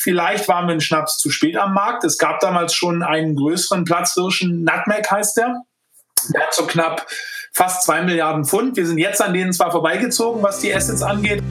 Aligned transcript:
Vielleicht 0.00 0.46
waren 0.46 0.68
wir 0.68 0.74
in 0.74 0.80
Schnaps 0.80 1.18
zu 1.18 1.28
spät 1.30 1.56
am 1.56 1.74
Markt. 1.74 2.04
Es 2.04 2.18
gab 2.18 2.38
damals 2.38 2.72
schon 2.72 3.02
einen 3.02 3.34
größeren 3.34 3.84
Platzhirschen, 3.84 4.62
Nutmeg 4.62 5.10
heißt 5.10 5.36
der. 5.36 5.62
Der 6.32 6.42
hat 6.42 6.54
so 6.54 6.66
knapp 6.66 7.06
fast 7.52 7.82
zwei 7.82 8.02
Milliarden 8.02 8.44
Pfund. 8.44 8.76
Wir 8.76 8.86
sind 8.86 8.98
jetzt 8.98 9.20
an 9.20 9.34
denen 9.34 9.52
zwar 9.52 9.72
vorbeigezogen, 9.72 10.40
was 10.42 10.60
die 10.60 10.72
Assets 10.72 11.02
angeht. 11.02 11.42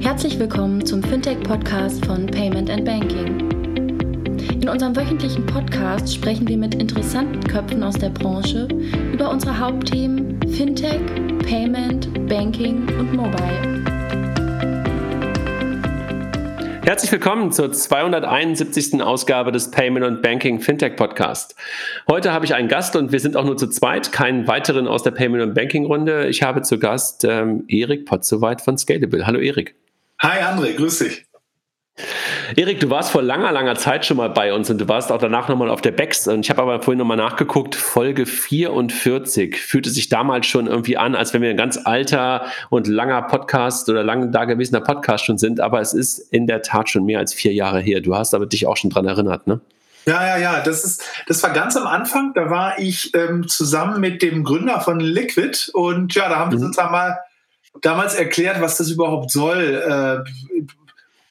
Herzlich 0.00 0.38
willkommen 0.38 0.84
zum 0.86 1.02
Fintech-Podcast 1.02 2.04
von 2.06 2.26
Payment 2.26 2.70
and 2.70 2.84
Banking. 2.86 3.50
In 4.62 4.68
unserem 4.68 4.96
wöchentlichen 4.96 5.44
Podcast 5.44 6.14
sprechen 6.14 6.48
wir 6.48 6.56
mit 6.56 6.74
interessanten 6.76 7.46
Köpfen 7.46 7.82
aus 7.82 7.98
der 7.98 8.10
Branche 8.10 8.68
über 9.12 9.28
unsere 9.28 9.58
Hauptthemen 9.58 10.40
Fintech, 10.50 11.02
Payment, 11.46 12.26
Banking 12.28 12.88
und 12.98 13.12
Mobile. 13.12 13.81
Herzlich 16.84 17.12
willkommen 17.12 17.52
zur 17.52 17.70
271. 17.72 19.00
Ausgabe 19.00 19.52
des 19.52 19.70
Payment 19.70 20.04
und 20.04 20.20
Banking 20.20 20.60
Fintech 20.60 20.96
Podcast. 20.96 21.54
Heute 22.08 22.32
habe 22.32 22.44
ich 22.44 22.54
einen 22.54 22.66
Gast 22.66 22.96
und 22.96 23.12
wir 23.12 23.20
sind 23.20 23.36
auch 23.36 23.44
nur 23.44 23.56
zu 23.56 23.68
zweit, 23.68 24.10
keinen 24.10 24.48
weiteren 24.48 24.88
aus 24.88 25.04
der 25.04 25.12
Payment 25.12 25.44
und 25.44 25.54
Banking 25.54 25.86
Runde. 25.86 26.26
Ich 26.26 26.42
habe 26.42 26.62
zu 26.62 26.80
Gast 26.80 27.22
ähm, 27.22 27.64
Erik 27.68 28.04
Potzowait 28.04 28.60
von 28.60 28.76
Scalable. 28.78 29.24
Hallo 29.28 29.38
Erik. 29.38 29.76
Hi 30.20 30.42
André, 30.42 30.74
grüß 30.74 30.98
dich. 30.98 31.24
Erik, 32.56 32.80
du 32.80 32.90
warst 32.90 33.10
vor 33.10 33.22
langer, 33.22 33.50
langer 33.50 33.76
Zeit 33.76 34.04
schon 34.04 34.18
mal 34.18 34.28
bei 34.28 34.52
uns 34.52 34.68
und 34.68 34.78
du 34.78 34.86
warst 34.86 35.10
auch 35.10 35.18
danach 35.18 35.48
nochmal 35.48 35.70
auf 35.70 35.80
der 35.80 35.92
Bex. 35.92 36.28
Und 36.28 36.40
ich 36.40 36.50
habe 36.50 36.60
aber 36.60 36.82
vorhin 36.82 36.98
nochmal 36.98 37.16
nachgeguckt, 37.16 37.74
Folge 37.74 38.26
44 38.26 39.56
fühlte 39.56 39.88
sich 39.88 40.10
damals 40.10 40.46
schon 40.46 40.66
irgendwie 40.66 40.98
an, 40.98 41.14
als 41.14 41.32
wenn 41.32 41.40
wir 41.40 41.48
ein 41.48 41.56
ganz 41.56 41.80
alter 41.82 42.46
und 42.68 42.88
langer 42.88 43.22
Podcast 43.22 43.88
oder 43.88 44.02
lang 44.02 44.32
dagewesener 44.32 44.82
Podcast 44.82 45.24
schon 45.24 45.38
sind. 45.38 45.60
Aber 45.60 45.80
es 45.80 45.94
ist 45.94 46.18
in 46.18 46.46
der 46.46 46.62
Tat 46.62 46.90
schon 46.90 47.04
mehr 47.04 47.20
als 47.20 47.32
vier 47.32 47.54
Jahre 47.54 47.80
her. 47.80 48.00
Du 48.00 48.14
hast 48.14 48.34
aber 48.34 48.46
dich 48.46 48.66
auch 48.66 48.76
schon 48.76 48.90
dran 48.90 49.06
erinnert, 49.06 49.46
ne? 49.46 49.60
Ja, 50.04 50.26
ja, 50.26 50.36
ja. 50.36 50.60
Das 50.60 50.84
ist, 50.84 51.04
das 51.28 51.42
war 51.42 51.50
ganz 51.50 51.76
am 51.76 51.86
Anfang. 51.86 52.32
Da 52.34 52.50
war 52.50 52.78
ich 52.78 53.14
ähm, 53.14 53.48
zusammen 53.48 54.00
mit 54.00 54.20
dem 54.20 54.44
Gründer 54.44 54.80
von 54.80 55.00
Liquid 55.00 55.70
und 55.72 56.14
ja, 56.14 56.28
da 56.28 56.36
haben 56.36 56.50
wir 56.50 56.58
mhm. 56.58 56.64
sozusagen 56.64 56.92
mal 56.92 57.18
damals 57.80 58.14
erklärt, 58.14 58.60
was 58.60 58.76
das 58.76 58.90
überhaupt 58.90 59.30
soll. 59.30 60.24
Äh, 60.26 60.68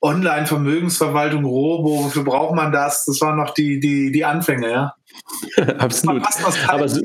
Online-Vermögensverwaltung, 0.02 1.45
Robo, 1.45 2.05
wofür 2.05 2.23
braucht 2.23 2.55
man 2.55 2.71
das? 2.71 3.05
Das 3.05 3.21
waren 3.21 3.38
noch 3.38 3.53
die, 3.53 3.80
die, 3.80 4.11
die 4.11 4.25
Anfänge, 4.25 4.69
ja. 4.69 4.95
Absolut. 5.77 6.23
Aber 6.67 6.89
so, 6.89 7.02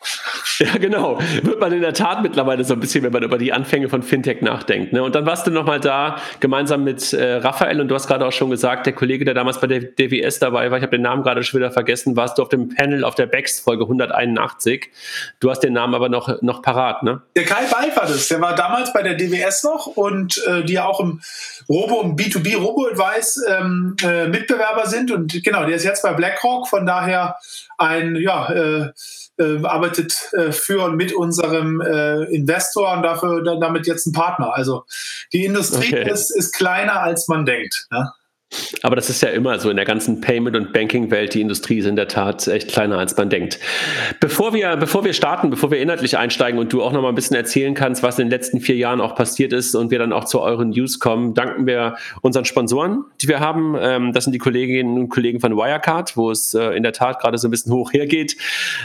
ja, 0.58 0.76
genau. 0.78 1.18
Wird 1.42 1.60
man 1.60 1.72
in 1.72 1.80
der 1.80 1.92
Tat 1.92 2.22
mittlerweile 2.22 2.62
so 2.64 2.74
ein 2.74 2.80
bisschen, 2.80 3.02
wenn 3.02 3.12
man 3.12 3.22
über 3.24 3.36
die 3.36 3.52
Anfänge 3.52 3.88
von 3.88 4.02
Fintech 4.02 4.42
nachdenkt. 4.42 4.92
Ne? 4.92 5.02
Und 5.02 5.14
dann 5.14 5.26
warst 5.26 5.46
du 5.46 5.50
nochmal 5.50 5.80
da, 5.80 6.16
gemeinsam 6.40 6.84
mit 6.84 7.12
äh, 7.12 7.34
Raphael, 7.34 7.80
und 7.80 7.88
du 7.88 7.94
hast 7.94 8.06
gerade 8.06 8.24
auch 8.24 8.32
schon 8.32 8.50
gesagt, 8.50 8.86
der 8.86 8.92
Kollege, 8.92 9.24
der 9.24 9.34
damals 9.34 9.60
bei 9.60 9.66
der 9.66 9.80
DWS 9.80 10.38
dabei 10.38 10.70
war, 10.70 10.78
ich 10.78 10.82
habe 10.82 10.96
den 10.96 11.02
Namen 11.02 11.22
gerade 11.22 11.42
schon 11.42 11.58
wieder 11.58 11.72
vergessen, 11.72 12.16
warst 12.16 12.38
du 12.38 12.42
auf 12.42 12.48
dem 12.48 12.68
Panel 12.68 13.04
auf 13.04 13.16
der 13.16 13.26
BEX 13.26 13.60
Folge 13.60 13.84
181. 13.84 14.88
Du 15.40 15.50
hast 15.50 15.60
den 15.60 15.72
Namen 15.72 15.94
aber 15.94 16.08
noch, 16.08 16.42
noch 16.42 16.62
parat, 16.62 17.02
ne? 17.02 17.20
Der 17.36 17.44
Kai 17.44 17.64
Beif 17.64 17.96
war. 17.96 18.06
Der 18.06 18.40
war 18.40 18.54
damals 18.54 18.92
bei 18.92 19.02
der 19.02 19.14
DWS 19.14 19.64
noch 19.64 19.86
und 19.86 20.42
äh, 20.46 20.62
die 20.62 20.74
ja 20.74 20.84
auch 20.84 21.00
im 21.00 21.20
Robo, 21.68 22.02
im 22.02 22.16
B2B 22.16 22.56
Robo-Advice 22.56 23.44
ähm, 23.48 23.96
äh, 24.02 24.28
Mitbewerber 24.28 24.86
sind. 24.86 25.10
Und 25.10 25.42
genau, 25.42 25.64
der 25.64 25.76
ist 25.76 25.84
jetzt 25.84 26.02
bei 26.02 26.12
BlackRock, 26.12 26.68
von 26.68 26.86
daher 26.86 27.36
ein, 27.76 28.16
ja, 28.16 28.50
äh, 28.52 28.92
äh, 29.38 29.64
arbeitet 29.64 30.30
äh, 30.32 30.52
für 30.52 30.84
und 30.84 30.96
mit 30.96 31.12
unserem 31.12 31.80
äh, 31.80 32.24
Investor 32.24 32.92
und 32.92 33.02
dafür 33.02 33.42
damit 33.60 33.86
jetzt 33.86 34.06
ein 34.06 34.12
Partner. 34.12 34.54
Also 34.54 34.84
die 35.32 35.44
Industrie 35.44 35.94
okay. 35.94 36.10
ist, 36.10 36.30
ist 36.30 36.52
kleiner, 36.52 37.00
als 37.00 37.28
man 37.28 37.46
denkt. 37.46 37.86
Ja? 37.90 38.14
Aber 38.82 38.96
das 38.96 39.10
ist 39.10 39.22
ja 39.22 39.28
immer 39.28 39.58
so 39.58 39.68
in 39.68 39.76
der 39.76 39.84
ganzen 39.84 40.20
Payment- 40.20 40.56
und 40.56 40.72
Banking-Welt. 40.72 41.34
Die 41.34 41.40
Industrie 41.40 41.78
ist 41.78 41.86
in 41.86 41.96
der 41.96 42.08
Tat 42.08 42.46
echt 42.48 42.68
kleiner, 42.68 42.98
als 42.98 43.16
man 43.16 43.28
denkt. 43.28 43.58
Bevor 44.20 44.54
wir, 44.54 44.76
bevor 44.76 45.04
wir 45.04 45.12
starten, 45.12 45.50
bevor 45.50 45.70
wir 45.70 45.80
inhaltlich 45.80 46.16
einsteigen 46.16 46.58
und 46.58 46.72
du 46.72 46.82
auch 46.82 46.92
noch 46.92 47.02
mal 47.02 47.10
ein 47.10 47.14
bisschen 47.14 47.36
erzählen 47.36 47.74
kannst, 47.74 48.02
was 48.02 48.18
in 48.18 48.26
den 48.26 48.30
letzten 48.30 48.60
vier 48.60 48.76
Jahren 48.76 49.00
auch 49.02 49.14
passiert 49.14 49.52
ist 49.52 49.74
und 49.74 49.90
wir 49.90 49.98
dann 49.98 50.12
auch 50.12 50.24
zu 50.24 50.40
euren 50.40 50.70
News 50.70 50.98
kommen, 50.98 51.34
danken 51.34 51.66
wir 51.66 51.96
unseren 52.22 52.46
Sponsoren, 52.46 53.04
die 53.20 53.28
wir 53.28 53.40
haben. 53.40 53.76
Ähm, 53.78 54.12
das 54.12 54.24
sind 54.24 54.32
die 54.32 54.38
Kolleginnen 54.38 54.96
und 54.98 55.08
Kollegen 55.10 55.40
von 55.40 55.54
Wirecard, 55.54 56.16
wo 56.16 56.30
es 56.30 56.54
äh, 56.54 56.70
in 56.70 56.82
der 56.82 56.92
Tat 56.92 57.20
gerade 57.20 57.36
so 57.36 57.48
ein 57.48 57.50
bisschen 57.50 57.72
hoch 57.72 57.92
hergeht. 57.92 58.36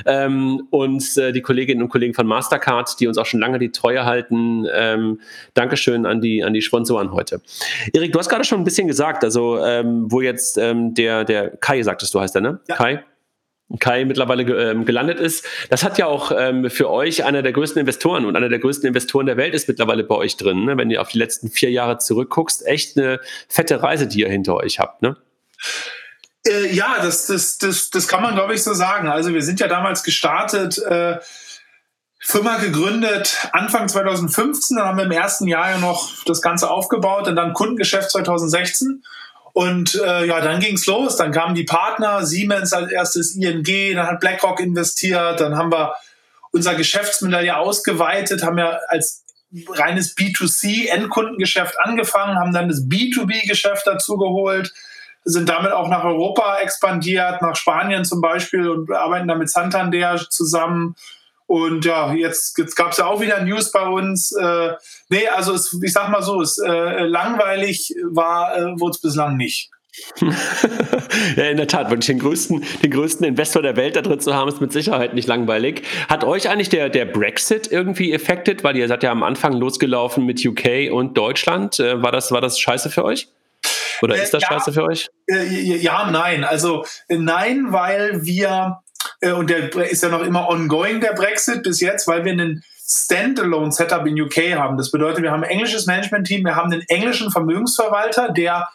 Ähm, 0.05 0.67
und 0.71 1.17
äh, 1.17 1.31
die 1.31 1.41
Kolleginnen 1.41 1.81
und 1.81 1.89
Kollegen 1.89 2.13
von 2.13 2.27
Mastercard, 2.27 2.99
die 2.99 3.07
uns 3.07 3.17
auch 3.17 3.25
schon 3.25 3.39
lange 3.39 3.59
die 3.59 3.71
Treue 3.71 4.03
halten. 4.03 4.65
Ähm, 4.73 5.21
Dankeschön 5.53 6.05
an 6.05 6.19
die, 6.19 6.43
an 6.43 6.53
die 6.53 6.61
Sponsoren 6.61 7.13
heute. 7.13 7.41
Erik, 7.93 8.11
du 8.11 8.19
hast 8.19 8.29
gerade 8.29 8.43
schon 8.43 8.59
ein 8.59 8.63
bisschen 8.65 8.87
gesagt, 8.87 9.23
also 9.23 9.52
ähm, 9.59 10.11
wo 10.11 10.21
jetzt 10.21 10.57
ähm, 10.57 10.93
der, 10.93 11.23
der 11.23 11.51
Kai, 11.57 11.81
sagtest 11.83 12.13
du, 12.13 12.19
heißt 12.19 12.35
der, 12.35 12.41
ne? 12.41 12.59
Ja. 12.67 12.75
Kai? 12.75 13.03
Kai 13.79 14.05
mittlerweile 14.05 14.43
ähm, 14.43 14.85
gelandet 14.85 15.19
ist. 15.19 15.45
Das 15.69 15.83
hat 15.83 15.97
ja 15.97 16.05
auch 16.05 16.31
ähm, 16.35 16.69
für 16.69 16.89
euch 16.89 17.23
einer 17.23 17.41
der 17.41 17.53
größten 17.53 17.79
Investoren 17.79 18.25
und 18.25 18.35
einer 18.35 18.49
der 18.49 18.59
größten 18.59 18.87
Investoren 18.87 19.25
der 19.25 19.37
Welt 19.37 19.53
ist 19.53 19.67
mittlerweile 19.67 20.03
bei 20.03 20.15
euch 20.15 20.37
drin. 20.37 20.65
Ne? 20.65 20.77
Wenn 20.77 20.91
ihr 20.91 21.01
auf 21.01 21.09
die 21.09 21.17
letzten 21.17 21.49
vier 21.49 21.71
Jahre 21.71 21.97
zurückguckst, 21.97 22.67
echt 22.67 22.97
eine 22.97 23.19
fette 23.47 23.81
Reise, 23.81 24.07
die 24.07 24.19
ihr 24.19 24.29
hinter 24.29 24.55
euch 24.55 24.79
habt. 24.79 25.01
Ne? 25.01 25.17
Äh, 26.45 26.73
ja, 26.73 26.97
das, 27.01 27.27
das, 27.27 27.57
das, 27.57 27.89
das 27.89 28.07
kann 28.07 28.21
man, 28.21 28.35
glaube 28.35 28.53
ich, 28.53 28.63
so 28.63 28.73
sagen. 28.73 29.07
Also 29.07 29.33
wir 29.33 29.41
sind 29.41 29.59
ja 29.59 29.67
damals 29.67 30.03
gestartet. 30.03 30.77
Äh, 30.77 31.17
Firma 32.25 32.57
gegründet 32.57 33.49
Anfang 33.51 33.89
2015, 33.89 34.77
dann 34.77 34.87
haben 34.87 34.97
wir 34.97 35.03
im 35.03 35.11
ersten 35.11 35.45
Jahr 35.45 35.71
ja 35.71 35.77
noch 35.77 36.23
das 36.23 36.41
Ganze 36.41 36.69
aufgebaut 36.69 37.27
und 37.27 37.35
dann 37.35 37.51
Kundengeschäft 37.51 38.11
2016 38.11 39.03
und 39.53 39.95
äh, 39.95 40.25
ja, 40.25 40.41
dann 40.41 40.59
ging's 40.59 40.87
los. 40.87 41.15
Dann 41.15 41.31
kamen 41.31 41.55
die 41.55 41.63
Partner, 41.63 42.25
Siemens 42.25 42.73
als 42.73 42.91
erstes, 42.91 43.35
ING, 43.35 43.63
dann 43.95 44.07
hat 44.07 44.19
BlackRock 44.19 44.59
investiert, 44.59 45.39
dann 45.39 45.55
haben 45.55 45.71
wir 45.71 45.93
unser 46.51 46.75
Geschäftsmodell 46.75 47.45
ja 47.45 47.57
ausgeweitet, 47.57 48.43
haben 48.43 48.57
ja 48.57 48.79
als 48.87 49.23
reines 49.69 50.17
B2C-Endkundengeschäft 50.17 51.79
angefangen, 51.79 52.39
haben 52.39 52.53
dann 52.53 52.67
das 52.67 52.87
B2B-Geschäft 52.87 53.85
dazu 53.85 54.17
geholt, 54.17 54.73
sind 55.23 55.49
damit 55.49 55.71
auch 55.71 55.87
nach 55.87 56.03
Europa 56.03 56.57
expandiert, 56.57 57.41
nach 57.41 57.55
Spanien 57.55 58.03
zum 58.05 58.21
Beispiel 58.21 58.67
und 58.67 58.91
arbeiten 58.91 59.27
da 59.27 59.35
mit 59.35 59.49
Santander 59.49 60.19
zusammen 60.29 60.95
und 61.47 61.85
ja, 61.85 62.13
jetzt, 62.13 62.57
jetzt 62.57 62.75
gab 62.75 62.91
es 62.91 62.97
ja 62.97 63.05
auch 63.05 63.21
wieder 63.21 63.43
News 63.43 63.71
bei 63.71 63.85
uns. 63.85 64.31
Äh, 64.31 64.73
nee, 65.09 65.27
also 65.27 65.53
es, 65.53 65.77
ich 65.83 65.93
sag 65.93 66.09
mal 66.09 66.21
so, 66.21 66.41
es 66.41 66.57
äh, 66.57 67.05
langweilig 67.05 67.93
war, 68.11 68.57
äh, 68.57 68.79
wurde 68.79 68.91
es 68.91 69.01
bislang 69.01 69.37
nicht. 69.37 69.69
ja, 71.35 71.43
in 71.43 71.57
der 71.57 71.67
Tat, 71.67 71.91
wirklich 71.91 72.07
den 72.07 72.17
größten, 72.17 72.63
den 72.81 72.91
größten 72.91 73.27
Investor 73.27 73.61
der 73.61 73.75
Welt 73.75 73.95
da 73.95 74.01
drin 74.01 74.19
zu 74.19 74.33
haben, 74.33 74.47
ist 74.47 74.59
mit 74.59 74.71
Sicherheit 74.71 75.13
nicht 75.13 75.27
langweilig. 75.27 75.83
Hat 76.09 76.23
euch 76.23 76.49
eigentlich 76.49 76.69
der, 76.69 76.89
der 76.89 77.05
Brexit 77.05 77.71
irgendwie 77.71 78.13
affected? 78.13 78.63
Weil 78.63 78.75
ihr 78.75 78.87
seid 78.87 79.03
ja 79.03 79.11
am 79.11 79.21
Anfang 79.21 79.53
losgelaufen 79.53 80.25
mit 80.25 80.43
UK 80.43 80.91
und 80.91 81.15
Deutschland. 81.15 81.79
Äh, 81.79 82.01
war, 82.01 82.11
das, 82.11 82.31
war 82.31 82.41
das 82.41 82.59
scheiße 82.59 82.89
für 82.89 83.05
euch? 83.05 83.27
Oder 84.01 84.15
äh, 84.15 84.23
ist 84.23 84.33
das 84.33 84.41
ja, 84.41 84.49
scheiße 84.49 84.73
für 84.73 84.83
euch? 84.83 85.09
Äh, 85.27 85.45
ja, 85.61 86.09
nein. 86.09 86.43
Also 86.43 86.85
nein, 87.07 87.67
weil 87.69 88.25
wir 88.25 88.79
und 89.21 89.49
der 89.49 89.73
ist 89.89 90.03
ja 90.03 90.09
noch 90.09 90.21
immer 90.21 90.49
ongoing, 90.49 91.01
der 91.01 91.13
Brexit 91.13 91.63
bis 91.63 91.79
jetzt, 91.79 92.07
weil 92.07 92.25
wir 92.25 92.31
einen 92.33 92.63
Standalone-Setup 92.85 94.05
in 94.05 94.21
UK 94.21 94.55
haben. 94.55 94.77
Das 94.77 94.91
bedeutet, 94.91 95.23
wir 95.23 95.31
haben 95.31 95.43
ein 95.43 95.49
englisches 95.49 95.85
Management-Team, 95.85 96.45
wir 96.45 96.55
haben 96.55 96.71
einen 96.71 96.83
englischen 96.87 97.31
Vermögensverwalter, 97.31 98.29
der 98.29 98.69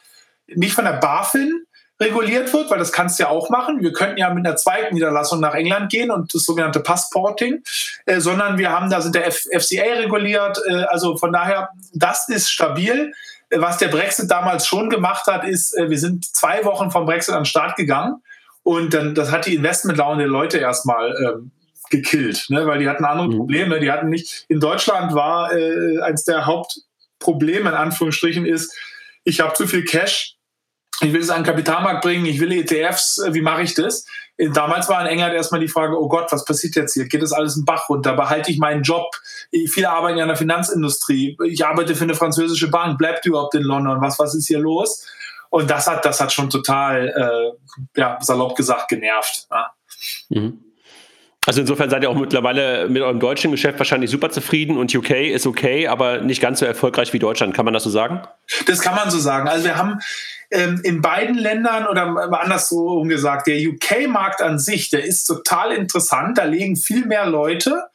nicht 0.47 0.73
von 0.73 0.85
der 0.85 0.95
BaFin 0.95 1.65
reguliert 2.01 2.53
wird, 2.53 2.71
weil 2.71 2.79
das 2.79 2.93
kannst 2.93 3.19
du 3.19 3.25
ja 3.25 3.29
auch 3.29 3.51
machen. 3.51 3.83
Wir 3.83 3.93
könnten 3.93 4.19
ja 4.19 4.33
mit 4.33 4.47
einer 4.47 4.57
zweiten 4.57 4.95
Niederlassung 4.95 5.41
nach 5.41 5.55
England 5.55 5.91
gehen 5.91 6.11
und 6.11 6.33
das 6.33 6.45
sogenannte 6.45 6.81
Passporting, 6.81 7.63
äh, 8.07 8.21
sondern 8.21 8.57
wir 8.57 8.71
haben, 8.71 8.89
da 8.89 9.01
sind 9.01 9.15
der 9.15 9.27
F 9.27 9.47
FCA 9.53 9.95
reguliert. 9.95 10.61
Äh, 10.69 10.85
also 10.85 11.17
von 11.17 11.33
daher, 11.33 11.71
das 11.93 12.29
ist 12.29 12.51
stabil. 12.51 13.13
Äh, 13.51 13.61
was 13.61 13.79
der 13.79 13.89
Brexit 13.89 14.31
damals 14.31 14.67
schon 14.67 14.91
gemacht 14.91 15.27
hat, 15.27 15.45
ist, 15.45 15.77
äh, 15.77 15.91
wir 15.91 15.99
sind 15.99 16.25
zwei 16.25 16.65
Wochen 16.65 16.91
vom 16.91 17.05
Brexit 17.05 17.35
an 17.35 17.41
den 17.41 17.47
Start 17.47 17.77
gegangen 17.77 18.23
und 18.69 18.93
dann, 18.93 19.15
das 19.15 19.31
hat 19.31 19.47
die 19.47 19.55
Investmentlaune 19.55 20.25
der 20.25 20.29
Leute 20.29 20.59
erstmal 20.59 21.15
ähm, 21.25 21.53
gekillt, 21.89 22.51
ne? 22.51 22.67
weil 22.67 22.79
die 22.79 22.87
hatten 22.87 23.07
andere 23.07 23.29
mhm. 23.29 23.37
Probleme. 23.39 23.81
Die 23.81 23.91
hatten 23.91 24.11
nicht, 24.11 24.45
in 24.49 24.61
Deutschland 24.61 25.15
war 25.15 25.57
äh, 25.57 26.01
eines 26.03 26.25
der 26.25 26.45
Hauptprobleme, 26.45 27.71
in 27.71 27.75
Anführungsstrichen, 27.75 28.45
ist, 28.45 28.77
ich 29.25 29.41
habe 29.41 29.55
zu 29.55 29.67
viel 29.67 29.87
Cash, 29.87 30.37
ich 31.01 31.15
will 31.15 31.23
es 31.23 31.31
an 31.31 31.41
den 31.41 31.47
Kapitalmarkt 31.47 32.03
bringen, 32.03 32.27
ich 32.27 32.41
will 32.41 32.53
ETFs, 32.53 33.17
äh, 33.17 33.33
wie 33.33 33.41
mache 33.41 33.63
ich 33.63 33.73
das? 33.73 34.05
Damals 34.37 34.87
war 34.91 35.01
in 35.01 35.07
England 35.07 35.33
erstmal 35.33 35.63
die 35.63 35.69
Frage, 35.69 35.99
oh 35.99 36.09
Gott, 36.09 36.31
was 36.31 36.45
passiert 36.45 36.77
jetzt 36.77 36.93
hier? 36.93 37.07
Geht 37.07 37.23
das 37.23 37.33
alles 37.33 37.57
in 37.57 37.65
Bach 37.65 37.89
runter? 37.89 38.13
Behalte 38.13 38.53
ich 38.53 38.59
meinen 38.59 38.83
Job? 38.83 39.17
Viele 39.51 39.89
arbeiten 39.89 40.19
ja 40.19 40.25
in 40.25 40.29
der 40.29 40.37
Finanzindustrie. 40.37 41.39
Ich 41.47 41.65
arbeite 41.65 41.95
für 41.95 42.05
eine 42.05 42.15
französische 42.15 42.69
Bank. 42.69 42.99
Bleibt 42.99 43.25
überhaupt 43.25 43.55
in 43.55 43.63
London? 43.63 44.01
Was, 44.03 44.19
was 44.19 44.35
ist 44.37 44.47
hier 44.47 44.61
los? 44.61 45.07
Und 45.51 45.71
das 45.71 45.87
hat, 45.87 46.05
das 46.05 46.21
hat 46.21 46.33
schon 46.33 46.51
total, 46.51 47.09
äh, 47.09 48.01
ja, 48.01 48.19
salopp 48.21 48.57
gesagt, 48.57 48.89
genervt. 48.89 49.47
Ja. 49.51 49.73
Mhm. 50.29 50.65
Also 51.47 51.63
insofern 51.63 51.89
seid 51.89 52.03
ihr 52.03 52.11
auch 52.11 52.15
mittlerweile 52.15 52.91
mit 52.91 53.01
eurem 53.01 53.21
deutschen 53.21 53.51
Geschäft 53.51 53.79
wahrscheinlich 53.79 54.11
super 54.11 54.29
zufrieden 54.29 54.77
und 54.77 54.95
UK 54.95 55.13
ist 55.13 55.47
okay, 55.47 55.89
aber 55.89 56.21
nicht 56.21 56.43
ganz 56.43 56.59
so 56.59 56.67
erfolgreich 56.67 57.15
wie 57.15 57.19
Deutschland. 57.19 57.55
Kann 57.55 57.65
man 57.65 57.73
das 57.73 57.85
so 57.85 57.91
sagen? 57.91 58.21
Das 58.67 58.81
kann 58.81 58.95
man 58.95 59.11
so 59.11 59.19
sagen. 59.19 59.49
Also 59.49 59.65
wir 59.65 59.77
haben 59.77 59.99
ähm, 60.51 60.79
in 60.85 61.01
beiden 61.01 61.39
Ländern 61.39 61.87
oder 61.87 62.03
andersrum 62.43 63.09
gesagt, 63.09 63.47
der 63.47 63.57
UK-Markt 63.67 64.43
an 64.43 64.59
sich, 64.59 64.91
der 64.91 65.05
ist 65.05 65.25
total 65.25 65.73
interessant. 65.73 66.37
Da 66.37 66.45
legen 66.45 66.77
viel 66.77 67.07
mehr 67.07 67.25
Leute 67.25 67.89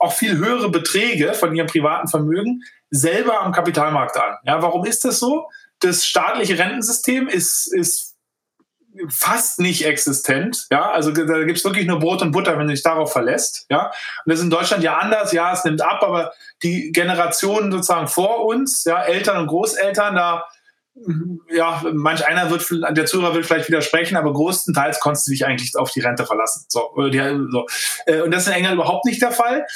auch 0.00 0.12
viel 0.12 0.38
höhere 0.38 0.70
Beträge 0.70 1.34
von 1.34 1.54
ihrem 1.54 1.68
privaten 1.68 2.08
Vermögen 2.08 2.64
selber 2.90 3.42
am 3.42 3.52
Kapitalmarkt 3.52 4.16
an. 4.16 4.36
Ja, 4.44 4.60
warum 4.62 4.84
ist 4.84 5.04
das 5.04 5.20
so? 5.20 5.46
Das 5.80 6.06
staatliche 6.06 6.58
Rentensystem 6.58 7.28
ist, 7.28 7.72
ist 7.72 8.16
fast 9.08 9.60
nicht 9.60 9.86
existent. 9.86 10.66
Ja, 10.70 10.90
also 10.90 11.10
da 11.10 11.44
gibt 11.44 11.58
es 11.58 11.64
wirklich 11.64 11.86
nur 11.86 11.98
Brot 11.98 12.22
und 12.22 12.32
Butter, 12.32 12.58
wenn 12.58 12.66
du 12.66 12.72
dich 12.72 12.82
darauf 12.82 13.12
verlässt. 13.12 13.66
Ja, 13.70 13.86
und 13.86 13.92
das 14.26 14.38
ist 14.38 14.44
in 14.44 14.50
Deutschland 14.50 14.82
ja 14.82 14.98
anders. 14.98 15.32
Ja, 15.32 15.52
es 15.52 15.64
nimmt 15.64 15.82
ab, 15.82 16.02
aber 16.02 16.32
die 16.62 16.92
Generationen 16.92 17.70
sozusagen 17.70 18.08
vor 18.08 18.46
uns, 18.46 18.84
ja, 18.84 19.02
Eltern 19.02 19.38
und 19.38 19.46
Großeltern, 19.46 20.14
da 20.14 20.44
ja, 21.48 21.82
manch 21.92 22.26
einer 22.26 22.50
wird, 22.50 22.68
der 22.96 23.06
Zuhörer 23.06 23.34
will 23.34 23.44
vielleicht 23.44 23.68
widersprechen, 23.68 24.16
aber 24.16 24.32
größtenteils 24.32 25.00
konntest 25.00 25.26
du 25.26 25.30
dich 25.30 25.46
eigentlich 25.46 25.76
auf 25.76 25.90
die 25.92 26.00
Rente 26.00 26.26
verlassen. 26.26 26.66
So, 26.68 26.92
so. 26.94 27.66
Äh, 28.06 28.20
und 28.20 28.30
das 28.32 28.42
ist 28.42 28.48
in 28.48 28.54
England 28.54 28.74
überhaupt 28.74 29.04
nicht 29.06 29.22
der 29.22 29.32
Fall. 29.32 29.66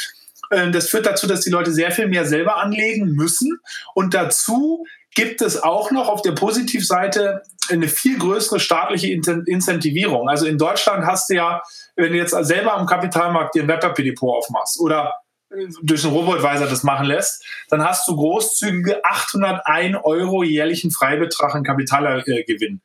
Ähm, 0.51 0.73
das 0.73 0.89
führt 0.89 1.07
dazu, 1.07 1.27
dass 1.27 1.41
die 1.41 1.51
Leute 1.51 1.73
sehr 1.73 1.93
viel 1.93 2.09
mehr 2.09 2.27
selber 2.27 2.59
anlegen 2.59 3.13
müssen. 3.13 3.59
Und 3.95 4.13
dazu 4.13 4.85
gibt 5.15 5.41
es 5.43 5.63
auch 5.63 5.91
noch 5.91 6.09
auf 6.09 6.23
der 6.23 6.33
Positivseite 6.33 7.43
eine 7.71 7.89
viel 7.89 8.19
größere 8.19 8.61
staatliche 8.61 9.09
Incentivierung. 9.13 10.29
Also 10.29 10.47
in 10.47 10.59
Deutschland 10.59 11.07
hast 11.07 11.31
du 11.31 11.35
ja, 11.35 11.63
wenn 11.97 12.13
du 12.13 12.19
jetzt 12.19 12.33
selber 12.45 12.75
am 12.75 12.87
Kapitalmarkt 12.87 13.55
dir 13.55 13.63
ein 13.63 13.69
Wertpapierdepot 13.69 14.45
aufmachst 14.45 14.79
oder 14.81 15.15
äh, 15.51 15.67
durch 15.83 16.05
einen 16.05 16.13
Robo-Advisor 16.13 16.67
das 16.67 16.83
machen 16.83 17.07
lässt, 17.07 17.45
dann 17.71 17.83
hast 17.83 18.07
du 18.09 18.17
großzügige 18.17 19.05
801 19.05 19.97
Euro 20.03 20.43
jährlichen 20.43 20.91
Freibetrag 20.91 21.55
in 21.55 21.65
Kapitalgewinn. 21.65 22.83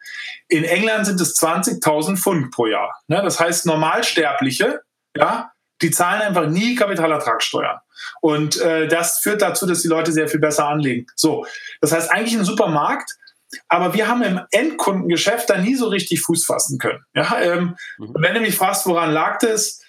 In 0.47 0.63
England 0.63 1.07
sind 1.07 1.19
es 1.19 1.35
20.000 1.37 2.17
Pfund 2.17 2.51
pro 2.51 2.67
Jahr. 2.67 2.95
Ne? 3.07 3.21
Das 3.21 3.39
heißt, 3.39 3.65
Normalsterbliche, 3.65 4.81
ja, 5.17 5.51
die 5.81 5.91
zahlen 5.91 6.21
einfach 6.21 6.47
nie 6.47 6.75
Kapitalertragssteuern. 6.75 7.79
Und 8.21 8.59
äh, 8.61 8.87
das 8.87 9.19
führt 9.19 9.41
dazu, 9.41 9.65
dass 9.65 9.81
die 9.81 9.87
Leute 9.87 10.11
sehr 10.11 10.27
viel 10.27 10.39
besser 10.39 10.67
anlegen. 10.67 11.07
So, 11.15 11.45
das 11.81 11.91
heißt 11.91 12.11
eigentlich 12.11 12.37
ein 12.37 12.45
super 12.45 12.67
Markt, 12.67 13.11
aber 13.67 13.93
wir 13.93 14.07
haben 14.07 14.21
im 14.23 14.41
Endkundengeschäft 14.51 15.49
da 15.49 15.57
nie 15.57 15.75
so 15.75 15.87
richtig 15.87 16.21
Fuß 16.21 16.45
fassen 16.45 16.77
können. 16.77 17.03
Ja, 17.13 17.39
ähm, 17.41 17.75
mhm. 17.97 18.15
Wenn 18.19 18.33
du 18.35 18.41
mich 18.41 18.55
fragst, 18.55 18.85
woran 18.85 19.11
lag 19.11 19.39
das? 19.39 19.81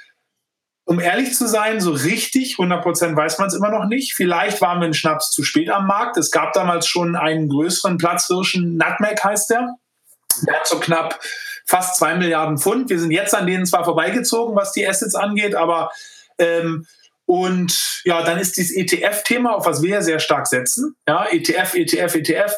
Um 0.85 0.99
ehrlich 0.99 1.37
zu 1.37 1.47
sein, 1.47 1.81
so 1.81 1.93
richtig, 1.93 2.57
100% 2.57 3.15
weiß 3.15 3.39
man 3.39 3.49
es 3.49 3.55
immer 3.55 3.71
noch 3.71 3.85
nicht. 3.85 4.15
Vielleicht 4.15 4.61
waren 4.61 4.81
wir 4.81 4.89
in 4.89 4.95
Schnaps 4.95 5.31
zu 5.31 5.45
spät 5.45 5.71
am 5.71 5.87
Markt. 5.87 6.17
Es 6.17 6.33
gab 6.33 6.53
damals 6.53 6.89
schon 6.89 7.15
einen 7.15 7.49
größeren 7.49 7.97
Platzhirschen, 7.97 8.77
Nutmeg 8.77 9.23
heißt 9.23 9.51
der. 9.51 9.77
Der 10.47 10.57
hat 10.57 10.67
so 10.67 10.81
knapp 10.81 11.21
fast 11.71 11.97
zwei 11.97 12.17
Milliarden 12.17 12.59
Pfund. 12.59 12.91
Wir 12.91 12.99
sind 12.99 13.13
jetzt 13.13 13.33
an 13.33 13.47
denen 13.47 13.65
zwar 13.65 13.85
vorbeigezogen, 13.85 14.57
was 14.57 14.73
die 14.73 14.87
Assets 14.87 15.15
angeht, 15.15 15.55
aber 15.55 15.93
ähm, 16.39 16.87
und 17.27 18.03
ja, 18.05 18.25
dann 18.25 18.39
ist 18.39 18.57
dieses 18.57 18.77
ETF-Thema, 18.77 19.55
auf 19.55 19.67
was 19.67 19.81
wir 19.81 20.03
sehr 20.03 20.19
stark 20.19 20.49
setzen. 20.49 20.97
Ja, 21.07 21.27
ETF, 21.31 21.75
ETF, 21.75 22.17
ETF. 22.17 22.57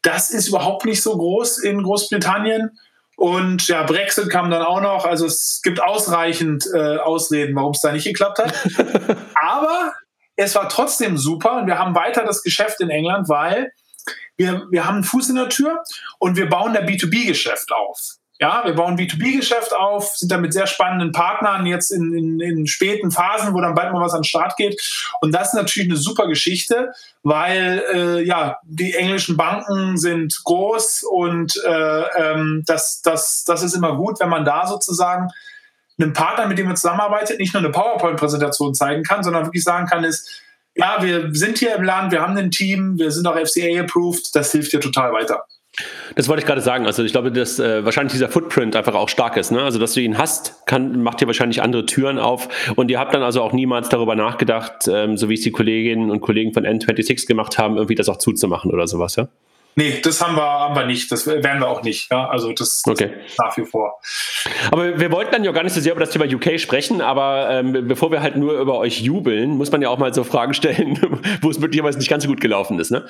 Das 0.00 0.30
ist 0.30 0.48
überhaupt 0.48 0.86
nicht 0.86 1.02
so 1.02 1.14
groß 1.14 1.58
in 1.58 1.82
Großbritannien. 1.82 2.70
Und 3.16 3.68
ja, 3.68 3.82
Brexit 3.82 4.30
kam 4.30 4.50
dann 4.50 4.62
auch 4.62 4.80
noch. 4.80 5.04
Also 5.04 5.26
es 5.26 5.60
gibt 5.62 5.82
ausreichend 5.82 6.66
äh, 6.72 6.96
Ausreden, 6.96 7.54
warum 7.54 7.72
es 7.72 7.82
da 7.82 7.92
nicht 7.92 8.04
geklappt 8.04 8.38
hat. 8.38 8.54
Aber 9.42 9.92
es 10.36 10.54
war 10.54 10.70
trotzdem 10.70 11.18
super 11.18 11.58
und 11.58 11.66
wir 11.66 11.78
haben 11.78 11.94
weiter 11.94 12.24
das 12.24 12.42
Geschäft 12.42 12.80
in 12.80 12.88
England, 12.88 13.28
weil 13.28 13.72
wir, 14.38 14.66
wir 14.70 14.86
haben 14.86 14.96
einen 14.96 15.04
Fuß 15.04 15.28
in 15.28 15.36
der 15.36 15.50
Tür 15.50 15.82
und 16.18 16.38
wir 16.38 16.48
bauen 16.48 16.72
der 16.72 16.88
B2B-Geschäft 16.88 17.70
auf. 17.72 18.16
Ja, 18.44 18.60
wir 18.62 18.74
bauen 18.74 18.98
B2B-Geschäft 18.98 19.74
auf, 19.74 20.16
sind 20.16 20.30
da 20.30 20.36
mit 20.36 20.52
sehr 20.52 20.66
spannenden 20.66 21.12
Partnern 21.12 21.64
jetzt 21.64 21.90
in, 21.90 22.12
in, 22.12 22.40
in, 22.40 22.66
späten 22.66 23.10
Phasen, 23.10 23.54
wo 23.54 23.60
dann 23.62 23.74
bald 23.74 23.90
mal 23.90 24.02
was 24.02 24.12
an 24.12 24.18
den 24.18 24.24
Start 24.24 24.58
geht. 24.58 24.78
Und 25.22 25.34
das 25.34 25.48
ist 25.48 25.54
natürlich 25.54 25.88
eine 25.88 25.96
super 25.96 26.26
Geschichte, 26.26 26.92
weil 27.22 27.82
äh, 27.94 28.22
ja, 28.22 28.58
die 28.64 28.92
englischen 28.92 29.38
Banken 29.38 29.96
sind 29.96 30.42
groß 30.44 31.04
und 31.10 31.58
äh, 31.64 32.02
ähm, 32.18 32.64
das, 32.66 33.00
das, 33.00 33.44
das 33.44 33.62
ist 33.62 33.72
immer 33.72 33.96
gut, 33.96 34.20
wenn 34.20 34.28
man 34.28 34.44
da 34.44 34.66
sozusagen 34.66 35.30
einem 35.98 36.12
Partner, 36.12 36.46
mit 36.46 36.58
dem 36.58 36.66
man 36.66 36.76
zusammenarbeitet, 36.76 37.38
nicht 37.38 37.54
nur 37.54 37.62
eine 37.62 37.72
PowerPoint-Präsentation 37.72 38.74
zeigen 38.74 39.04
kann, 39.04 39.24
sondern 39.24 39.46
wirklich 39.46 39.64
sagen 39.64 39.86
kann, 39.86 40.04
ist, 40.04 40.42
ja, 40.74 40.98
wir 41.00 41.34
sind 41.34 41.56
hier 41.56 41.74
im 41.76 41.82
Land, 41.82 42.12
wir 42.12 42.20
haben 42.20 42.36
ein 42.36 42.50
Team, 42.50 42.98
wir 42.98 43.10
sind 43.10 43.26
auch 43.26 43.38
FCA-approved, 43.38 44.36
das 44.36 44.52
hilft 44.52 44.74
dir 44.74 44.80
total 44.80 45.14
weiter. 45.14 45.46
Das 46.14 46.28
wollte 46.28 46.42
ich 46.42 46.46
gerade 46.46 46.60
sagen. 46.60 46.86
Also 46.86 47.02
ich 47.02 47.12
glaube, 47.12 47.32
dass 47.32 47.58
äh, 47.58 47.84
wahrscheinlich 47.84 48.12
dieser 48.12 48.28
Footprint 48.28 48.76
einfach 48.76 48.94
auch 48.94 49.08
stark 49.08 49.36
ist. 49.36 49.50
Ne? 49.50 49.62
Also 49.62 49.78
dass 49.78 49.94
du 49.94 50.00
ihn 50.00 50.18
hast, 50.18 50.66
kann, 50.66 51.02
macht 51.02 51.20
dir 51.20 51.26
wahrscheinlich 51.26 51.62
andere 51.62 51.84
Türen 51.86 52.18
auf. 52.18 52.48
Und 52.76 52.90
ihr 52.90 52.98
habt 53.00 53.14
dann 53.14 53.22
also 53.22 53.42
auch 53.42 53.52
niemals 53.52 53.88
darüber 53.88 54.14
nachgedacht, 54.14 54.88
ähm, 54.88 55.16
so 55.16 55.28
wie 55.28 55.34
es 55.34 55.40
die 55.40 55.50
Kolleginnen 55.50 56.10
und 56.10 56.20
Kollegen 56.20 56.52
von 56.52 56.64
N26 56.64 57.26
gemacht 57.26 57.58
haben, 57.58 57.76
irgendwie 57.76 57.96
das 57.96 58.08
auch 58.08 58.18
zuzumachen 58.18 58.70
oder 58.70 58.86
sowas, 58.86 59.16
ja? 59.16 59.28
Nee, 59.76 60.00
das 60.02 60.22
haben 60.22 60.36
wir, 60.36 60.42
haben 60.42 60.76
wir 60.76 60.86
nicht. 60.86 61.10
Das 61.10 61.26
werden 61.26 61.60
wir 61.60 61.68
auch 61.68 61.82
nicht. 61.82 62.10
Ja? 62.10 62.28
Also 62.28 62.52
das, 62.52 62.82
das 62.82 62.92
okay. 62.92 63.10
nach 63.38 63.56
wie 63.56 63.64
vor. 63.64 64.00
Aber 64.70 64.98
wir 64.98 65.10
wollten 65.10 65.32
dann 65.32 65.44
ja 65.44 65.50
gar 65.50 65.64
nicht 65.64 65.72
so 65.72 65.80
sehr 65.80 65.92
über 65.92 66.00
das 66.00 66.10
Thema 66.10 66.26
UK 66.26 66.60
sprechen, 66.60 67.00
aber 67.00 67.48
ähm, 67.50 67.88
bevor 67.88 68.12
wir 68.12 68.22
halt 68.22 68.36
nur 68.36 68.60
über 68.60 68.78
euch 68.78 69.00
jubeln, 69.00 69.56
muss 69.56 69.72
man 69.72 69.82
ja 69.82 69.88
auch 69.88 69.98
mal 69.98 70.14
so 70.14 70.22
Fragen 70.22 70.54
stellen, 70.54 70.98
wo 71.42 71.50
es 71.50 71.58
möglicherweise 71.58 71.98
nicht 71.98 72.08
ganz 72.08 72.22
so 72.22 72.28
gut 72.28 72.40
gelaufen 72.40 72.78
ist. 72.78 72.90
Ne? 72.90 73.04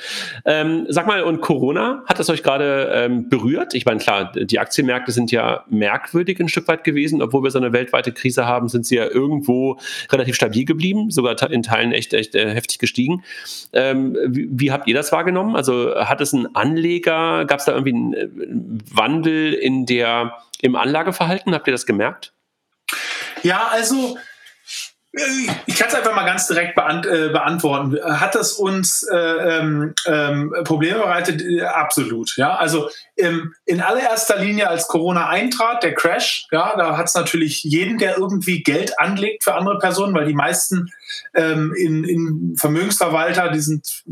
Ähm, 0.47 0.87
sag 0.89 1.07
mal, 1.07 1.23
und 1.23 1.43
Corona, 1.43 2.03
hat 2.07 2.19
das 2.19 2.31
euch 2.31 2.43
gerade 2.43 2.91
ähm, 2.95 3.29
berührt? 3.29 3.75
Ich 3.75 3.85
meine, 3.85 4.01
klar, 4.01 4.33
die 4.35 4.59
Aktienmärkte 4.59 5.13
sind 5.13 5.31
ja 5.31 5.65
merkwürdig 5.69 6.41
ein 6.41 6.49
Stück 6.49 6.67
weit 6.69 6.85
gewesen, 6.85 7.21
obwohl 7.21 7.43
wir 7.43 7.51
so 7.51 7.59
eine 7.59 7.73
weltweite 7.73 8.13
Krise 8.13 8.47
haben, 8.47 8.69
sind 8.69 8.87
sie 8.87 8.97
ja 8.97 9.05
irgendwo 9.05 9.79
relativ 10.11 10.35
stabil 10.35 10.65
geblieben, 10.65 11.11
sogar 11.11 11.35
in 11.51 11.63
Teilen 11.63 11.93
echt, 11.93 12.15
echt 12.15 12.35
äh, 12.35 12.55
heftig 12.55 12.79
gestiegen. 12.79 13.23
Ähm, 13.75 14.17
wie, 14.29 14.49
wie 14.51 14.73
habt 14.73 14.89
ihr 14.89 14.95
das 14.95 15.13
wahrgenommen? 15.13 15.57
Also 15.57 15.95
hat 15.95 16.21
es 16.21 16.33
ein 16.33 16.54
Anleger? 16.55 17.45
Gab 17.45 17.61
es 17.61 17.67
da 17.67 17.73
irgendwie 17.73 17.95
einen 17.95 18.15
äh, 18.15 18.97
Wandel 18.97 19.53
in 19.53 19.87
der, 19.87 20.39
im 20.61 20.77
Anlageverhalten? 20.77 21.55
Habt 21.55 21.67
ihr 21.67 21.73
das 21.73 21.87
gemerkt? 21.87 22.33
Ja, 23.43 23.69
also 23.71 24.17
ich 25.67 25.77
kann 25.77 25.89
es 25.89 25.95
einfach 25.95 26.15
mal 26.15 26.25
ganz 26.25 26.49
direkt 26.49 26.75
beant 26.75 27.07
äh, 27.07 27.29
beantworten. 27.29 27.97
Hat 28.03 28.35
das 28.35 28.55
uns 28.55 29.05
äh, 29.05 29.17
ähm, 29.17 29.95
ähm 30.07 30.53
Probleme 30.65 30.99
bereitet? 30.99 31.43
Absolut. 31.63 32.37
Ja, 32.37 32.57
also 32.57 32.91
ähm, 33.17 33.55
in 33.65 33.81
allererster 33.81 34.39
Linie, 34.39 34.69
als 34.69 34.89
Corona 34.89 35.29
eintrat, 35.29 35.85
der 35.85 35.95
Crash, 35.95 36.49
ja, 36.51 36.75
da 36.77 36.97
hat 36.97 37.07
es 37.07 37.15
natürlich 37.15 37.63
jeden, 37.63 37.99
der 37.99 38.19
irgendwie 38.19 38.63
Geld 38.65 38.99
anlegt 38.99 39.45
für 39.45 39.55
andere 39.55 39.79
Personen, 39.79 40.15
weil 40.15 40.27
die 40.27 40.35
meisten 40.35 40.91
ähm, 41.35 41.73
in, 41.77 42.03
in 42.03 42.57
Vermögensverwalter, 42.57 43.51
die 43.51 43.61
sind 43.61 44.05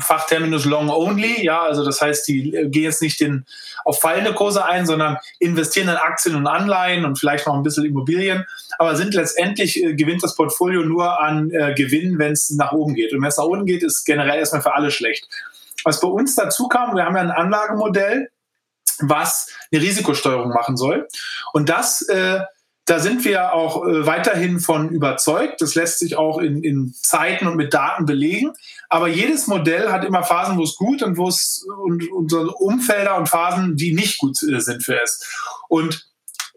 Fachterminus 0.00 0.64
long 0.64 0.88
only, 0.88 1.44
ja, 1.44 1.62
also 1.62 1.84
das 1.84 2.00
heißt, 2.00 2.26
die 2.28 2.54
äh, 2.54 2.68
gehen 2.68 2.84
jetzt 2.84 3.02
nicht 3.02 3.20
in, 3.20 3.44
auf 3.84 4.00
fallende 4.00 4.34
Kurse 4.34 4.64
ein, 4.64 4.86
sondern 4.86 5.18
investieren 5.38 5.88
in 5.88 5.96
Aktien 5.96 6.36
und 6.36 6.46
Anleihen 6.46 7.04
und 7.04 7.18
vielleicht 7.18 7.46
noch 7.46 7.54
ein 7.54 7.62
bisschen 7.62 7.84
Immobilien, 7.84 8.44
aber 8.78 8.96
sind 8.96 9.14
letztendlich, 9.14 9.82
äh, 9.82 9.94
gewinnt 9.94 10.22
das 10.22 10.34
Portfolio 10.34 10.82
nur 10.82 11.20
an 11.20 11.50
äh, 11.50 11.74
Gewinn, 11.74 12.18
wenn 12.18 12.32
es 12.32 12.50
nach 12.50 12.72
oben 12.72 12.94
geht. 12.94 13.12
Und 13.12 13.22
wenn 13.22 13.28
es 13.28 13.36
nach 13.36 13.44
unten 13.44 13.66
geht, 13.66 13.82
ist 13.82 14.04
generell 14.04 14.38
erstmal 14.38 14.62
für 14.62 14.74
alle 14.74 14.90
schlecht. 14.90 15.28
Was 15.84 16.00
bei 16.00 16.08
uns 16.08 16.34
dazu 16.34 16.68
kam, 16.68 16.96
wir 16.96 17.04
haben 17.04 17.16
ja 17.16 17.22
ein 17.22 17.30
Anlagemodell, 17.30 18.30
was 19.00 19.48
eine 19.70 19.82
Risikosteuerung 19.82 20.50
machen 20.50 20.76
soll. 20.76 21.06
Und 21.52 21.68
das 21.68 22.02
äh, 22.08 22.40
da 22.86 23.00
sind 23.00 23.24
wir 23.24 23.52
auch 23.52 23.84
äh, 23.84 24.06
weiterhin 24.06 24.60
von 24.60 24.90
überzeugt. 24.90 25.60
Das 25.60 25.74
lässt 25.74 25.98
sich 25.98 26.16
auch 26.16 26.38
in, 26.38 26.62
in 26.62 26.94
Zeiten 26.94 27.48
und 27.48 27.56
mit 27.56 27.74
Daten 27.74 28.06
belegen. 28.06 28.52
Aber 28.88 29.08
jedes 29.08 29.48
Modell 29.48 29.90
hat 29.90 30.04
immer 30.04 30.22
Phasen, 30.22 30.56
wo 30.56 30.62
es 30.62 30.76
gut 30.76 31.02
und 31.02 31.18
wo 31.18 31.28
es 31.28 31.66
und, 31.84 32.10
und 32.10 32.30
so 32.30 32.54
Umfelder 32.56 33.16
und 33.16 33.28
Phasen, 33.28 33.76
die 33.76 33.92
nicht 33.92 34.18
gut 34.18 34.40
äh, 34.42 34.60
sind 34.60 34.84
für 34.84 35.02
es. 35.02 35.26
Und 35.68 36.06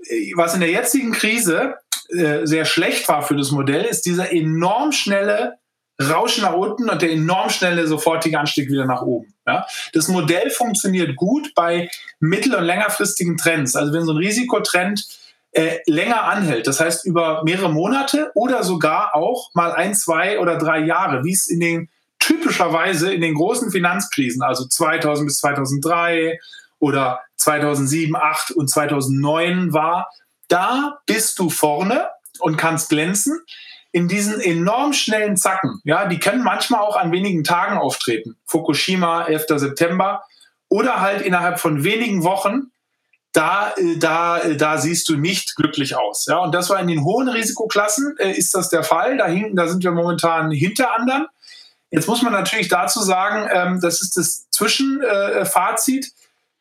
äh, 0.03 0.31
was 0.35 0.53
in 0.53 0.59
der 0.61 0.69
jetzigen 0.69 1.11
Krise 1.11 1.75
sehr 2.11 2.65
schlecht 2.65 3.07
war 3.07 3.21
für 3.21 3.35
das 3.35 3.51
Modell, 3.51 3.85
ist 3.85 4.07
dieser 4.07 4.33
enorm 4.33 4.91
schnelle 4.91 5.59
Rauschen 6.01 6.41
nach 6.41 6.53
unten 6.53 6.89
und 6.89 7.03
der 7.03 7.11
enorm 7.11 7.51
schnelle 7.51 7.85
sofortige 7.85 8.39
Anstieg 8.39 8.67
wieder 8.71 8.85
nach 8.85 9.03
oben. 9.03 9.35
Ja? 9.45 9.67
Das 9.93 10.07
Modell 10.07 10.49
funktioniert 10.49 11.15
gut 11.15 11.53
bei 11.53 11.87
mittel- 12.19 12.55
und 12.55 12.63
längerfristigen 12.63 13.37
Trends. 13.37 13.75
Also 13.75 13.93
wenn 13.93 14.05
so 14.05 14.13
ein 14.13 14.17
Risikotrend 14.17 15.05
äh, 15.51 15.79
länger 15.87 16.23
anhält, 16.23 16.67
das 16.67 16.79
heißt 16.79 17.05
über 17.05 17.43
mehrere 17.43 17.71
Monate 17.71 18.31
oder 18.35 18.63
sogar 18.63 19.15
auch 19.15 19.49
mal 19.53 19.71
ein, 19.71 19.95
zwei 19.95 20.39
oder 20.39 20.57
drei 20.57 20.79
Jahre, 20.79 21.23
wie 21.23 21.33
es 21.33 21.47
in 21.47 21.59
den 21.59 21.89
typischerweise 22.19 23.11
in 23.13 23.21
den 23.21 23.33
großen 23.33 23.71
Finanzkrisen, 23.71 24.43
also 24.43 24.65
2000 24.67 25.27
bis 25.27 25.37
2003 25.39 26.39
oder 26.79 27.21
2007, 27.37 28.11
2008 28.11 28.51
und 28.51 28.69
2009 28.69 29.73
war, 29.73 30.09
da 30.47 30.99
bist 31.05 31.39
du 31.39 31.49
vorne 31.49 32.09
und 32.39 32.57
kannst 32.57 32.89
glänzen 32.89 33.39
in 33.91 34.07
diesen 34.07 34.39
enorm 34.39 34.93
schnellen 34.93 35.37
Zacken. 35.37 35.81
Ja, 35.83 36.05
die 36.05 36.19
können 36.19 36.43
manchmal 36.43 36.81
auch 36.81 36.95
an 36.95 37.11
wenigen 37.11 37.43
Tagen 37.43 37.77
auftreten. 37.77 38.37
Fukushima, 38.45 39.25
11. 39.25 39.45
September 39.55 40.23
oder 40.67 41.01
halt 41.01 41.21
innerhalb 41.21 41.59
von 41.59 41.83
wenigen 41.83 42.23
Wochen. 42.23 42.71
Da, 43.31 43.73
äh, 43.77 43.97
da, 43.97 44.39
äh, 44.39 44.57
da 44.57 44.77
siehst 44.77 45.07
du 45.09 45.15
nicht 45.15 45.55
glücklich 45.55 45.95
aus. 45.95 46.25
Ja, 46.27 46.37
und 46.37 46.53
das 46.53 46.69
war 46.69 46.79
in 46.79 46.87
den 46.87 47.03
hohen 47.03 47.29
Risikoklassen 47.29 48.15
äh, 48.17 48.31
ist 48.31 48.53
das 48.55 48.69
der 48.69 48.83
Fall. 48.83 49.17
Da 49.17 49.27
hinten, 49.27 49.55
da 49.55 49.67
sind 49.67 49.83
wir 49.83 49.91
momentan 49.91 50.51
hinter 50.51 50.95
anderen. 50.95 51.27
Jetzt 51.91 52.07
muss 52.07 52.21
man 52.21 52.33
natürlich 52.33 52.67
dazu 52.67 53.01
sagen, 53.01 53.49
ähm, 53.51 53.79
das 53.81 54.01
ist 54.01 54.17
das 54.17 54.49
Zwischenfazit. 54.51 56.05
Äh, 56.05 56.09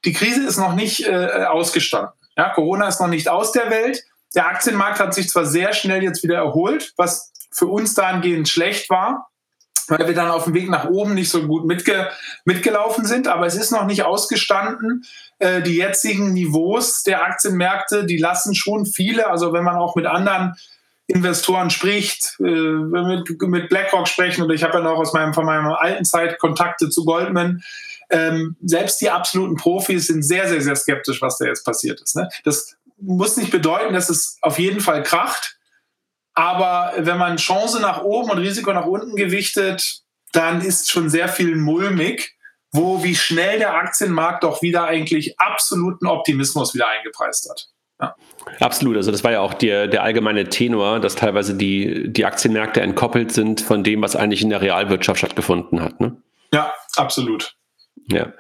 die 0.05 0.13
Krise 0.13 0.45
ist 0.45 0.59
noch 0.59 0.75
nicht 0.75 1.07
äh, 1.07 1.45
ausgestanden. 1.49 2.13
Ja, 2.37 2.51
Corona 2.51 2.87
ist 2.89 3.01
noch 3.01 3.09
nicht 3.09 3.29
aus 3.29 3.53
der 3.53 3.71
Welt. 3.71 4.05
Der 4.35 4.47
Aktienmarkt 4.47 5.01
hat 5.01 5.15
sich 5.15 5.29
zwar 5.29 5.45
sehr 5.45 5.73
schnell 5.73 6.03
jetzt 6.03 6.23
wieder 6.23 6.37
erholt, 6.37 6.93
was 6.97 7.33
für 7.51 7.67
uns 7.67 7.95
dahingehend 7.95 8.49
schlecht 8.49 8.89
war, 8.91 9.31
weil 9.89 10.07
wir 10.07 10.15
dann 10.15 10.31
auf 10.31 10.45
dem 10.45 10.55
Weg 10.55 10.69
nach 10.69 10.87
oben 10.87 11.15
nicht 11.15 11.31
so 11.31 11.47
gut 11.47 11.67
mitge 11.67 12.09
mitgelaufen 12.45 13.05
sind, 13.05 13.29
aber 13.29 13.47
es 13.47 13.55
ist 13.55 13.71
noch 13.71 13.87
nicht 13.87 14.05
ausgestanden. 14.05 15.05
Äh, 15.39 15.63
die 15.63 15.77
jetzigen 15.77 16.33
Niveaus 16.33 17.03
der 17.03 17.25
Aktienmärkte, 17.25 18.05
die 18.05 18.19
lassen 18.19 18.55
schon 18.55 18.87
viele, 18.87 19.29
also 19.29 19.53
wenn 19.53 19.65
man 19.65 19.77
auch 19.77 19.97
mit 19.97 20.07
anderen 20.07 20.55
Investoren 21.07 21.71
spricht, 21.71 22.37
äh, 22.41 22.43
mit, 22.43 23.41
mit 23.41 23.69
BlackRock 23.69 24.09
sprechen, 24.09 24.43
oder 24.45 24.55
ich 24.55 24.63
habe 24.63 24.75
ja 24.75 24.81
noch 24.81 24.99
aus 24.99 25.15
meinem, 25.15 25.33
von 25.33 25.47
meiner 25.47 25.81
alten 25.81 26.05
Zeit 26.05 26.39
Kontakte 26.39 26.91
zu 26.91 27.05
Goldman, 27.05 27.63
ähm, 28.11 28.57
selbst 28.63 29.01
die 29.01 29.11
absoluten 29.11 29.57
Profis 29.57 30.07
sind 30.07 30.23
sehr, 30.23 30.49
sehr, 30.49 30.61
sehr 30.61 30.77
skeptisch, 30.77 31.21
was 31.21 31.39
da 31.39 31.47
jetzt 31.47 31.65
passiert 31.65 32.01
ist. 32.01 32.17
Ne? 32.17 32.29
Das 32.45 32.77
muss 32.99 33.37
nicht 33.37 33.51
bedeuten, 33.51 33.95
dass 33.95 34.09
es 34.09 34.39
auf 34.43 34.59
jeden 34.59 34.81
Fall 34.81 35.03
kracht. 35.03 35.58
Aber 36.39 36.93
wenn 36.99 37.19
man 37.19 37.37
Chance 37.37 37.81
nach 37.81 38.01
oben 38.03 38.31
und 38.31 38.39
Risiko 38.39 38.73
nach 38.73 38.87
unten 38.87 39.17
gewichtet, 39.17 40.03
dann 40.31 40.61
ist 40.61 40.89
schon 40.89 41.11
sehr 41.11 41.27
viel 41.27 41.57
mulmig, 41.57 42.37
wo 42.71 43.03
wie 43.03 43.17
schnell 43.17 43.59
der 43.59 43.75
Aktienmarkt 43.75 44.45
doch 44.45 44.63
wieder 44.63 44.85
eigentlich 44.85 45.41
absoluten 45.41 46.07
Optimismus 46.07 46.75
wieder 46.75 46.87
eingepreist 46.89 47.51
hat. 47.51 47.67
Ja. 48.01 48.15
Absolut, 48.61 48.95
also 48.95 49.11
das 49.11 49.25
war 49.25 49.33
ja 49.33 49.41
auch 49.41 49.53
der, 49.53 49.89
der 49.89 50.05
allgemeine 50.05 50.49
Tenor, 50.49 51.01
dass 51.01 51.17
teilweise 51.17 51.57
die, 51.57 52.13
die 52.13 52.25
Aktienmärkte 52.25 52.83
entkoppelt 52.83 53.33
sind 53.33 53.61
von 53.61 53.83
dem, 53.83 54.01
was 54.01 54.15
eigentlich 54.15 54.43
in 54.43 54.51
der 54.51 54.61
Realwirtschaft 54.61 55.19
stattgefunden 55.19 55.83
hat. 55.83 56.01
Ne? 56.01 56.23
Ja, 56.55 56.73
absolut. 56.95 57.58
Ja. 58.11 58.33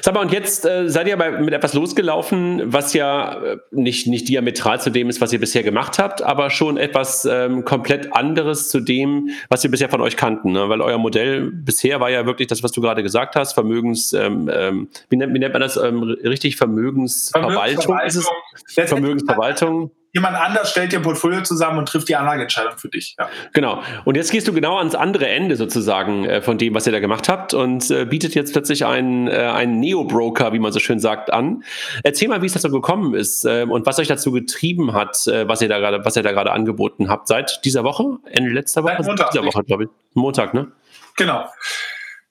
Sag 0.00 0.14
mal, 0.14 0.22
und 0.22 0.32
jetzt 0.32 0.64
äh, 0.64 0.88
seid 0.88 1.06
ihr 1.06 1.16
bei, 1.18 1.30
mit 1.30 1.52
etwas 1.52 1.74
losgelaufen, 1.74 2.62
was 2.64 2.94
ja 2.94 3.42
äh, 3.42 3.58
nicht, 3.70 4.06
nicht 4.06 4.28
diametral 4.28 4.80
zu 4.80 4.88
dem 4.88 5.10
ist, 5.10 5.20
was 5.20 5.30
ihr 5.32 5.38
bisher 5.38 5.62
gemacht 5.62 5.98
habt, 5.98 6.22
aber 6.22 6.48
schon 6.48 6.78
etwas 6.78 7.26
ähm, 7.26 7.66
komplett 7.66 8.14
anderes 8.14 8.70
zu 8.70 8.80
dem, 8.80 9.28
was 9.50 9.62
wir 9.62 9.70
bisher 9.70 9.90
von 9.90 10.00
euch 10.00 10.16
kannten. 10.16 10.52
Ne? 10.52 10.70
Weil 10.70 10.80
euer 10.80 10.96
Modell 10.96 11.50
bisher 11.50 12.00
war 12.00 12.10
ja 12.10 12.24
wirklich 12.24 12.48
das, 12.48 12.62
was 12.62 12.72
du 12.72 12.80
gerade 12.80 13.02
gesagt 13.02 13.36
hast, 13.36 13.52
Vermögens, 13.52 14.14
ähm, 14.14 14.50
ähm, 14.50 14.88
wie, 15.10 15.16
nennt, 15.16 15.34
wie, 15.34 15.38
nennt, 15.38 15.52
man 15.52 15.60
das 15.60 15.76
ähm, 15.76 16.02
richtig? 16.02 16.56
Vermögensverwaltung? 16.56 17.82
Vermögensverwaltung. 17.82 18.86
Vermögensverwaltung 18.86 19.90
jemand 20.12 20.36
anders 20.36 20.70
stellt 20.70 20.92
dir 20.92 20.98
ein 20.98 21.02
Portfolio 21.02 21.42
zusammen 21.42 21.78
und 21.78 21.88
trifft 21.88 22.08
die 22.08 22.16
Anlageentscheidung 22.16 22.78
für 22.78 22.88
dich. 22.88 23.14
Ja. 23.18 23.28
Genau. 23.52 23.82
Und 24.04 24.16
jetzt 24.16 24.32
gehst 24.32 24.48
du 24.48 24.52
genau 24.52 24.78
ans 24.78 24.94
andere 24.94 25.28
Ende 25.28 25.56
sozusagen 25.56 26.24
äh, 26.24 26.42
von 26.42 26.58
dem, 26.58 26.74
was 26.74 26.86
ihr 26.86 26.92
da 26.92 27.00
gemacht 27.00 27.28
habt 27.28 27.54
und 27.54 27.90
äh, 27.90 28.04
bietet 28.04 28.34
jetzt 28.34 28.52
plötzlich 28.52 28.84
einen, 28.84 29.28
äh, 29.28 29.32
einen 29.32 29.78
Neo-Broker, 29.78 30.52
wie 30.52 30.58
man 30.58 30.72
so 30.72 30.80
schön 30.80 30.98
sagt, 30.98 31.32
an. 31.32 31.64
Erzähl 32.02 32.28
mal, 32.28 32.42
wie 32.42 32.46
es 32.46 32.54
dazu 32.54 32.70
gekommen 32.70 33.14
ist 33.14 33.44
äh, 33.44 33.66
und 33.68 33.86
was 33.86 33.98
euch 33.98 34.08
dazu 34.08 34.32
getrieben 34.32 34.92
hat, 34.92 35.26
äh, 35.26 35.46
was 35.48 35.62
ihr 35.62 35.68
da 35.68 35.78
gerade, 35.78 36.04
was 36.04 36.16
ihr 36.16 36.22
da 36.22 36.32
gerade 36.32 36.52
angeboten 36.52 37.08
habt. 37.08 37.28
Seit 37.28 37.64
dieser 37.64 37.84
Woche? 37.84 38.18
Ende 38.30 38.50
letzter 38.50 38.82
Woche? 38.82 38.96
Seit 38.98 39.06
Montag. 39.06 39.30
Dieser 39.30 39.44
Woche, 39.44 39.62
glaube 39.64 39.84
ich. 39.84 39.90
Montag, 40.14 40.54
ne? 40.54 40.72
Genau. 41.16 41.44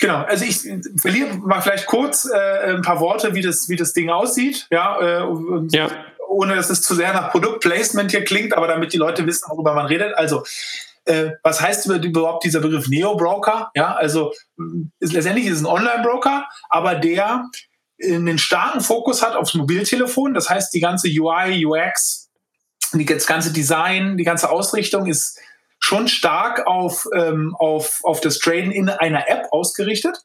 Genau, 0.02 0.24
also 0.24 0.46
ich 0.46 0.62
verliere 1.02 1.36
mal 1.40 1.60
vielleicht 1.60 1.86
kurz 1.86 2.26
äh, 2.26 2.74
ein 2.74 2.82
paar 2.82 3.02
Worte, 3.02 3.34
wie 3.36 3.42
das, 3.42 3.68
wie 3.68 3.76
das 3.76 3.92
Ding 3.92 4.10
aussieht. 4.10 4.66
Ja, 4.72 4.98
äh, 5.02 5.26
ja 5.72 5.90
ohne 6.30 6.56
dass 6.56 6.70
es 6.70 6.82
zu 6.82 6.96
sehr 6.96 7.14
nach 7.14 7.32
Produktplacement 7.32 8.12
hier 8.12 8.24
klingt, 8.24 8.56
aber 8.56 8.68
damit 8.68 8.94
die 8.94 8.98
Leute 8.98 9.26
wissen, 9.26 9.50
worüber 9.50 9.74
man 9.74 9.88
redet. 9.88 10.16
Also, 10.16 10.44
äh, 11.06 11.32
was 11.44 11.60
heißt 11.60 11.88
überhaupt 11.88 12.44
dieser 12.44 12.62
Begriff 12.62 12.88
Neo-Broker? 12.88 13.72
Ja, 13.76 13.96
also 13.96 14.34
ist, 15.00 15.14
letztendlich 15.14 15.48
ist 15.48 15.58
es 15.58 15.62
ein 15.62 15.66
Online-Broker, 15.66 16.48
aber 16.70 16.96
der 16.96 17.50
einen 18.02 18.38
starken 18.38 18.82
Fokus 18.82 19.22
hat 19.22 19.36
aufs 19.36 19.56
Mobiltelefon. 19.56 20.34
Das 20.34 20.50
heißt, 20.50 20.74
die 20.74 20.80
ganze 20.80 21.10
UI, 21.10 21.66
UX, 21.66 22.30
das 22.94 23.28
ganze 23.28 23.52
Design, 23.52 24.18
die 24.18 24.24
ganze 24.24 24.50
Ausrichtung 24.50 25.08
ist 25.08 25.40
schon 25.80 26.08
stark 26.08 26.68
auf, 26.68 27.08
ähm, 27.14 27.56
auf, 27.58 28.00
auf 28.04 28.22
das 28.22 28.40
Traden 28.40 28.72
in 28.72 28.90
einer 28.90 29.30
App 29.30 29.48
ausgerichtet. 29.52 30.18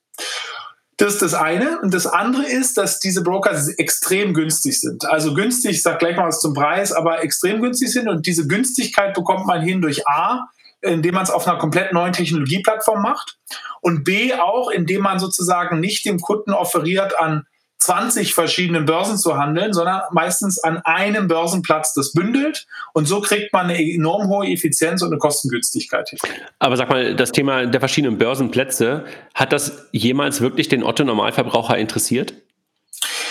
Das 0.97 1.15
ist 1.15 1.23
das 1.23 1.35
eine. 1.35 1.81
Und 1.81 1.93
das 1.93 2.07
andere 2.07 2.47
ist, 2.47 2.77
dass 2.77 3.01
diese 3.01 3.23
Broker 3.23 3.51
extrem 3.79 4.33
günstig 4.33 4.81
sind. 4.81 5.05
Also 5.07 5.35
günstig, 5.35 5.73
ich 5.73 5.83
sage 5.83 5.99
gleich 5.99 6.17
mal 6.17 6.29
was 6.29 6.41
zum 6.41 6.55
Preis, 6.55 6.93
aber 6.93 7.23
extrem 7.23 7.61
günstig 7.61 7.91
sind. 7.91 8.09
Und 8.09 8.27
diese 8.27 8.47
Günstigkeit 8.47 9.15
bekommt 9.15 9.47
man 9.47 9.61
hin 9.63 9.83
durch 9.83 10.07
A, 10.07 10.47
indem 10.81 11.15
man 11.15 11.25
es 11.25 11.31
auf 11.31 11.47
einer 11.49 11.59
komplett 11.59 11.93
neuen 11.93 12.13
Technologieplattform 12.13 13.03
macht. 13.03 13.39
Und 13.81 14.05
B 14.05 14.35
auch, 14.35 14.71
indem 14.71 15.03
man 15.03 15.19
sozusagen 15.19 15.81
nicht 15.81 16.05
dem 16.05 16.21
Kunden 16.21 16.53
offeriert, 16.53 17.19
an 17.19 17.47
20 17.85 18.33
verschiedenen 18.33 18.87
Börsen 18.87 19.19
zu 19.19 19.37
handeln, 19.37 19.75
sondern 19.75 20.00
meistens 20.11 20.59
an 20.59 20.79
einem 20.85 21.29
Börsenplatz 21.29 21.93
das 21.93 22.12
bündelt. 22.12 22.67
Und 22.95 23.07
so 23.07 23.21
kriegt 23.21 23.53
man 23.53 23.67
eine 23.67 23.79
enorm 23.79 24.29
hohe 24.29 24.47
Effizienz 24.47 25.03
und 25.03 25.09
eine 25.09 25.19
Kostengünstigkeit 25.19 26.09
hin. 26.09 26.19
Aber 26.59 26.79
sag 26.79 26.88
mal, 26.88 27.14
das 27.14 27.31
Thema 27.31 27.67
der 27.67 27.81
verschiedenen 27.81 28.17
Börsenplätze, 28.17 29.05
hat 29.35 29.53
das 29.53 29.87
jemals 29.93 30.41
wirklich 30.41 30.69
den 30.69 30.83
Otto-Normalverbraucher 30.83 31.76
interessiert? 31.76 32.33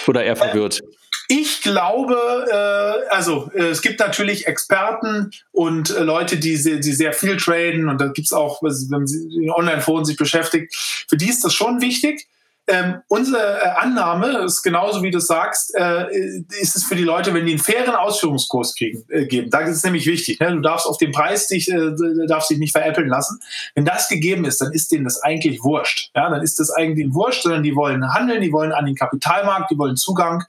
Oder 0.05 0.23
eher 0.23 0.35
verwirrt? 0.35 0.81
Ich 1.29 1.63
glaube, 1.63 2.15
äh, 2.51 3.09
also 3.09 3.49
äh, 3.55 3.69
es 3.69 3.81
gibt 3.81 4.01
natürlich 4.01 4.45
Experten 4.45 5.31
und 5.51 5.89
äh, 5.89 6.03
Leute, 6.03 6.37
die 6.37 6.57
sehr, 6.57 6.77
die 6.77 6.91
sehr 6.91 7.13
viel 7.13 7.37
traden 7.37 7.89
und 7.89 7.99
da 7.99 8.07
gibt 8.07 8.27
es 8.27 8.33
auch, 8.33 8.61
wenn 8.61 8.73
man 8.89 9.07
in 9.07 9.49
Online-Foren 9.49 10.05
sich 10.05 10.17
beschäftigt, 10.17 10.75
für 11.07 11.17
die 11.17 11.29
ist 11.29 11.43
das 11.43 11.55
schon 11.55 11.81
wichtig. 11.81 12.27
Ähm, 12.65 13.01
unsere 13.09 13.61
äh, 13.61 13.69
Annahme 13.75 14.37
ist 14.45 14.63
genauso 14.63 15.03
wie 15.03 15.11
du 15.11 15.19
sagst, 15.19 15.75
äh, 15.75 16.07
ist 16.61 16.77
es 16.77 16.85
für 16.85 16.95
die 16.95 17.03
Leute, 17.03 17.33
wenn 17.33 17.45
die 17.45 17.51
einen 17.51 17.59
fairen 17.59 17.93
Ausführungskurs 17.93 18.75
kriegen, 18.75 19.03
äh, 19.09 19.25
geben. 19.25 19.49
Da 19.49 19.59
ist 19.59 19.75
es 19.75 19.83
nämlich 19.83 20.05
wichtig. 20.05 20.39
Ne? 20.39 20.49
Du 20.53 20.61
darfst 20.61 20.85
auf 20.85 20.97
den 20.97 21.11
Preis 21.11 21.47
dich, 21.47 21.69
äh, 21.69 21.91
darfst 22.25 22.49
dich 22.49 22.59
nicht 22.59 22.71
veräppeln 22.71 23.09
lassen. 23.09 23.41
Wenn 23.75 23.83
das 23.83 24.07
gegeben 24.07 24.45
ist, 24.45 24.61
dann 24.61 24.71
ist 24.71 24.93
denen 24.93 25.03
das 25.03 25.21
eigentlich 25.21 25.61
wurscht. 25.61 26.11
Ja, 26.15 26.29
dann 26.29 26.41
ist 26.41 26.57
das 26.57 26.71
eigentlich 26.71 27.13
wurscht, 27.13 27.43
sondern 27.43 27.63
die 27.63 27.75
wollen 27.75 28.13
handeln, 28.13 28.41
die 28.41 28.53
wollen 28.53 28.71
an 28.71 28.85
den 28.85 28.95
Kapitalmarkt, 28.95 29.69
die 29.69 29.77
wollen 29.77 29.97
Zugang. 29.97 30.45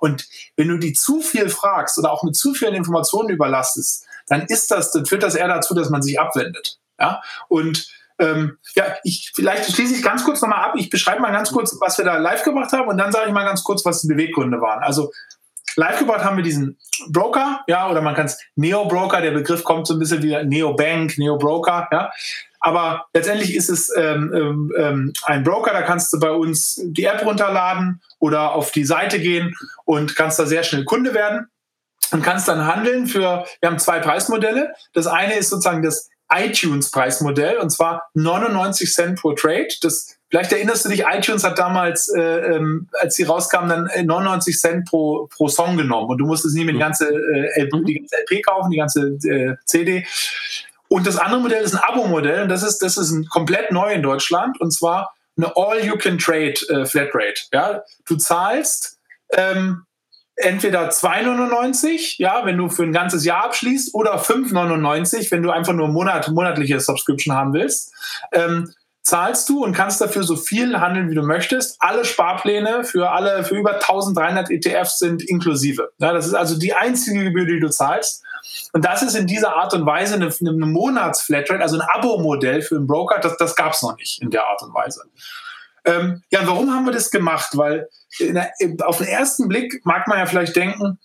Und 0.00 0.26
wenn 0.56 0.68
du 0.68 0.78
die 0.78 0.94
zu 0.94 1.20
viel 1.20 1.50
fragst 1.50 1.98
oder 1.98 2.12
auch 2.12 2.22
mit 2.22 2.34
zu 2.34 2.54
vielen 2.54 2.74
Informationen 2.74 3.28
überlastest, 3.28 4.06
dann 4.26 4.46
ist 4.46 4.70
das, 4.70 4.90
dann 4.92 5.04
führt 5.04 5.22
das 5.22 5.34
eher 5.34 5.48
dazu, 5.48 5.74
dass 5.74 5.90
man 5.90 6.00
sich 6.00 6.18
abwendet. 6.18 6.78
Ja, 6.98 7.20
und 7.48 7.86
ähm, 8.18 8.58
ja, 8.74 8.84
ich, 9.04 9.32
vielleicht 9.34 9.70
schließe 9.72 9.94
ich 9.94 10.02
ganz 10.02 10.24
kurz 10.24 10.40
nochmal 10.42 10.64
ab. 10.64 10.74
Ich 10.76 10.90
beschreibe 10.90 11.20
mal 11.20 11.32
ganz 11.32 11.52
kurz, 11.52 11.76
was 11.80 11.98
wir 11.98 12.04
da 12.04 12.16
live 12.16 12.42
gemacht 12.42 12.72
haben 12.72 12.88
und 12.88 12.98
dann 12.98 13.12
sage 13.12 13.28
ich 13.28 13.32
mal 13.32 13.44
ganz 13.44 13.62
kurz, 13.62 13.84
was 13.84 14.02
die 14.02 14.08
Beweggründe 14.08 14.60
waren. 14.60 14.82
Also 14.82 15.12
live 15.76 15.98
gebracht 15.98 16.24
haben 16.24 16.36
wir 16.36 16.44
diesen 16.44 16.78
Broker, 17.10 17.60
ja, 17.68 17.88
oder 17.88 18.00
man 18.00 18.14
kann 18.14 18.26
es 18.26 18.38
Neo-Broker, 18.56 19.20
der 19.20 19.30
Begriff 19.30 19.62
kommt 19.62 19.86
so 19.86 19.94
ein 19.94 20.00
bisschen 20.00 20.22
wie 20.22 20.36
Neo-Bank, 20.44 21.16
Neo-Broker, 21.18 21.88
ja. 21.92 22.10
Aber 22.60 23.06
letztendlich 23.14 23.54
ist 23.54 23.68
es 23.68 23.94
ähm, 23.96 24.32
ähm, 24.34 24.72
ähm, 24.76 25.12
ein 25.22 25.44
Broker, 25.44 25.72
da 25.72 25.82
kannst 25.82 26.12
du 26.12 26.18
bei 26.18 26.32
uns 26.32 26.80
die 26.84 27.04
App 27.04 27.24
runterladen 27.24 28.02
oder 28.18 28.52
auf 28.52 28.72
die 28.72 28.84
Seite 28.84 29.20
gehen 29.20 29.54
und 29.84 30.16
kannst 30.16 30.40
da 30.40 30.46
sehr 30.46 30.64
schnell 30.64 30.84
Kunde 30.84 31.14
werden 31.14 31.46
und 32.10 32.22
kannst 32.22 32.48
dann 32.48 32.66
handeln 32.66 33.06
für, 33.06 33.44
wir 33.60 33.68
haben 33.70 33.78
zwei 33.78 34.00
Preismodelle. 34.00 34.74
Das 34.92 35.06
eine 35.06 35.34
ist 35.34 35.50
sozusagen 35.50 35.82
das 35.82 36.10
iTunes-Preismodell 36.30 37.58
und 37.58 37.70
zwar 37.70 38.08
99 38.14 38.92
Cent 38.92 39.20
pro 39.20 39.32
Trade. 39.32 39.68
Das, 39.82 40.16
vielleicht 40.28 40.52
erinnerst 40.52 40.84
du 40.84 40.88
dich, 40.90 41.04
iTunes 41.06 41.44
hat 41.44 41.58
damals, 41.58 42.08
äh, 42.08 42.20
ähm, 42.20 42.88
als 43.00 43.16
sie 43.16 43.24
rauskamen, 43.24 43.68
dann 43.68 44.06
99 44.06 44.54
äh, 44.54 44.58
Cent 44.58 44.88
pro, 44.88 45.28
pro 45.34 45.48
Song 45.48 45.76
genommen 45.76 46.08
und 46.08 46.18
du 46.18 46.26
musstest 46.26 46.54
nie 46.54 46.64
mehr 46.64 46.74
die 46.74 46.80
ganze, 46.80 47.08
äh, 47.08 47.62
LP, 47.62 47.86
die 47.86 47.94
ganze 47.94 48.16
LP 48.16 48.42
kaufen, 48.44 48.70
die 48.70 48.78
ganze 48.78 49.18
äh, 49.28 49.56
CD. 49.64 50.06
Und 50.88 51.06
das 51.06 51.16
andere 51.16 51.40
Modell 51.40 51.62
ist 51.62 51.74
ein 51.74 51.82
Abo-Modell 51.82 52.42
und 52.42 52.48
das 52.48 52.62
ist, 52.62 52.78
das 52.78 52.96
ist 52.96 53.10
ein 53.10 53.26
komplett 53.26 53.70
neu 53.72 53.92
in 53.92 54.02
Deutschland 54.02 54.60
und 54.60 54.72
zwar 54.72 55.14
eine 55.36 55.54
All-You-Can-Trade 55.54 56.54
äh, 56.68 56.86
Flatrate. 56.86 57.42
Ja? 57.52 57.82
Du 58.06 58.16
zahlst 58.16 58.98
ähm, 59.30 59.84
entweder 60.38 60.88
2,99, 60.88 62.14
ja, 62.18 62.44
wenn 62.44 62.56
du 62.56 62.68
für 62.68 62.84
ein 62.84 62.92
ganzes 62.92 63.24
Jahr 63.24 63.44
abschließt, 63.44 63.94
oder 63.94 64.18
5,99, 64.18 65.30
wenn 65.30 65.42
du 65.42 65.50
einfach 65.50 65.72
nur 65.72 65.88
Monat, 65.88 66.28
monatliche 66.28 66.80
Subscription 66.80 67.34
haben 67.34 67.52
willst. 67.52 67.92
Ähm, 68.32 68.72
zahlst 69.02 69.48
du 69.48 69.64
und 69.64 69.72
kannst 69.72 70.00
dafür 70.02 70.22
so 70.22 70.36
viel 70.36 70.78
handeln, 70.80 71.10
wie 71.10 71.14
du 71.14 71.22
möchtest. 71.22 71.76
Alle 71.80 72.04
Sparpläne 72.04 72.84
für 72.84 73.10
alle, 73.10 73.42
für 73.42 73.56
über 73.56 73.74
1300 73.74 74.50
ETFs 74.50 74.98
sind 74.98 75.22
inklusive. 75.22 75.90
Ja, 75.98 76.12
das 76.12 76.26
ist 76.26 76.34
also 76.34 76.58
die 76.58 76.74
einzige 76.74 77.24
Gebühr, 77.24 77.46
die 77.46 77.58
du 77.58 77.70
zahlst. 77.70 78.22
Und 78.72 78.84
das 78.84 79.02
ist 79.02 79.14
in 79.14 79.26
dieser 79.26 79.56
Art 79.56 79.72
und 79.72 79.86
Weise 79.86 80.14
eine, 80.14 80.30
eine 80.40 80.66
Monatsflatrate, 80.66 81.62
also 81.62 81.78
ein 81.78 81.86
Abo-Modell 81.88 82.60
für 82.60 82.76
einen 82.76 82.86
Broker. 82.86 83.18
Das, 83.20 83.36
das 83.38 83.56
gab 83.56 83.72
es 83.72 83.82
noch 83.82 83.96
nicht 83.96 84.20
in 84.20 84.30
der 84.30 84.44
Art 84.44 84.62
und 84.62 84.74
Weise. 84.74 85.02
Ähm, 85.84 86.22
ja, 86.30 86.40
warum 86.46 86.74
haben 86.74 86.84
wir 86.84 86.92
das 86.92 87.10
gemacht? 87.10 87.56
Weil 87.56 87.88
der, 88.20 88.52
auf 88.84 88.98
den 88.98 89.06
ersten 89.06 89.48
Blick 89.48 89.84
mag 89.84 90.06
man 90.08 90.18
ja 90.18 90.26
vielleicht 90.26 90.56
denken, 90.56 90.98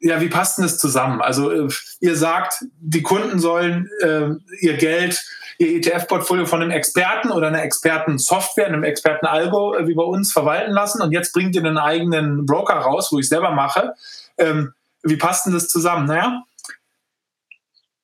ja, 0.00 0.20
wie 0.20 0.28
passt 0.28 0.58
denn 0.58 0.64
das 0.64 0.78
zusammen? 0.78 1.20
Also 1.20 1.50
äh, 1.50 1.68
ihr 2.00 2.16
sagt, 2.16 2.64
die 2.78 3.02
Kunden 3.02 3.38
sollen 3.38 3.90
äh, 4.00 4.30
ihr 4.60 4.76
Geld, 4.76 5.24
ihr 5.58 5.76
ETF-Portfolio 5.76 6.46
von 6.46 6.62
einem 6.62 6.70
Experten 6.70 7.32
oder 7.32 7.48
einer 7.48 7.64
Experten-Software, 7.64 8.66
einem 8.66 8.84
Experten-Algo 8.84 9.74
äh, 9.74 9.88
wie 9.88 9.94
bei 9.94 10.04
uns 10.04 10.32
verwalten 10.32 10.72
lassen 10.72 11.02
und 11.02 11.12
jetzt 11.12 11.32
bringt 11.32 11.56
ihr 11.56 11.64
einen 11.64 11.78
eigenen 11.78 12.46
Broker 12.46 12.74
raus, 12.74 13.10
wo 13.10 13.18
ich 13.18 13.28
selber 13.28 13.50
mache. 13.50 13.94
Ähm, 14.36 14.72
wie 15.02 15.16
passt 15.16 15.46
denn 15.46 15.52
das 15.52 15.68
zusammen? 15.68 16.06
Naja, 16.06 16.44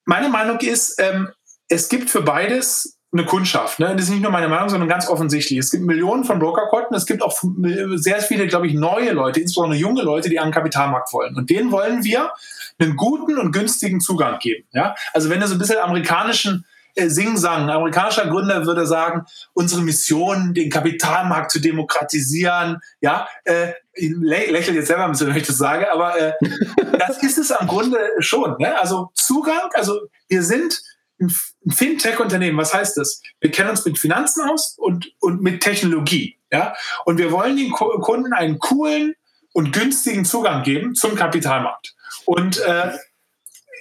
meine 0.05 0.29
Meinung 0.29 0.59
ist, 0.61 1.01
ähm, 1.01 1.31
es 1.69 1.89
gibt 1.89 2.11
für 2.11 2.23
beides 2.23 2.99
eine 3.15 3.25
Kundschaft. 3.25 3.79
Ne? 3.79 3.95
Das 3.95 4.07
ist 4.07 4.11
nicht 4.11 4.23
nur 4.23 4.33
meine 4.33 4.49
Meinung, 4.49 4.69
sondern 4.69 4.89
ganz 4.89 5.09
offensichtlich. 5.09 5.59
Es 5.59 5.71
gibt 5.71 5.85
Millionen 5.85 6.25
von 6.25 6.39
Brokerkonten. 6.41 6.97
Es 6.97 7.07
gibt 7.07 7.23
auch 7.23 7.41
sehr 7.95 8.21
viele, 8.21 8.47
glaube 8.47 8.67
ich, 8.67 8.75
neue 8.75 9.13
Leute, 9.13 9.41
insbesondere 9.41 9.79
junge 9.79 10.03
Leute, 10.03 10.29
die 10.29 10.39
an 10.39 10.49
den 10.49 10.55
Kapitalmarkt 10.55 11.13
wollen. 11.13 11.37
Und 11.37 11.49
denen 11.49 11.71
wollen 11.71 12.05
wir 12.05 12.33
einen 12.79 12.97
guten 12.97 13.39
und 13.39 13.53
günstigen 13.53 14.01
Zugang 14.01 14.39
geben. 14.41 14.67
Ja? 14.73 14.97
Also 15.13 15.31
wenn 15.31 15.41
du 15.41 15.47
so 15.47 15.55
ein 15.55 15.59
bisschen 15.59 15.79
amerikanischen 15.79 16.67
äh, 16.97 17.09
Sing-Sang, 17.09 17.63
ein 17.63 17.71
amerikanischer 17.71 18.27
Gründer 18.27 18.67
würde 18.67 18.87
sagen, 18.87 19.27
unsere 19.53 19.83
Mission, 19.83 20.53
den 20.53 20.71
Kapitalmarkt 20.71 21.53
zu 21.53 21.61
demokratisieren, 21.61 22.81
ja, 23.01 23.29
äh, 23.45 23.73
ich 23.95 24.13
lächle 24.21 24.75
jetzt 24.75 24.89
selber 24.89 25.05
ein 25.05 25.13
bisschen, 25.13 25.29
wenn 25.29 25.37
ich 25.37 25.47
das 25.47 25.57
sage, 25.57 25.91
aber 25.93 26.19
äh, 26.19 26.33
das 26.99 27.23
ist 27.23 27.39
es 27.39 27.53
am 27.53 27.69
Grunde 27.69 27.99
schon. 28.19 28.57
Ne? 28.59 28.79
Also 28.81 29.11
Zugang, 29.15 29.71
also 29.75 30.09
wir 30.29 30.43
sind 30.43 30.83
ein 31.21 31.33
Fintech-Unternehmen, 31.71 32.59
was 32.59 32.75
heißt 32.75 32.97
das? 32.97 33.21
Wir 33.41 33.51
kennen 33.51 33.71
uns 33.71 33.85
mit 33.85 33.99
Finanzen 33.99 34.49
aus 34.49 34.77
und, 34.79 35.13
und 35.21 35.43
mit 35.43 35.63
Technologie. 35.63 36.39
Ja? 36.51 36.75
Und 37.05 37.19
wir 37.19 37.31
wollen 37.33 37.57
den 37.57 37.71
Kunden 37.71 38.33
einen 38.33 38.59
coolen 38.59 39.15
und 39.53 39.73
günstigen 39.73 40.25
Zugang 40.25 40.63
geben 40.63 40.95
zum 40.95 41.15
Kapitalmarkt. 41.15 41.95
Und 42.27 42.59
äh, 42.59 42.93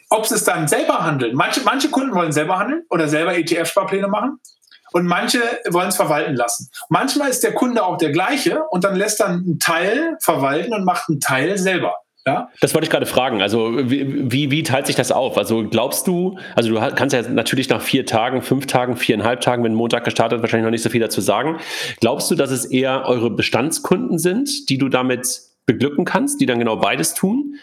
ob 0.09 0.27
sie 0.27 0.35
es 0.35 0.43
dann 0.43 0.67
selber 0.67 1.03
handeln, 1.03 1.35
manche, 1.35 1.61
manche 1.61 1.89
Kunden 1.89 2.13
wollen 2.13 2.31
selber 2.31 2.59
handeln 2.59 2.83
oder 2.89 3.07
selber 3.07 3.35
ETF-Sparpläne 3.35 4.07
machen 4.07 4.39
und 4.91 5.07
manche 5.07 5.41
wollen 5.69 5.89
es 5.89 5.95
verwalten 5.95 6.35
lassen. 6.35 6.69
Manchmal 6.89 7.29
ist 7.29 7.43
der 7.43 7.53
Kunde 7.53 7.83
auch 7.83 7.97
der 7.97 8.11
gleiche 8.11 8.63
und 8.65 8.83
dann 8.83 8.95
lässt 8.95 9.19
er 9.19 9.27
einen 9.27 9.59
Teil 9.59 10.17
verwalten 10.21 10.73
und 10.73 10.85
macht 10.85 11.09
einen 11.09 11.19
Teil 11.19 11.57
selber. 11.57 11.95
Ja? 12.25 12.49
Das 12.61 12.73
wollte 12.73 12.85
ich 12.85 12.89
gerade 12.89 13.05
fragen. 13.05 13.41
Also 13.41 13.89
wie, 13.89 14.31
wie, 14.31 14.49
wie, 14.49 14.63
teilt 14.63 14.87
sich 14.87 14.95
das 14.95 15.11
auf? 15.11 15.37
Also 15.37 15.67
glaubst 15.67 16.07
du, 16.07 16.37
also 16.55 16.69
du 16.69 16.95
kannst 16.95 17.13
ja 17.13 17.21
natürlich 17.29 17.67
nach 17.67 17.81
vier 17.81 18.05
Tagen, 18.05 18.41
fünf 18.41 18.65
Tagen, 18.65 18.95
viereinhalb 18.95 19.41
Tagen, 19.41 19.63
wenn 19.63 19.73
Montag 19.73 20.05
gestartet, 20.05 20.41
wahrscheinlich 20.41 20.63
noch 20.63 20.71
nicht 20.71 20.83
so 20.83 20.89
viel 20.89 21.01
dazu 21.01 21.19
sagen. 21.19 21.59
Glaubst 21.99 22.31
du, 22.31 22.35
dass 22.35 22.51
es 22.51 22.65
eher 22.65 23.05
eure 23.05 23.29
Bestandskunden 23.29 24.19
sind, 24.19 24.69
die 24.69 24.77
du 24.77 24.87
damit 24.87 25.41
beglücken 25.65 26.05
kannst, 26.05 26.39
die 26.39 26.45
dann 26.45 26.59
genau 26.59 26.77
beides 26.77 27.13
tun? 27.13 27.55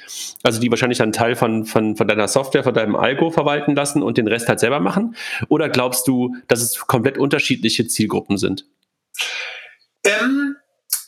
Also 0.43 0.61
die 0.61 0.71
wahrscheinlich 0.71 1.01
einen 1.01 1.13
Teil 1.13 1.37
von, 1.37 1.65
von, 1.65 1.97
von 1.97 2.07
deiner 2.07 2.29
Software, 2.29 2.63
von 2.63 2.75
deinem 2.75 2.97
Algo 2.97 3.31
verwalten 3.31 3.75
lassen 3.75 4.03
und 4.03 4.19
den 4.19 4.29
Rest 4.29 4.49
halt 4.49 4.61
selber 4.61 4.81
machen? 4.81 5.17
Oder 5.49 5.71
glaubst 5.71 6.07
du, 6.07 6.37
dass 6.49 6.61
es 6.61 6.79
komplett 6.81 7.17
unterschiedliche 7.17 7.87
Zielgruppen 7.87 8.37
sind? 8.37 8.67
Ähm, 10.05 10.57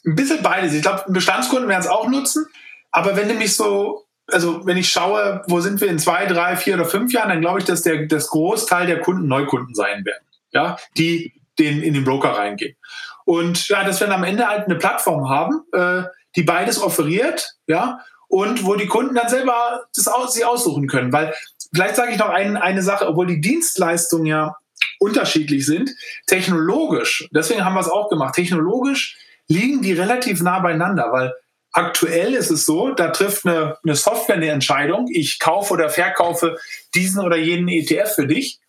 ein 0.06 0.14
bisschen 0.14 0.42
beides. 0.42 0.72
Ich 0.72 0.82
glaube, 0.82 1.04
Bestandskunden 1.08 1.68
werden 1.68 1.80
es 1.80 1.88
auch 1.88 2.08
nutzen. 2.08 2.46
Aber 2.92 3.16
wenn 3.16 3.28
du 3.28 3.34
mich 3.34 3.56
so, 3.56 4.04
also 4.28 4.64
wenn 4.66 4.76
ich 4.76 4.90
schaue, 4.90 5.42
wo 5.48 5.60
sind 5.60 5.80
wir 5.80 5.88
in 5.88 5.98
zwei, 5.98 6.26
drei, 6.26 6.56
vier 6.56 6.74
oder 6.74 6.84
fünf 6.84 7.12
Jahren, 7.12 7.30
dann 7.30 7.40
glaube 7.40 7.58
ich, 7.58 7.64
dass 7.64 7.82
der, 7.82 8.06
das 8.06 8.28
Großteil 8.28 8.86
der 8.86 9.00
Kunden 9.00 9.26
Neukunden 9.26 9.74
sein 9.74 10.04
werden, 10.04 10.24
ja, 10.52 10.76
die 10.96 11.32
den, 11.58 11.82
in 11.82 11.94
den 11.94 12.04
Broker 12.04 12.30
reingehen. 12.30 12.76
Und 13.24 13.68
ja, 13.68 13.84
dass 13.84 14.00
wir 14.00 14.06
dann 14.06 14.16
am 14.16 14.24
Ende 14.24 14.46
halt 14.46 14.66
eine 14.66 14.76
Plattform 14.76 15.28
haben, 15.28 15.62
äh, 15.72 16.04
die 16.36 16.42
beides 16.42 16.80
offeriert, 16.80 17.56
ja, 17.66 18.00
und 18.28 18.64
wo 18.64 18.74
die 18.74 18.86
Kunden 18.86 19.14
dann 19.14 19.28
selber 19.28 19.84
das 19.94 20.08
aus, 20.08 20.34
sie 20.34 20.44
aussuchen 20.44 20.86
können. 20.86 21.12
Weil 21.12 21.34
vielleicht 21.74 21.96
sage 21.96 22.12
ich 22.12 22.18
noch 22.18 22.30
ein, 22.30 22.56
eine 22.56 22.82
Sache, 22.82 23.06
obwohl 23.06 23.26
die 23.26 23.40
Dienstleistungen 23.40 24.26
ja 24.26 24.56
unterschiedlich 24.98 25.66
sind, 25.66 25.90
technologisch, 26.26 27.28
deswegen 27.34 27.64
haben 27.64 27.74
wir 27.74 27.80
es 27.80 27.90
auch 27.90 28.08
gemacht, 28.08 28.34
technologisch 28.34 29.18
liegen 29.48 29.82
die 29.82 29.92
relativ 29.92 30.40
nah 30.40 30.60
beieinander, 30.60 31.12
weil 31.12 31.32
Aktuell 31.72 32.34
ist 32.34 32.50
es 32.50 32.66
so, 32.66 32.90
da 32.90 33.08
trifft 33.08 33.46
eine, 33.46 33.78
eine 33.82 33.94
Software 33.94 34.36
eine 34.36 34.50
Entscheidung. 34.50 35.08
Ich 35.10 35.38
kaufe 35.38 35.72
oder 35.72 35.88
verkaufe 35.88 36.58
diesen 36.94 37.24
oder 37.24 37.36
jenen 37.36 37.68
ETF 37.68 38.14
für 38.14 38.26
dich. 38.26 38.60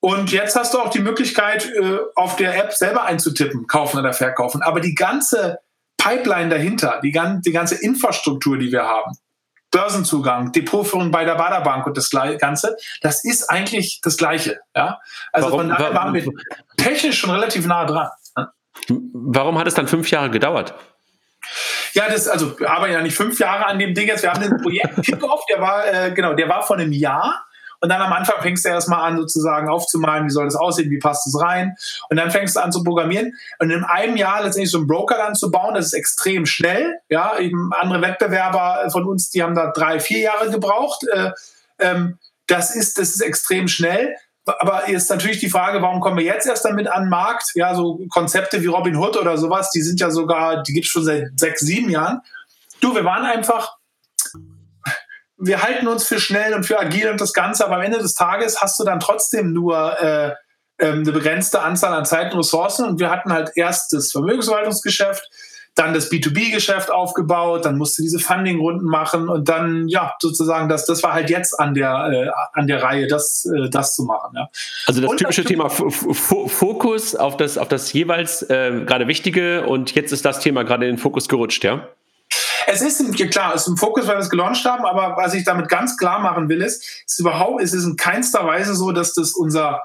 Und 0.00 0.32
jetzt 0.32 0.56
hast 0.56 0.74
du 0.74 0.78
auch 0.78 0.90
die 0.90 1.00
Möglichkeit, 1.00 1.70
äh, 1.70 1.98
auf 2.16 2.36
der 2.36 2.56
App 2.56 2.72
selber 2.72 3.04
einzutippen, 3.04 3.66
kaufen 3.66 3.98
oder 3.98 4.12
verkaufen. 4.12 4.62
Aber 4.62 4.80
die 4.80 4.94
ganze 4.94 5.58
Pipeline 5.96 6.48
dahinter, 6.48 7.00
die, 7.02 7.12
die 7.12 7.52
ganze 7.52 7.76
Infrastruktur, 7.76 8.58
die 8.58 8.72
wir 8.72 8.82
haben, 8.82 9.16
Börsenzugang, 9.70 10.52
Depotführung 10.52 11.10
bei 11.10 11.24
der 11.24 11.36
Baderbank 11.36 11.86
und 11.86 11.96
das 11.96 12.10
Ganze, 12.10 12.76
das 13.00 13.24
ist 13.24 13.48
eigentlich 13.48 14.00
das 14.02 14.16
Gleiche. 14.16 14.60
Ja? 14.74 15.00
Also 15.32 15.50
warum, 15.50 15.60
von 15.60 15.68
daher 15.70 15.94
waren 15.94 16.14
wir 16.14 16.24
technisch 16.76 17.18
schon 17.18 17.30
relativ 17.30 17.66
nah 17.66 17.84
dran. 17.84 18.08
Warum 18.88 19.58
hat 19.58 19.66
es 19.66 19.74
dann 19.74 19.86
fünf 19.86 20.10
Jahre 20.10 20.30
gedauert? 20.30 20.74
Ja, 21.92 22.08
das, 22.08 22.28
also 22.28 22.58
wir 22.58 22.70
arbeiten 22.70 22.94
ja 22.94 23.02
nicht 23.02 23.16
fünf 23.16 23.38
Jahre 23.38 23.66
an 23.66 23.78
dem 23.78 23.94
Ding 23.94 24.08
jetzt. 24.08 24.22
Wir 24.22 24.30
haben 24.30 24.42
den 24.42 24.56
Projekt 24.58 25.02
Kickoff, 25.02 25.44
der 25.48 25.60
war, 25.60 25.86
äh, 25.86 26.12
genau, 26.12 26.34
der 26.34 26.48
war 26.48 26.62
vor 26.62 26.76
einem 26.76 26.92
Jahr. 26.92 27.46
Und 27.82 27.88
dann 27.88 28.00
am 28.00 28.12
Anfang 28.12 28.40
fängst 28.40 28.64
du 28.64 28.68
erstmal 28.68 29.10
an, 29.10 29.16
sozusagen 29.16 29.68
aufzumalen, 29.68 30.26
wie 30.26 30.30
soll 30.30 30.44
das 30.44 30.54
aussehen, 30.54 30.88
wie 30.90 31.00
passt 31.00 31.26
es 31.26 31.40
rein. 31.40 31.74
Und 32.08 32.16
dann 32.16 32.30
fängst 32.30 32.54
du 32.54 32.60
an 32.60 32.70
zu 32.70 32.84
programmieren. 32.84 33.32
Und 33.58 33.70
in 33.70 33.82
einem 33.82 34.16
Jahr 34.16 34.44
letztendlich 34.44 34.70
so 34.70 34.78
einen 34.78 34.86
Broker 34.86 35.16
dann 35.16 35.34
zu 35.34 35.50
bauen, 35.50 35.74
das 35.74 35.86
ist 35.86 35.92
extrem 35.94 36.46
schnell. 36.46 37.00
Ja, 37.08 37.36
eben 37.38 37.72
andere 37.72 38.00
Wettbewerber 38.00 38.88
von 38.92 39.04
uns, 39.04 39.30
die 39.30 39.42
haben 39.42 39.56
da 39.56 39.72
drei, 39.72 39.98
vier 39.98 40.20
Jahre 40.20 40.48
gebraucht. 40.50 41.04
Äh, 41.08 41.32
ähm, 41.80 42.18
das 42.46 42.76
ist, 42.76 42.98
das 42.98 43.10
ist 43.10 43.20
extrem 43.20 43.66
schnell. 43.66 44.14
Aber 44.44 44.88
jetzt 44.90 45.08
natürlich 45.08 45.38
die 45.38 45.50
Frage, 45.50 45.82
warum 45.82 46.00
kommen 46.00 46.16
wir 46.16 46.24
jetzt 46.24 46.46
erst 46.46 46.64
damit 46.64 46.88
an 46.88 47.04
den 47.04 47.10
Markt? 47.10 47.52
Ja, 47.54 47.74
so 47.74 48.00
Konzepte 48.10 48.60
wie 48.62 48.66
Robin 48.66 48.96
Hood 48.96 49.16
oder 49.16 49.38
sowas, 49.38 49.70
die 49.70 49.82
sind 49.82 50.00
ja 50.00 50.10
sogar, 50.10 50.62
die 50.62 50.72
gibt 50.72 50.86
es 50.86 50.92
schon 50.92 51.04
seit 51.04 51.28
sechs, 51.36 51.60
sieben 51.60 51.90
Jahren. 51.90 52.20
Du, 52.80 52.94
wir 52.94 53.04
waren 53.04 53.24
einfach, 53.24 53.76
wir 55.36 55.62
halten 55.62 55.86
uns 55.86 56.04
für 56.04 56.18
schnell 56.18 56.54
und 56.54 56.64
für 56.64 56.80
agil 56.80 57.08
und 57.08 57.20
das 57.20 57.32
Ganze, 57.32 57.64
aber 57.64 57.76
am 57.76 57.82
Ende 57.82 57.98
des 57.98 58.14
Tages 58.14 58.60
hast 58.60 58.80
du 58.80 58.84
dann 58.84 58.98
trotzdem 58.98 59.52
nur 59.52 60.00
äh, 60.00 60.34
ähm, 60.80 61.02
eine 61.02 61.12
begrenzte 61.12 61.62
Anzahl 61.62 61.94
an 61.94 62.04
Zeit 62.04 62.32
und 62.32 62.40
Ressourcen 62.40 62.84
und 62.84 62.98
wir 62.98 63.10
hatten 63.10 63.32
halt 63.32 63.52
erst 63.54 63.92
das 63.92 64.10
Vermögensverwaltungsgeschäft, 64.10 65.22
dann 65.74 65.94
das 65.94 66.10
B2B-Geschäft 66.10 66.90
aufgebaut, 66.90 67.64
dann 67.64 67.78
musste 67.78 68.02
diese 68.02 68.18
Funding-Runden 68.18 68.84
machen 68.84 69.28
und 69.28 69.48
dann, 69.48 69.88
ja, 69.88 70.14
sozusagen, 70.20 70.68
das, 70.68 70.84
das 70.84 71.02
war 71.02 71.14
halt 71.14 71.30
jetzt 71.30 71.58
an 71.58 71.74
der, 71.74 72.10
äh, 72.12 72.30
an 72.52 72.66
der 72.66 72.82
Reihe, 72.82 73.06
das, 73.06 73.46
äh, 73.46 73.70
das 73.70 73.94
zu 73.94 74.04
machen. 74.04 74.32
Ja. 74.34 74.48
Also 74.86 75.00
das 75.00 75.10
und 75.10 75.16
typische 75.16 75.42
das 75.42 75.48
Thema 75.48 75.70
Fokus 75.70 77.16
auf 77.16 77.38
das, 77.38 77.56
auf 77.56 77.68
das 77.68 77.92
jeweils 77.92 78.42
äh, 78.42 78.82
gerade 78.84 79.08
Wichtige 79.08 79.66
und 79.66 79.94
jetzt 79.94 80.12
ist 80.12 80.24
das 80.24 80.40
Thema 80.40 80.64
gerade 80.64 80.86
in 80.86 80.96
den 80.96 80.98
Fokus 80.98 81.28
gerutscht, 81.28 81.64
ja? 81.64 81.88
Es 82.66 82.80
ist 82.80 83.14
klar, 83.30 83.54
es 83.54 83.62
ist 83.62 83.68
im 83.68 83.76
Fokus, 83.76 84.06
weil 84.06 84.16
wir 84.16 84.20
es 84.20 84.30
gelauncht 84.30 84.64
haben, 84.64 84.84
aber 84.84 85.16
was 85.16 85.34
ich 85.34 85.44
damit 85.44 85.68
ganz 85.68 85.96
klar 85.96 86.20
machen 86.20 86.48
will, 86.48 86.62
ist, 86.62 87.04
ist 87.06 87.18
überhaupt, 87.18 87.62
ist 87.62 87.72
es 87.72 87.84
in 87.84 87.96
keinster 87.96 88.46
Weise 88.46 88.74
so, 88.74 88.92
dass 88.92 89.14
das 89.14 89.32
unser 89.32 89.82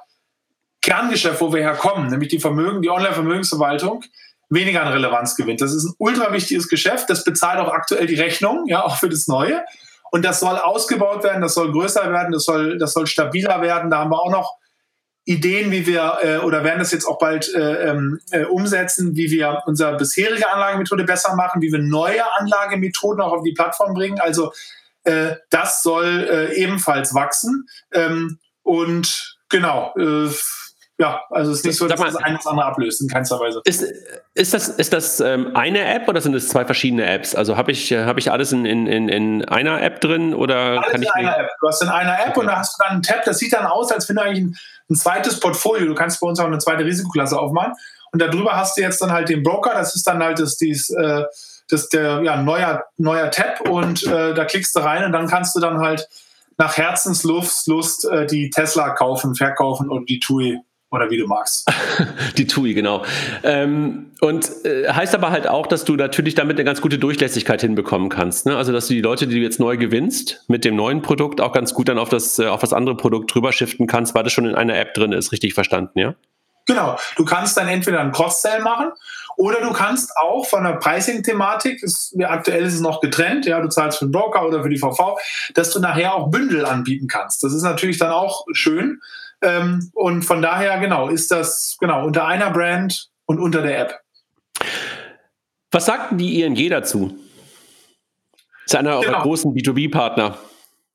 Kerngeschäft, 0.82 1.42
wo 1.42 1.52
wir 1.52 1.62
herkommen, 1.62 2.10
nämlich 2.10 2.30
die 2.30 2.40
Vermögen, 2.40 2.82
die 2.82 2.90
Online-Vermögensverwaltung, 2.90 4.04
weniger 4.50 4.84
an 4.84 4.94
Relevanz 4.94 5.36
gewinnt. 5.36 5.62
Das 5.62 5.74
ist 5.74 5.86
ein 5.86 5.94
ultra 5.98 6.32
wichtiges 6.32 6.68
Geschäft. 6.70 7.10
Das 7.10 7.24
bezahlt 7.24 7.60
auch 7.60 7.72
aktuell 7.72 8.08
die 8.08 8.16
Rechnung, 8.16 8.66
ja, 8.68 8.84
auch 8.84 8.98
für 8.98 9.10
das 9.10 9.28
Neue. 9.28 9.64
Und 10.12 10.24
das 10.24 10.40
soll 10.40 10.58
ausgebaut 10.58 11.24
werden, 11.24 11.42
das 11.42 11.54
soll 11.54 11.72
größer 11.72 12.12
werden, 12.12 12.32
das 12.32 12.46
soll, 12.46 12.78
das 12.78 12.94
soll 12.94 13.08
stabiler 13.08 13.62
werden. 13.62 13.90
Da 13.90 14.00
haben 14.00 14.12
wir 14.12 14.22
auch 14.22 14.32
noch 14.32 14.58
Ideen, 15.26 15.72
wie 15.72 15.86
wir 15.86 16.20
äh, 16.22 16.38
oder 16.38 16.64
werden 16.64 16.80
das 16.80 16.94
jetzt 16.94 17.06
auch 17.06 17.20
bald 17.20 17.54
äh, 17.54 17.90
ähm, 17.90 18.22
äh, 18.32 18.46
umsetzen, 18.46 19.18
wie 19.18 19.30
wir 19.30 19.62
unsere 19.66 19.98
bisherige 19.98 20.50
Anlagemethode 20.50 21.04
besser 21.04 21.36
machen, 21.36 21.62
wie 21.62 21.72
wir 21.72 21.80
neue 21.80 22.24
Anlagemethoden 22.40 23.22
auch 23.22 23.34
auf 23.34 23.44
die 23.44 23.52
Plattform 23.52 23.94
bringen. 23.94 24.22
Also 24.22 24.54
äh, 25.04 25.36
das 25.50 25.84
soll 25.84 26.28
äh, 26.30 26.56
ebenfalls 26.56 27.14
wachsen. 27.14 27.68
Ähm, 27.92 28.40
und 28.64 29.38
genau, 29.50 29.94
äh, 29.98 30.30
ja, 31.00 31.22
also 31.30 31.52
es 31.52 31.60
ist 31.60 31.66
nicht 31.66 31.78
so, 31.78 31.88
dass 31.88 32.00
mal, 32.00 32.08
das 32.08 32.16
eine 32.16 32.38
das 32.38 32.48
andere 32.48 32.66
ablöst, 32.66 33.02
in 33.02 33.08
keinster 33.08 33.40
Weise. 33.40 33.62
Ist, 33.66 33.86
ist 34.34 34.54
das, 34.54 34.68
ist 34.68 34.94
das 34.94 35.20
ähm, 35.20 35.56
eine 35.56 35.86
App 35.86 36.08
oder 36.08 36.22
sind 36.22 36.34
es 36.34 36.50
zwei 36.50 36.66
verschiedene 36.66 37.06
Apps? 37.06 37.36
Also 37.36 37.56
habe 37.56 37.72
ich, 37.72 37.92
äh, 37.92 38.06
hab 38.06 38.18
ich 38.18 38.32
alles 38.32 38.52
in, 38.52 38.66
in, 38.66 38.88
in 38.88 39.46
einer 39.46 39.80
App 39.84 40.02
drin 40.02 40.34
oder 40.34 40.58
alles 40.58 40.90
kann 40.90 41.04
ich. 41.04 41.10
In 41.16 41.28
einer 41.28 41.38
App. 41.38 41.50
Du 41.62 41.68
hast 41.68 41.84
in 41.84 41.90
einer 41.90 42.20
App 42.20 42.30
okay. 42.30 42.40
und 42.40 42.48
da 42.48 42.58
hast 42.58 42.76
du 42.76 42.84
dann 42.84 42.94
einen 42.94 43.04
Tab, 43.04 43.24
das 43.26 43.38
sieht 43.38 43.54
dann 43.54 43.68
aus, 43.68 43.92
als 43.92 44.10
wenn 44.10 44.16
du 44.16 44.24
eigentlich 44.24 44.44
ein, 44.46 44.58
ein 44.90 44.96
zweites 44.96 45.40
Portfolio, 45.40 45.86
du 45.86 45.94
kannst 45.94 46.20
bei 46.20 46.28
uns 46.28 46.40
auch 46.40 46.46
eine 46.46 46.58
zweite 46.58 46.84
Risikoklasse 46.84 47.38
aufmachen. 47.38 47.74
Und 48.12 48.20
darüber 48.20 48.56
hast 48.56 48.76
du 48.76 48.82
jetzt 48.82 49.00
dann 49.00 49.12
halt 49.12 49.30
den 49.30 49.44
Broker, 49.44 49.76
das 49.76 49.94
ist 49.94 50.08
dann 50.08 50.24
halt 50.24 50.40
das, 50.40 50.58
dies, 50.58 50.90
äh, 50.90 51.26
das 51.70 51.90
der 51.90 52.24
ja, 52.24 52.42
neuer, 52.42 52.86
neuer 52.98 53.30
Tab 53.30 53.62
und 53.70 54.04
äh, 54.08 54.34
da 54.34 54.46
klickst 54.46 54.76
du 54.76 54.80
rein 54.80 55.04
und 55.04 55.12
dann 55.12 55.28
kannst 55.28 55.56
du 55.56 55.60
dann 55.60 55.78
halt 55.80 56.08
nach 56.58 56.76
Herzenslust 56.76 57.68
Lust, 57.68 58.06
äh, 58.06 58.26
die 58.26 58.50
Tesla 58.50 58.90
kaufen, 58.92 59.36
verkaufen 59.36 59.90
und 59.90 60.10
die 60.10 60.20
TUI 60.20 60.60
oder 60.90 61.10
wie 61.10 61.18
du 61.18 61.28
magst. 61.28 61.70
Die 62.38 62.48
TUI, 62.48 62.74
genau. 62.74 63.04
Ähm, 63.44 64.12
und 64.22 64.50
äh, 64.66 64.88
heißt 64.88 65.14
aber 65.16 65.32
halt 65.32 65.48
auch, 65.48 65.68
dass 65.68 65.84
du 65.84 65.96
natürlich 65.96 66.36
damit 66.36 66.58
eine 66.58 66.64
ganz 66.64 66.82
gute 66.82 66.98
Durchlässigkeit 66.98 67.62
hinbekommen 67.62 68.10
kannst. 68.10 68.46
Ne? 68.46 68.56
Also, 68.56 68.72
dass 68.72 68.88
du 68.88 68.94
die 68.94 69.02
Leute, 69.02 69.28
die 69.28 69.36
du 69.36 69.42
jetzt 69.42 69.60
neu 69.60 69.78
gewinnst, 69.78 70.46
mit 70.48 70.64
dem 70.64 70.76
neuen 70.76 71.02
Produkt 71.02 71.42
auch 71.42 71.52
ganz 71.52 71.74
gut 71.74 71.90
dann 71.90 72.00
auf 72.00 72.10
das, 72.10 72.40
äh, 72.40 72.48
auf 72.48 72.62
das 72.62 72.74
andere 72.74 72.96
Produkt 72.96 73.34
drüber 73.34 73.52
shiften 73.52 73.88
kannst, 73.88 74.16
weil 74.16 74.24
das 74.24 74.34
schon 74.34 74.46
in 74.46 74.56
einer 74.56 74.78
App 74.78 74.94
drin 74.94 75.12
ist. 75.12 75.32
Richtig 75.32 75.54
verstanden, 75.54 76.00
ja? 76.00 76.16
Genau. 76.68 76.98
Du 77.16 77.24
kannst 77.24 77.58
dann 77.58 77.68
entweder 77.68 78.02
einen 78.02 78.12
Cross-Sell 78.12 78.62
machen 78.62 78.92
oder 79.38 79.62
du 79.62 79.72
kannst 79.72 80.12
auch 80.18 80.46
von 80.46 80.64
der 80.64 80.74
Pricing-Thematik, 80.74 81.82
aktuell 82.24 82.66
ist 82.66 82.74
es 82.74 82.82
noch 82.82 83.00
getrennt, 83.00 83.46
ja, 83.46 83.62
du 83.62 83.70
zahlst 83.70 84.00
für 84.00 84.06
den 84.06 84.12
Broker 84.12 84.46
oder 84.46 84.64
für 84.64 84.70
die 84.70 84.78
VV, 84.78 85.18
dass 85.54 85.72
du 85.72 85.80
nachher 85.80 86.14
auch 86.14 86.30
Bündel 86.30 86.66
anbieten 86.66 87.08
kannst. 87.08 87.42
Das 87.44 87.54
ist 87.54 87.64
natürlich 87.64 87.98
dann 88.00 88.12
auch 88.12 88.46
schön 88.52 89.00
ähm, 89.42 89.92
und 89.94 90.24
von 90.24 90.42
daher, 90.42 90.80
genau, 90.80 91.10
ist 91.10 91.32
das 91.32 91.78
genau 91.80 92.06
unter 92.06 92.26
einer 92.26 92.52
Brand 92.52 93.10
und 93.26 93.40
unter 93.40 93.62
der 93.62 93.80
App. 93.80 94.00
Was 95.72 95.86
sagt 95.86 96.20
die 96.20 96.42
ING 96.42 96.70
dazu? 96.70 97.18
Das 98.66 98.74
ist 98.74 98.76
einer 98.76 98.96
eurer 98.96 99.06
genau. 99.06 99.22
großen 99.22 99.54
B2B-Partner. 99.54 100.38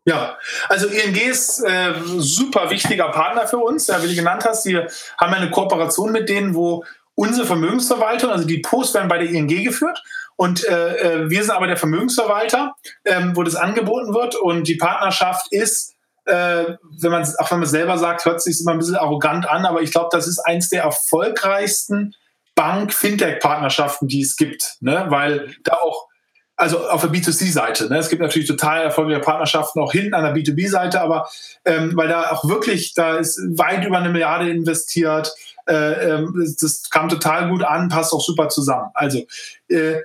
Ja, 0.04 0.36
also 0.68 0.88
ING 0.88 1.14
ist 1.14 1.60
äh, 1.60 1.94
super 2.16 2.70
wichtiger 2.70 3.10
Partner 3.10 3.46
für 3.46 3.58
uns, 3.58 3.86
ja, 3.86 4.02
wie 4.02 4.08
du 4.08 4.14
genannt 4.14 4.44
hast. 4.44 4.66
Wir 4.66 4.88
haben 5.18 5.32
eine 5.32 5.50
Kooperation 5.50 6.10
mit 6.10 6.28
denen, 6.28 6.54
wo 6.54 6.84
unsere 7.14 7.46
Vermögensverwaltung, 7.46 8.30
also 8.30 8.44
die 8.44 8.58
Posts 8.58 8.94
werden 8.94 9.08
bei 9.08 9.18
der 9.18 9.28
ING 9.28 9.46
geführt 9.46 10.02
und 10.36 10.64
äh, 10.64 10.96
äh, 10.96 11.30
wir 11.30 11.44
sind 11.44 11.52
aber 11.52 11.68
der 11.68 11.76
Vermögensverwalter, 11.76 12.74
ähm, 13.04 13.36
wo 13.36 13.42
das 13.42 13.54
angeboten 13.54 14.12
wird 14.12 14.34
und 14.34 14.66
die 14.66 14.76
Partnerschaft 14.76 15.46
ist 15.52 15.94
äh, 16.26 16.76
wenn 17.00 17.10
man 17.10 17.22
auch 17.38 17.50
wenn 17.50 17.58
man 17.60 17.68
selber 17.68 17.98
sagt, 17.98 18.24
hört 18.24 18.42
sich 18.42 18.60
immer 18.60 18.72
ein 18.72 18.78
bisschen 18.78 18.96
arrogant 18.96 19.48
an, 19.48 19.64
aber 19.64 19.82
ich 19.82 19.92
glaube, 19.92 20.08
das 20.12 20.28
ist 20.28 20.38
eins 20.38 20.68
der 20.68 20.82
erfolgreichsten 20.82 22.14
Bank-Fintech-Partnerschaften, 22.54 24.08
die 24.08 24.22
es 24.22 24.36
gibt, 24.36 24.76
ne? 24.80 25.06
weil 25.08 25.54
da 25.64 25.74
auch 25.74 26.08
also 26.54 26.86
auf 26.88 27.00
der 27.00 27.10
B2C-Seite. 27.10 27.88
Ne? 27.88 27.98
Es 27.98 28.08
gibt 28.08 28.22
natürlich 28.22 28.46
total 28.46 28.82
erfolgreiche 28.82 29.20
Partnerschaften 29.20 29.80
auch 29.80 29.90
hinten 29.90 30.14
an 30.14 30.22
der 30.22 30.34
B2B-Seite, 30.34 31.00
aber 31.00 31.28
ähm, 31.64 31.96
weil 31.96 32.08
da 32.08 32.30
auch 32.30 32.46
wirklich, 32.48 32.94
da 32.94 33.16
ist 33.16 33.40
weit 33.56 33.84
über 33.84 33.98
eine 33.98 34.10
Milliarde 34.10 34.50
investiert. 34.50 35.34
Äh, 35.66 36.10
ähm, 36.10 36.54
das, 36.60 36.88
kam 36.90 37.08
total 37.08 37.48
gut 37.48 37.64
an, 37.64 37.88
passt 37.88 38.12
auch 38.12 38.20
super 38.20 38.48
zusammen. 38.48 38.90
Also 38.94 39.26
äh, 39.68 40.00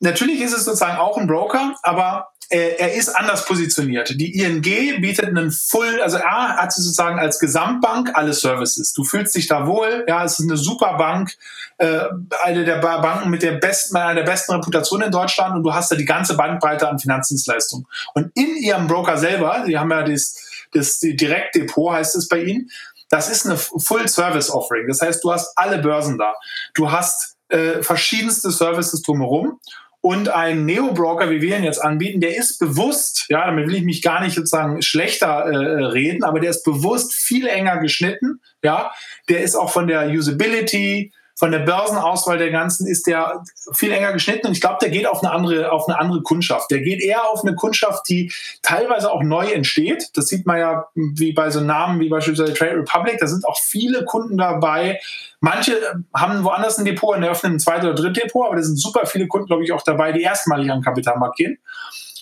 natürlich 0.00 0.40
ist 0.40 0.56
es 0.56 0.64
sozusagen 0.64 0.98
auch 0.98 1.16
ein 1.16 1.26
Broker, 1.26 1.74
aber 1.82 2.28
er 2.50 2.94
ist 2.94 3.10
anders 3.10 3.44
positioniert. 3.44 4.18
Die 4.18 4.38
ING 4.40 4.62
bietet 4.62 5.26
einen 5.26 5.50
Full, 5.50 6.00
also 6.00 6.16
A 6.16 6.56
hat 6.56 6.72
sie 6.72 6.80
sozusagen 6.80 7.18
als 7.18 7.38
Gesamtbank 7.38 8.10
alle 8.14 8.32
Services. 8.32 8.94
Du 8.94 9.04
fühlst 9.04 9.34
dich 9.34 9.48
da 9.48 9.66
wohl, 9.66 10.06
ja, 10.08 10.24
es 10.24 10.38
ist 10.38 10.48
eine 10.48 10.56
super 10.56 10.96
Bank, 10.96 11.36
äh, 11.76 12.00
eine 12.42 12.64
der 12.64 12.76
Banken 12.76 13.28
mit 13.28 13.42
der 13.42 13.52
besten, 13.52 13.96
einer 13.96 14.14
der 14.14 14.22
besten 14.22 14.52
Reputation 14.52 15.02
in 15.02 15.10
Deutschland 15.10 15.56
und 15.56 15.62
du 15.62 15.74
hast 15.74 15.90
da 15.90 15.96
die 15.96 16.06
ganze 16.06 16.36
Bandbreite 16.36 16.88
an 16.88 16.98
Finanzdienstleistungen. 16.98 17.86
Und 18.14 18.30
in 18.34 18.56
ihrem 18.56 18.86
Broker 18.86 19.18
selber, 19.18 19.64
die 19.66 19.78
haben 19.78 19.90
ja 19.90 20.02
das, 20.02 20.36
das 20.72 21.00
Direktdepot, 21.00 21.92
heißt 21.92 22.16
es 22.16 22.28
bei 22.28 22.42
ihnen, 22.42 22.70
das 23.10 23.28
ist 23.30 23.46
eine 23.46 23.56
Full-Service-Offering. 23.56 24.86
Das 24.88 25.02
heißt, 25.02 25.22
du 25.24 25.32
hast 25.32 25.56
alle 25.56 25.78
Börsen 25.78 26.18
da. 26.18 26.34
Du 26.74 26.90
hast 26.90 27.36
äh, 27.48 27.82
verschiedenste 27.82 28.50
Services 28.50 29.02
drumherum 29.02 29.58
und 30.00 30.28
ein 30.28 30.64
Neo-Broker, 30.64 31.30
wie 31.30 31.42
wir 31.42 31.56
ihn 31.56 31.64
jetzt 31.64 31.82
anbieten, 31.82 32.20
der 32.20 32.36
ist 32.36 32.58
bewusst, 32.58 33.26
ja, 33.28 33.46
damit 33.46 33.66
will 33.66 33.74
ich 33.74 33.84
mich 33.84 34.00
gar 34.00 34.22
nicht 34.22 34.34
sozusagen 34.34 34.80
schlechter 34.80 35.26
äh, 35.26 35.84
reden, 35.86 36.22
aber 36.22 36.38
der 36.40 36.50
ist 36.50 36.62
bewusst 36.64 37.14
viel 37.14 37.46
enger 37.46 37.78
geschnitten, 37.78 38.40
ja. 38.62 38.92
Der 39.28 39.42
ist 39.42 39.56
auch 39.56 39.70
von 39.70 39.88
der 39.88 40.08
Usability, 40.08 41.12
von 41.38 41.52
der 41.52 41.60
Börsenauswahl 41.60 42.36
der 42.36 42.50
ganzen 42.50 42.88
ist 42.88 43.06
der 43.06 43.44
viel 43.72 43.92
enger 43.92 44.12
geschnitten 44.12 44.48
und 44.48 44.54
ich 44.54 44.60
glaube, 44.60 44.78
der 44.80 44.90
geht 44.90 45.06
auf 45.06 45.22
eine 45.22 45.30
andere, 45.30 45.70
auf 45.70 45.88
eine 45.88 45.96
andere 45.96 46.20
Kundschaft. 46.22 46.68
Der 46.72 46.80
geht 46.80 47.00
eher 47.00 47.28
auf 47.28 47.44
eine 47.44 47.54
Kundschaft, 47.54 48.08
die 48.08 48.32
teilweise 48.62 49.12
auch 49.12 49.22
neu 49.22 49.46
entsteht. 49.46 50.10
Das 50.14 50.26
sieht 50.26 50.46
man 50.46 50.58
ja 50.58 50.88
wie 50.96 51.32
bei 51.32 51.50
so 51.50 51.60
Namen 51.60 52.00
wie 52.00 52.08
beispielsweise 52.08 52.54
Trade 52.54 52.78
Republic. 52.78 53.18
Da 53.20 53.28
sind 53.28 53.46
auch 53.46 53.56
viele 53.56 54.04
Kunden 54.04 54.36
dabei. 54.36 54.98
Manche 55.38 55.76
haben 56.12 56.42
woanders 56.42 56.78
ein 56.78 56.84
Depot 56.84 57.16
und 57.16 57.22
eröffnen 57.22 57.52
ein 57.52 57.60
zweites 57.60 57.84
oder 57.84 57.94
drittes 57.94 58.24
Depot, 58.24 58.44
aber 58.44 58.56
da 58.56 58.62
sind 58.64 58.76
super 58.76 59.06
viele 59.06 59.28
Kunden, 59.28 59.46
glaube 59.46 59.62
ich, 59.62 59.70
auch 59.70 59.82
dabei, 59.82 60.10
die 60.10 60.22
erstmalig 60.22 60.72
an 60.72 60.82
Kapitalmarkt 60.82 61.36
gehen. 61.36 61.58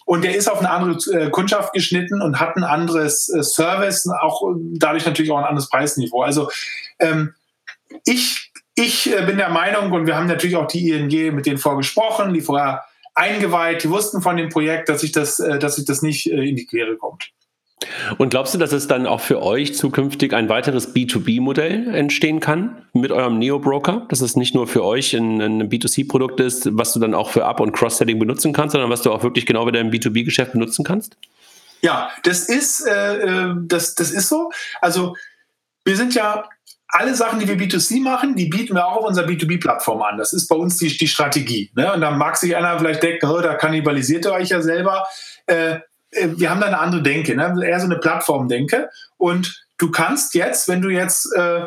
Und 0.05 0.25
der 0.25 0.37
ist 0.37 0.47
auf 0.47 0.59
eine 0.59 0.71
andere 0.71 0.99
äh, 1.19 1.31
Kundschaft 1.31 1.73
geschnitten 1.73 2.21
und 2.21 2.39
hat 2.39 2.55
ein 2.57 2.65
anderes 2.65 3.31
äh, 3.31 3.43
Service, 3.43 4.07
auch 4.21 4.43
dadurch 4.75 5.07
natürlich 5.07 5.33
auch 5.33 5.39
ein 5.39 5.45
anderes 5.45 5.71
Preisniveau. 5.71 6.21
Also 6.21 6.51
ähm, 6.99 7.35
ich 8.05 8.46
ich 8.77 9.13
äh, 9.13 9.23
bin 9.23 9.39
der 9.39 9.49
Meinung, 9.49 9.91
und 9.91 10.07
wir 10.07 10.17
haben 10.17 10.29
natürlich 10.29 10.57
auch 10.57 10.69
die 10.69 10.91
ING 10.91 11.35
mit 11.35 11.47
denen 11.47 11.59
vorgesprochen, 11.59 12.33
die 12.33 12.43
vorher 12.43 12.85
eingeweiht, 13.15 13.83
die 13.83 13.91
wussten 13.91 14.21
von 14.21 14.37
dem 14.37 14.51
Projekt, 14.51 14.89
dass 14.89 15.01
sich 15.01 15.11
das, 15.11 15.41
äh, 15.41 15.59
dass 15.59 15.77
sich 15.77 15.87
das 15.87 16.03
nicht 16.03 16.31
äh, 16.31 16.49
in 16.49 16.55
die 16.55 16.67
Quere 16.67 16.97
kommt. 16.97 17.33
Und 18.19 18.31
glaubst 18.31 18.55
du, 18.55 18.59
dass 18.59 18.73
es 18.73 18.87
dann 18.87 19.07
auch 19.07 19.21
für 19.21 19.43
euch 19.43 19.75
zukünftig 19.75 20.33
ein 20.33 20.49
weiteres 20.49 20.95
B2B-Modell 20.95 21.95
entstehen 21.95 22.41
kann 22.41 22.87
mit 22.93 23.13
eurem 23.13 23.39
Neo-Broker? 23.39 24.07
Dass 24.09 24.21
es 24.21 24.37
nicht 24.37 24.55
nur 24.55 24.67
für 24.67 24.85
euch 24.85 25.15
ein, 25.15 25.41
ein 25.41 25.71
B2C-Produkt 25.71 26.41
ist, 26.41 26.69
was 26.73 26.93
du 26.93 27.01
dann 27.01 27.15
auch 27.15 27.31
für 27.31 27.45
Up- 27.45 27.61
und 27.61 27.73
Cross-Selling 27.73 28.19
benutzen 28.19 28.53
kannst, 28.53 28.73
sondern 28.73 28.91
was 28.91 29.03
du 29.03 29.13
auch 29.13 29.23
wirklich 29.23 29.47
genau 29.47 29.67
wieder 29.67 29.81
im 29.81 29.91
B2B-Geschäft 29.91 30.53
benutzen 30.53 30.85
kannst? 30.85 31.17
Ja, 31.83 32.11
das 32.25 32.49
ist, 32.49 32.87
äh, 32.87 33.55
das, 33.67 33.95
das 33.95 34.11
ist 34.11 34.29
so. 34.29 34.51
Also 34.81 35.15
wir 35.85 35.97
sind 35.97 36.15
ja 36.15 36.49
alle 36.97 37.15
Sachen, 37.15 37.39
die 37.39 37.47
wir 37.47 37.57
B2C 37.57 38.03
machen, 38.03 38.37
die 38.37 38.47
bieten 38.47 38.75
wir 38.75 38.87
auch 38.87 38.97
auf 38.97 39.05
unserer 39.05 39.27
B2B-Plattform 39.27 40.01
an. 40.01 40.17
Das 40.17 40.33
ist 40.33 40.49
bei 40.49 40.57
uns 40.57 40.79
die, 40.79 40.97
die 40.97 41.07
Strategie. 41.07 41.71
Ne? 41.75 41.93
Und 41.93 42.01
dann 42.01 42.17
mag 42.17 42.37
sich 42.39 42.57
einer 42.57 42.79
vielleicht 42.79 43.03
denken, 43.03 43.27
oh, 43.27 43.41
da 43.41 43.55
kannibalisiert 43.55 44.25
ihr 44.25 44.33
euch 44.33 44.49
ja 44.49 44.63
selber. 44.63 45.07
Äh, 45.47 45.81
äh, 46.11 46.29
wir 46.37 46.49
haben 46.49 46.61
da 46.61 46.69
eine 46.69 46.79
andere 46.79 47.03
Denke, 47.03 47.37
ne? 47.37 47.55
eher 47.67 47.81
so 47.81 47.85
eine 47.85 47.99
Plattformdenke. 47.99 48.89
Und 49.19 49.67
du 49.77 49.91
kannst 49.91 50.35
jetzt, 50.35 50.69
wenn 50.69 50.81
du 50.81 50.89
jetzt 50.89 51.31
äh, 51.37 51.67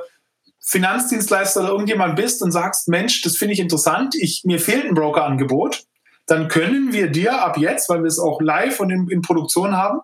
Finanzdienstleister 0.61 1.61
oder 1.61 1.69
irgendjemand 1.69 2.15
bist 2.15 2.41
und 2.41 2.51
sagst, 2.51 2.87
Mensch, 2.87 3.21
das 3.21 3.37
finde 3.37 3.53
ich 3.53 3.59
interessant, 3.59 4.15
ich, 4.15 4.41
mir 4.45 4.59
fehlt 4.59 4.85
ein 4.85 4.95
Broker-Angebot, 4.95 5.83
dann 6.25 6.47
können 6.47 6.91
wir 6.91 7.07
dir 7.07 7.43
ab 7.43 7.57
jetzt, 7.57 7.87
weil 7.89 7.99
wir 7.99 8.07
es 8.07 8.19
auch 8.19 8.41
live 8.41 8.79
und 8.79 8.89
in, 8.89 9.07
in 9.09 9.21
Produktion 9.21 9.77
haben, 9.77 9.99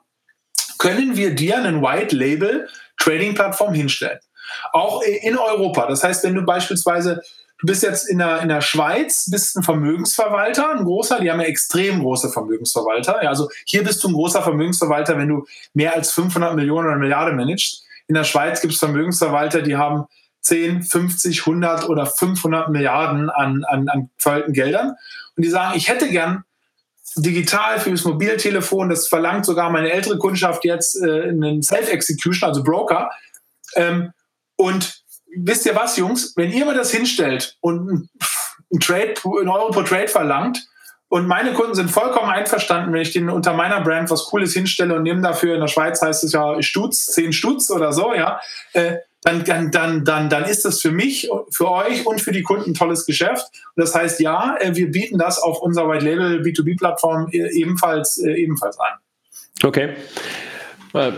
können 0.77 1.15
wir 1.15 1.33
dir 1.33 1.57
einen 1.57 1.81
White 1.81 2.15
Label 2.15 2.67
Trading 2.97 3.33
Plattform 3.33 3.73
hinstellen. 3.73 4.19
Auch 4.71 5.01
in 5.01 5.38
Europa. 5.38 5.88
Das 5.88 6.03
heißt, 6.03 6.23
wenn 6.23 6.36
du 6.36 6.43
beispielsweise 6.43 7.21
Du 7.58 7.67
bist 7.67 7.84
jetzt 7.84 8.10
in 8.10 8.17
der, 8.17 8.41
in 8.41 8.49
der 8.49 8.62
Schweiz, 8.62 9.29
bist 9.31 9.55
ein 9.55 9.63
Vermögensverwalter, 9.63 10.71
ein 10.71 10.84
großer, 10.84 11.21
die 11.21 11.31
haben 11.31 11.39
ja 11.39 11.47
extrem 11.47 12.01
große 12.01 12.29
Vermögensverwalter. 12.29 13.23
Ja, 13.23 13.29
also 13.29 13.49
hier 13.65 13.84
bist 13.84 14.03
du 14.03 14.10
ein 14.10 14.13
großer 14.13 14.43
Vermögensverwalter, 14.43 15.17
wenn 15.17 15.29
du 15.29 15.45
mehr 15.73 15.95
als 15.95 16.12
500 16.12 16.55
Millionen 16.55 16.88
oder 16.88 16.97
Milliarde 16.97 17.31
managst. 17.31 17.86
In 18.08 18.15
der 18.15 18.25
Schweiz 18.25 18.60
gibt 18.60 18.73
es 18.73 18.79
Vermögensverwalter, 18.79 19.62
die 19.62 19.77
haben 19.77 20.05
10, 20.41 20.84
50, 20.84 21.39
100 21.39 21.89
oder 21.89 22.05
500 22.05 22.69
Milliarden 22.69 23.29
an, 23.29 23.63
an, 23.63 23.88
an 23.88 24.10
verwalteten 24.17 24.53
Geldern. 24.53 24.89
Und 25.36 25.45
die 25.45 25.49
sagen, 25.49 25.77
ich 25.77 25.88
hätte 25.88 26.10
gern 26.10 26.43
digital 27.15 27.79
fürs 27.79 28.03
Mobiltelefon, 28.03 28.89
das 28.89 29.08
verlangt 29.08 29.45
sogar 29.45 29.69
meine 29.69 29.91
ältere 29.91 30.17
Kundschaft 30.17 30.65
jetzt 30.65 31.01
äh, 31.01 31.29
einen 31.29 31.63
Self-Execution, 31.63 32.49
also 32.49 32.63
Broker. 32.63 33.10
Ähm, 33.75 34.12
und 34.55 35.03
wisst 35.35 35.65
ihr 35.65 35.75
was, 35.75 35.97
Jungs? 35.97 36.33
Wenn 36.35 36.51
ihr 36.51 36.65
mir 36.65 36.73
das 36.73 36.91
hinstellt 36.91 37.57
und 37.61 38.09
ein 38.73 38.79
Trade, 38.79 39.15
ein 39.41 39.47
Euro 39.47 39.71
pro 39.71 39.83
Trade 39.83 40.07
verlangt 40.07 40.65
und 41.07 41.27
meine 41.27 41.53
Kunden 41.53 41.75
sind 41.75 41.91
vollkommen 41.91 42.29
einverstanden, 42.29 42.93
wenn 42.93 43.01
ich 43.01 43.11
denen 43.11 43.29
unter 43.29 43.53
meiner 43.53 43.81
Brand 43.81 44.09
was 44.09 44.25
Cooles 44.25 44.53
hinstelle 44.53 44.95
und 44.95 45.03
nehme 45.03 45.21
dafür, 45.21 45.55
in 45.55 45.61
der 45.61 45.67
Schweiz 45.67 46.01
heißt 46.01 46.23
es 46.23 46.31
ja 46.31 46.61
Stutz, 46.61 47.05
10 47.07 47.33
Stutz 47.33 47.69
oder 47.69 47.93
so, 47.93 48.13
ja, 48.13 48.39
äh, 48.73 48.97
dann, 49.21 49.43
dann, 49.43 49.71
dann, 49.71 50.05
dann, 50.05 50.29
dann 50.29 50.43
ist 50.45 50.65
das 50.65 50.81
für 50.81 50.91
mich, 50.91 51.29
für 51.49 51.71
euch 51.71 52.05
und 52.05 52.21
für 52.21 52.31
die 52.31 52.43
Kunden 52.43 52.71
ein 52.71 52.73
tolles 52.75 53.07
Geschäft. 53.07 53.47
Und 53.75 53.83
das 53.83 53.95
heißt, 53.95 54.19
ja, 54.19 54.55
äh, 54.59 54.75
wir 54.75 54.91
bieten 54.91 55.17
das 55.17 55.39
auf 55.39 55.61
unserer 55.61 55.89
White 55.89 56.05
Label 56.05 56.41
B2B-Plattform 56.41 57.29
äh, 57.31 57.49
ebenfalls, 57.53 58.19
ebenfalls 58.19 58.77
an. 58.79 58.99
Okay. 59.63 59.95
Äh, 60.95 61.13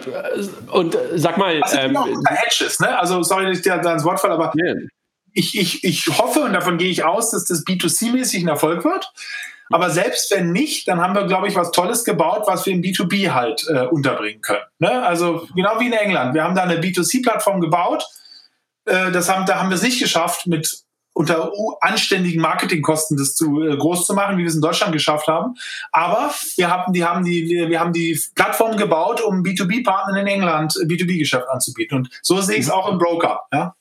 und 0.72 0.98
sag 1.16 1.38
mal. 1.38 1.62
Also, 1.62 1.78
ähm, 1.78 1.98
Hedges, 2.30 2.80
ne? 2.80 2.98
Also, 2.98 3.24
sorry, 3.24 3.46
dass 3.46 3.58
ich 3.58 3.64
dir 3.64 3.78
da 3.78 3.94
ins 3.94 4.04
Wort 4.04 4.20
falle, 4.20 4.34
aber 4.34 4.54
yeah. 4.56 4.76
ich, 5.34 5.58
ich, 5.58 5.84
ich 5.84 6.08
hoffe 6.18 6.42
und 6.42 6.54
davon 6.54 6.78
gehe 6.78 6.90
ich 6.90 7.04
aus, 7.04 7.32
dass 7.32 7.46
das 7.46 7.66
B2C-mäßig 7.66 8.44
ein 8.44 8.48
Erfolg 8.48 8.84
wird. 8.84 9.12
Aber 9.70 9.90
selbst 9.90 10.32
wenn 10.32 10.52
nicht, 10.52 10.88
dann 10.88 11.02
haben 11.02 11.14
wir, 11.14 11.26
glaube 11.26 11.48
ich, 11.48 11.56
was 11.56 11.72
Tolles 11.72 12.04
gebaut, 12.04 12.44
was 12.48 12.66
wir 12.66 12.74
im 12.74 12.82
B2B 12.82 13.32
halt 13.32 13.66
äh, 13.68 13.82
unterbringen 13.82 14.42
können. 14.42 14.64
Ne? 14.80 15.06
Also 15.06 15.48
genau 15.56 15.80
wie 15.80 15.88
in 15.88 15.94
England. 15.94 16.34
Wir 16.34 16.44
haben 16.44 16.56
da 16.56 16.64
eine 16.64 16.80
B2C-Plattform 16.80 17.60
gebaut. 17.60 18.06
Äh, 18.86 19.12
das 19.12 19.30
haben, 19.30 19.46
da 19.46 19.60
haben 19.60 19.70
wir 19.70 19.76
es 19.76 19.82
nicht 19.82 20.00
geschafft, 20.00 20.48
mit 20.48 20.84
unter 21.18 21.52
anständigen 21.82 22.40
Marketingkosten 22.42 23.18
das 23.18 23.34
zu 23.34 23.64
äh, 23.64 23.76
groß 23.76 24.06
zu 24.06 24.14
machen, 24.14 24.38
wie 24.38 24.44
wir 24.44 24.50
es 24.50 24.56
in 24.56 24.62
Deutschland 24.62 24.94
geschafft 24.94 25.28
haben. 25.28 25.56
Aber 25.92 26.32
wir 26.58 26.70
haben 26.70 26.94
die, 26.94 27.04
haben 27.04 27.26
die, 27.26 27.66
wir 27.68 27.80
haben 27.80 27.92
die 27.92 28.20
Plattform 28.36 28.78
gebaut, 28.78 29.22
um 29.22 29.42
B2B-Partnern 29.42 30.18
in 30.18 30.28
England 30.28 30.74
B2B-Geschäft 30.74 31.48
anzubieten. 31.50 31.98
Und 31.98 32.10
so 32.22 32.40
sehe 32.40 32.58
ich 32.58 32.66
es 32.66 32.70
auch 32.70 32.92
im 32.92 33.00
Broker. 33.00 33.42
Ja? 33.52 33.76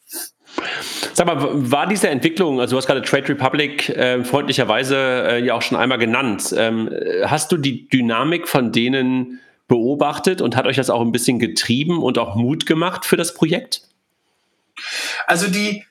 Sag 1.12 1.26
mal, 1.26 1.36
war 1.38 1.86
diese 1.86 2.08
Entwicklung, 2.08 2.58
also 2.58 2.74
du 2.74 2.78
hast 2.78 2.86
gerade 2.86 3.02
Trade 3.02 3.28
Republic 3.28 3.90
äh, 3.90 4.24
freundlicherweise 4.24 4.96
äh, 4.96 5.44
ja 5.44 5.54
auch 5.54 5.62
schon 5.62 5.76
einmal 5.76 5.98
genannt, 5.98 6.54
ähm, 6.56 6.88
hast 7.26 7.52
du 7.52 7.58
die 7.58 7.86
Dynamik 7.88 8.48
von 8.48 8.72
denen 8.72 9.40
beobachtet 9.68 10.40
und 10.40 10.56
hat 10.56 10.64
euch 10.64 10.76
das 10.76 10.88
auch 10.88 11.02
ein 11.02 11.12
bisschen 11.12 11.38
getrieben 11.38 12.02
und 12.02 12.16
auch 12.16 12.34
Mut 12.34 12.64
gemacht 12.64 13.04
für 13.04 13.18
das 13.18 13.34
Projekt? 13.34 13.82
Also 15.26 15.48
die, 15.48 15.84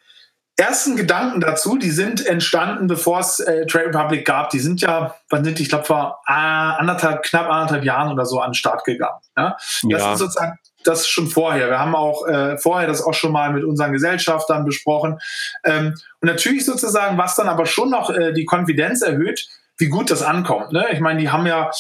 ersten 0.58 0.96
Gedanken 0.96 1.41
dazu, 1.41 1.78
die 1.78 1.91
sind 1.91 2.26
entstanden, 2.26 2.88
bevor 2.88 3.20
es 3.20 3.39
äh, 3.39 3.65
Trade 3.65 3.88
Republic 3.88 4.26
gab. 4.26 4.50
Die 4.52 4.60
sind 4.60 4.82
ja, 4.82 5.15
wann 5.30 5.44
sind 5.44 5.60
die, 5.60 5.63
ich 5.63 5.70
glaube, 5.70 5.86
vor 5.86 6.22
äh, 6.28 6.32
anderthalb, 6.32 7.24
knapp 7.24 7.50
anderthalb 7.50 7.84
Jahren 7.84 8.12
oder 8.12 8.26
so 8.26 8.39
an 8.39 8.52
den 8.52 8.56
Start 8.56 8.84
gegangen. 8.86 9.20
Ja? 9.38 9.58
Das 9.58 9.84
ja. 9.84 10.13
ist 10.13 10.20
sozusagen 10.20 10.58
das 10.86 11.08
schon 11.08 11.28
vorher. 11.28 11.70
Wir 11.70 11.80
haben 11.80 11.96
auch 11.96 12.28
äh, 12.28 12.58
vorher 12.58 12.88
das 12.88 13.02
auch 13.02 13.13
schon 13.13 13.32
mal 13.32 13.52
mit 13.52 13.63
unseren 13.63 13.91
Gesellschaftern 13.91 14.65
besprochen. 14.65 15.20
Ähm, 15.63 15.96
und 16.22 16.28
natürlich 16.28 16.65
sozusagen, 16.65 17.18
was 17.18 17.36
dann 17.36 17.50
aber 17.50 17.65
schon 17.65 17.89
noch 17.89 18.10
äh, 18.10 18.34
die 18.34 18.46
Konfidenz 18.46 19.02
erhöht, 19.02 19.48
wie 19.78 19.88
gut 19.88 20.12
das 20.12 20.22
ankommt. 20.22 20.72
Ne? 20.72 20.86
Ich 20.91 21.00
meine, 21.00 21.20
die 21.20 21.30
haben 21.30 21.46
ja, 21.46 21.72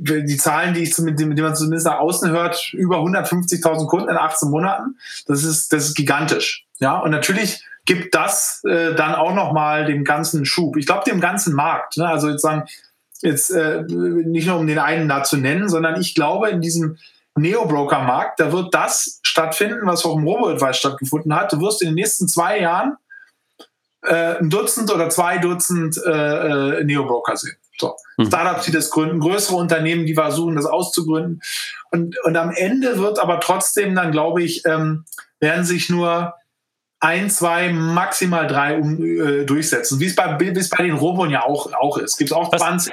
die 0.00 0.36
Zahlen, 0.36 0.74
die, 0.74 0.82
ich 0.82 0.94
die, 0.94 1.14
die 1.14 1.24
man 1.42 1.54
zumindest 1.54 1.86
nach 1.86 1.98
außen 1.98 2.30
hört, 2.30 2.72
über 2.72 2.98
150.000 2.98 3.86
Kunden 3.86 4.08
in 4.08 4.16
18 4.16 4.50
Monaten. 4.50 4.96
Das 5.26 5.44
ist, 5.44 5.72
das 5.72 5.86
ist 5.86 5.94
gigantisch. 5.94 6.66
Ja, 6.78 6.98
und 6.98 7.10
natürlich 7.10 7.62
gibt 7.84 8.14
das 8.14 8.62
äh, 8.64 8.94
dann 8.94 9.14
auch 9.14 9.34
nochmal 9.34 9.84
dem 9.84 10.04
ganzen 10.04 10.46
Schub. 10.46 10.76
Ich 10.76 10.86
glaube, 10.86 11.04
dem 11.08 11.20
ganzen 11.20 11.54
Markt. 11.54 11.96
Ne? 11.96 12.06
Also 12.06 12.30
jetzt 12.30 12.42
sagen, 12.42 12.64
jetzt 13.20 13.50
äh, 13.50 13.82
nicht 13.82 14.46
nur 14.46 14.56
um 14.56 14.66
den 14.66 14.78
einen 14.78 15.08
da 15.08 15.22
zu 15.22 15.36
nennen, 15.36 15.68
sondern 15.68 16.00
ich 16.00 16.14
glaube, 16.14 16.48
in 16.48 16.60
diesem 16.60 16.98
Neo-Broker-Markt, 17.36 18.40
da 18.40 18.52
wird 18.52 18.74
das 18.74 19.20
stattfinden, 19.22 19.80
was 19.84 20.04
auch 20.04 20.16
im 20.16 20.24
Robo-Advice 20.24 20.78
stattgefunden 20.78 21.34
hat. 21.34 21.52
Du 21.52 21.60
wirst 21.60 21.82
in 21.82 21.88
den 21.88 21.94
nächsten 21.94 22.28
zwei 22.28 22.60
Jahren 22.60 22.96
äh, 24.02 24.38
ein 24.38 24.50
Dutzend 24.50 24.92
oder 24.92 25.10
zwei 25.10 25.38
Dutzend 25.38 26.00
äh, 26.04 26.78
äh 26.80 26.84
Neo-Broker 26.84 27.36
sehen. 27.36 27.56
So. 27.80 27.96
Hm. 28.16 28.26
Startups, 28.26 28.66
die 28.66 28.72
das 28.72 28.90
gründen, 28.90 29.20
größere 29.20 29.56
Unternehmen, 29.56 30.06
die 30.06 30.14
versuchen, 30.14 30.56
das 30.56 30.66
auszugründen. 30.66 31.40
Und, 31.90 32.16
und 32.24 32.36
am 32.36 32.50
Ende 32.50 32.98
wird 32.98 33.18
aber 33.18 33.40
trotzdem 33.40 33.94
dann, 33.94 34.12
glaube 34.12 34.42
ich, 34.42 34.64
ähm, 34.66 35.04
werden 35.40 35.64
sich 35.64 35.88
nur 35.88 36.34
ein, 37.00 37.30
zwei, 37.30 37.72
maximal 37.72 38.46
drei 38.46 38.78
um, 38.78 39.02
äh, 39.02 39.44
durchsetzen. 39.44 39.98
Wie 40.00 40.06
es 40.06 40.14
bei, 40.14 40.38
wie 40.38 40.48
es 40.48 40.68
bei 40.68 40.84
den 40.84 40.94
Robon 40.94 41.30
ja 41.30 41.44
auch, 41.44 41.72
auch 41.72 41.96
ist. 41.96 42.18
Gibt 42.18 42.30
es 42.30 42.36
auch 42.36 42.52
was, 42.52 42.60
20. 42.60 42.92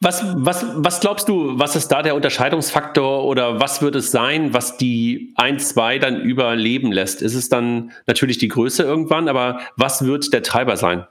Was, 0.00 0.22
was, 0.36 0.64
was 0.74 1.00
glaubst 1.00 1.28
du, 1.28 1.58
was 1.58 1.76
ist 1.76 1.88
da 1.88 2.02
der 2.02 2.14
Unterscheidungsfaktor 2.14 3.24
oder 3.24 3.60
was 3.60 3.82
wird 3.82 3.96
es 3.96 4.10
sein, 4.10 4.54
was 4.54 4.76
die 4.76 5.34
1, 5.36 5.70
2 5.70 5.98
dann 5.98 6.20
überleben 6.20 6.92
lässt? 6.92 7.22
Ist 7.22 7.34
es 7.34 7.48
dann 7.48 7.92
natürlich 8.06 8.38
die 8.38 8.48
Größe 8.48 8.82
irgendwann, 8.82 9.28
aber 9.28 9.60
was 9.76 10.04
wird 10.04 10.32
der 10.32 10.42
Treiber 10.42 10.76
sein? 10.76 11.06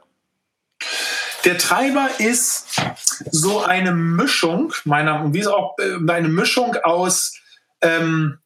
Der 1.46 1.60
Treiber 1.60 2.10
ist 2.18 2.82
so 3.30 3.62
eine 3.62 3.92
Mischung, 3.92 4.74
meiner, 4.84 5.32
wie 5.32 5.40
es 5.40 5.48
auch 5.48 5.76
äh, 5.78 6.12
eine 6.12 6.28
Mischung 6.28 6.76
aus, 6.84 7.40
ähm, 7.82 8.40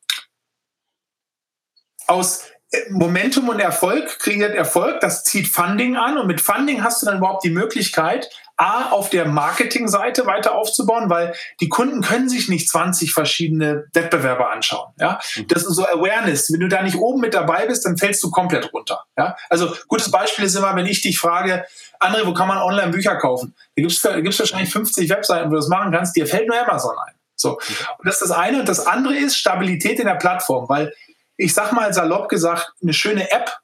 aus 2.07 2.43
Momentum 2.89 3.49
und 3.49 3.59
Erfolg 3.59 4.19
kreiert 4.19 4.53
Erfolg, 4.53 4.99
das 4.99 5.23
zieht 5.23 5.47
Funding 5.47 5.95
an 5.95 6.17
und 6.17 6.27
mit 6.27 6.41
Funding 6.41 6.83
hast 6.83 7.01
du 7.01 7.05
dann 7.05 7.17
überhaupt 7.17 7.43
die 7.43 7.49
Möglichkeit, 7.49 8.29
A, 8.59 8.89
auf 8.91 9.09
der 9.09 9.25
Marketingseite 9.25 10.25
weiter 10.25 10.55
aufzubauen, 10.55 11.09
weil 11.09 11.33
die 11.61 11.69
Kunden 11.69 12.01
können 12.01 12.27
sich 12.27 12.49
nicht 12.49 12.69
20 12.69 13.13
verschiedene 13.13 13.85
Wettbewerber 13.93 14.51
anschauen. 14.51 14.93
Ja? 14.99 15.19
Das 15.47 15.63
ist 15.63 15.75
so 15.75 15.85
Awareness. 15.85 16.51
Wenn 16.51 16.59
du 16.59 16.67
da 16.67 16.81
nicht 16.81 16.97
oben 16.97 17.21
mit 17.21 17.33
dabei 17.33 17.67
bist, 17.67 17.85
dann 17.85 17.97
fällst 17.97 18.21
du 18.21 18.31
komplett 18.31 18.73
runter. 18.73 19.05
Ja? 19.17 19.37
Also 19.49 19.73
gutes 19.87 20.11
Beispiel 20.11 20.43
ist 20.43 20.55
immer, 20.55 20.75
wenn 20.75 20.87
ich 20.87 21.01
dich 21.01 21.17
frage, 21.17 21.65
André, 22.01 22.25
wo 22.25 22.33
kann 22.33 22.49
man 22.49 22.57
online 22.57 22.91
Bücher 22.91 23.15
kaufen? 23.15 23.55
Da 23.75 23.81
gibt 23.81 23.93
es 23.93 24.39
wahrscheinlich 24.39 24.71
50 24.71 25.09
Webseiten, 25.09 25.49
wo 25.49 25.53
du 25.53 25.59
das 25.59 25.69
machen 25.69 25.91
kannst, 25.93 26.15
dir 26.17 26.27
fällt 26.27 26.47
nur 26.47 26.59
Amazon 26.59 26.97
ein. 27.07 27.13
So. 27.35 27.53
Und 27.53 28.05
das 28.05 28.15
ist 28.15 28.29
das 28.29 28.31
eine. 28.31 28.59
Und 28.59 28.67
das 28.67 28.85
andere 28.85 29.15
ist 29.15 29.37
Stabilität 29.37 29.99
in 29.99 30.05
der 30.05 30.15
Plattform, 30.15 30.67
weil 30.67 30.93
ich 31.37 31.53
sag 31.53 31.71
mal 31.71 31.93
salopp 31.93 32.27
gesagt, 32.27 32.73
eine 32.81 32.91
schöne 32.91 33.31
App 33.31 33.57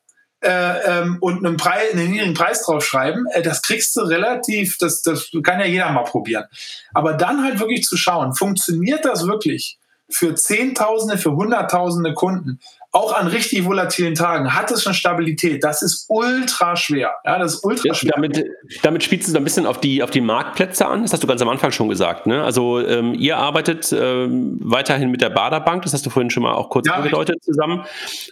äh, 0.45 1.01
ähm, 1.01 1.17
und 1.21 1.45
einen, 1.45 1.58
Preis, 1.58 1.93
einen 1.93 2.12
niedrigen 2.12 2.34
Preis 2.34 2.63
draufschreiben, 2.63 3.25
äh, 3.31 3.41
das 3.41 3.62
kriegst 3.62 3.95
du 3.95 4.01
relativ, 4.01 4.77
das, 4.77 5.01
das 5.01 5.31
kann 5.43 5.60
ja 5.60 5.65
jeder 5.65 5.91
mal 5.91 6.03
probieren. 6.03 6.45
Aber 6.93 7.13
dann 7.13 7.43
halt 7.43 7.60
wirklich 7.60 7.84
zu 7.84 7.97
schauen, 7.97 8.34
funktioniert 8.34 9.03
das 9.05 9.27
wirklich 9.27 9.77
für 10.15 10.36
Zehntausende, 10.36 11.17
für 11.17 11.36
Hunderttausende 11.36 12.13
Kunden? 12.13 12.60
auch 12.95 13.13
an 13.13 13.28
richtig 13.28 13.65
volatilen 13.65 14.15
Tagen 14.15 14.54
hat 14.56 14.71
es 14.71 14.88
eine 14.88 14.95
Stabilität. 14.95 15.63
Das 15.65 15.82
ist 15.82 16.06
ultra 16.08 16.78
schwer. 16.78 17.13
Ja, 17.25 17.38
das 17.38 17.56
ist 17.56 17.65
ultra 17.65 17.93
schwer. 17.93 18.13
Damit, 18.15 18.45
damit 18.84 19.04
spielst 19.04 19.28
du 19.28 19.34
so 19.34 19.38
ein 19.38 19.43
bisschen 19.43 19.65
auf 19.65 19.82
die, 19.82 20.01
auf 20.01 20.12
die 20.12 20.21
Marktplätze 20.21 20.88
an. 20.88 21.01
Das 21.01 21.12
hast 21.12 21.21
du 21.21 21.28
ganz 21.28 21.41
am 21.41 21.49
Anfang 21.49 21.71
schon 21.71 21.89
gesagt. 21.89 22.25
Ne? 22.25 22.41
Also 22.41 22.80
ähm, 22.80 23.13
ihr 23.13 23.36
arbeitet 23.36 23.91
ähm, 23.91 24.60
weiterhin 24.62 25.12
mit 25.12 25.19
der 25.19 25.30
Baderbank. 25.30 25.84
Das 25.84 25.93
hast 25.93 26.06
du 26.06 26.10
vorhin 26.10 26.30
schon 26.30 26.43
mal 26.43 26.54
auch 26.54 26.69
kurz 26.69 26.88
ja, 26.88 26.93
angedeutet 26.93 27.43
zusammen. 27.43 27.84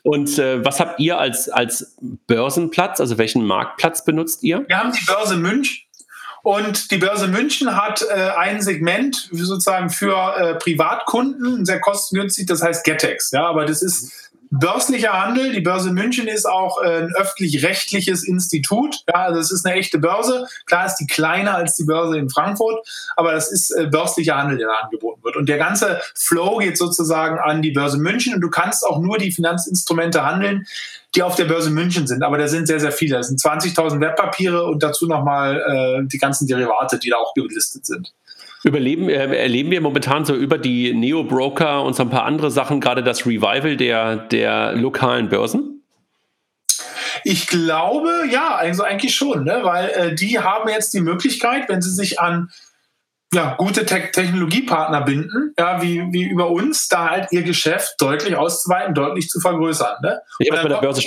Und 0.04 0.39
äh, 0.39 0.63
was 0.63 0.80
habt 0.80 0.98
ihr 1.02 1.19
als, 1.19 1.50
als 1.50 1.98
Börsenplatz? 2.28 3.02
Also 3.02 3.17
welchen 3.17 3.46
Marktplatz 3.46 4.06
benutzt 4.06 4.43
ihr? 4.43 4.63
Wir 4.67 4.80
haben 4.80 4.93
die 4.93 5.06
Börse 5.06 5.36
München. 5.36 5.83
Und 6.43 6.91
die 6.91 6.97
Börse 6.97 7.29
München 7.29 7.73
hat 7.75 8.06
äh, 8.10 8.32
ein 8.38 8.62
Segment 8.62 9.29
sozusagen 9.32 9.89
für 9.89 10.36
äh, 10.36 10.56
Privatkunden, 10.56 11.65
sehr 11.65 11.79
kostengünstig, 11.79 12.47
das 12.47 12.62
heißt 12.62 12.84
Getex. 12.84 13.32
Ja, 13.32 13.47
aber 13.47 13.65
das 13.65 13.82
ist 13.82 14.12
börslicher 14.51 15.13
Handel. 15.13 15.53
Die 15.53 15.62
Börse 15.62 15.91
München 15.91 16.27
ist 16.27 16.45
auch 16.45 16.84
äh, 16.84 17.03
ein 17.03 17.15
öffentlich-rechtliches 17.15 18.23
Institut. 18.23 19.03
Ja, 19.08 19.23
also 19.23 19.39
es 19.39 19.51
ist 19.51 19.65
eine 19.65 19.75
echte 19.75 19.99
Börse. 19.99 20.45
Klar 20.65 20.86
ist 20.86 20.97
die 20.97 21.08
kleiner 21.08 21.56
als 21.56 21.75
die 21.75 21.86
Börse 21.86 22.17
in 22.17 22.29
Frankfurt, 22.29 22.86
aber 23.15 23.32
das 23.32 23.49
ist 23.49 23.71
äh, 23.71 23.88
börslicher 23.88 24.36
Handel, 24.36 24.58
der 24.58 24.67
da 24.67 24.73
angeboten 24.84 25.23
wird. 25.23 25.38
Und 25.38 25.47
der 25.47 25.58
ganze 25.58 26.01
Flow 26.13 26.58
geht 26.58 26.77
sozusagen 26.77 27.39
an 27.39 27.62
die 27.62 27.71
Börse 27.71 27.97
München 27.97 28.36
und 28.36 28.41
du 28.41 28.49
kannst 28.49 28.86
auch 28.86 28.99
nur 28.99 29.17
die 29.17 29.32
Finanzinstrumente 29.32 30.25
handeln, 30.25 30.67
die 31.15 31.23
auf 31.23 31.36
der 31.36 31.45
Börse 31.45 31.69
München 31.69 32.08
sind. 32.08 32.23
Aber 32.23 32.38
da 32.38 32.47
sind 32.47 32.67
sehr, 32.67 32.80
sehr 32.80 32.91
viele. 32.91 33.17
Das 33.17 33.28
sind 33.28 33.39
20.000 33.39 33.99
Wertpapiere 33.99 34.65
und 34.65 34.82
dazu 34.82 35.08
nochmal 35.08 35.58
äh, 35.60 36.08
die 36.08 36.17
ganzen 36.17 36.47
Derivate, 36.47 36.97
die 36.97 37.10
da 37.10 37.17
auch 37.17 37.34
gelistet 37.34 37.86
sind. 37.86 38.13
Überleben, 38.63 39.10
äh, 39.10 39.36
erleben 39.36 39.71
wir 39.71 39.82
momentan 39.82 40.26
so 40.26 40.36
über 40.36 40.58
die 40.58 40.93
Neo-Broker 40.93 41.84
und 41.84 41.95
so 41.95 42.04
ein 42.04 42.10
paar 42.10 42.23
andere 42.23 42.49
Sachen, 42.49 42.80
gerade 42.80 43.04
das 43.04 43.26
Revival 43.26 43.78
der, 43.78 44.15
der 44.15 44.73
lokalen 44.73 45.30
Börsen? 45.30 45.82
Ich 47.26 47.47
glaube, 47.47 48.10
ja, 48.32 48.56
also 48.56 48.84
eigentlich 48.84 49.15
schon, 49.15 49.43
ne? 49.43 49.60
weil 49.63 49.89
äh, 49.89 50.15
die 50.15 50.39
haben 50.39 50.69
jetzt 50.69 50.93
die 50.93 51.02
Möglichkeit, 51.02 51.69
wenn 51.69 51.82
sie 51.82 51.91
sich 51.91 52.19
an 52.19 52.49
ja, 53.34 53.56
gute 53.58 53.86
Te 53.86 54.12
Technologiepartner 54.12 55.02
binden, 55.02 55.54
ja, 55.58 55.82
wie, 55.82 56.02
wie 56.12 56.24
über 56.24 56.50
uns, 56.50 56.88
da 56.88 57.10
halt 57.10 57.32
ihr 57.32 57.43
Geschäft 57.43 57.96
deutlich 58.00 58.36
auszuweiten, 58.36 58.93
deutlich 58.93 59.30
zu 59.30 59.39
vergrößern. 59.39 59.98
Ne? 60.02 60.22
Ich 60.39 60.52
habe 60.52 60.63
bei, 60.63 60.69
der 60.69 60.82
Börse, 60.82 61.02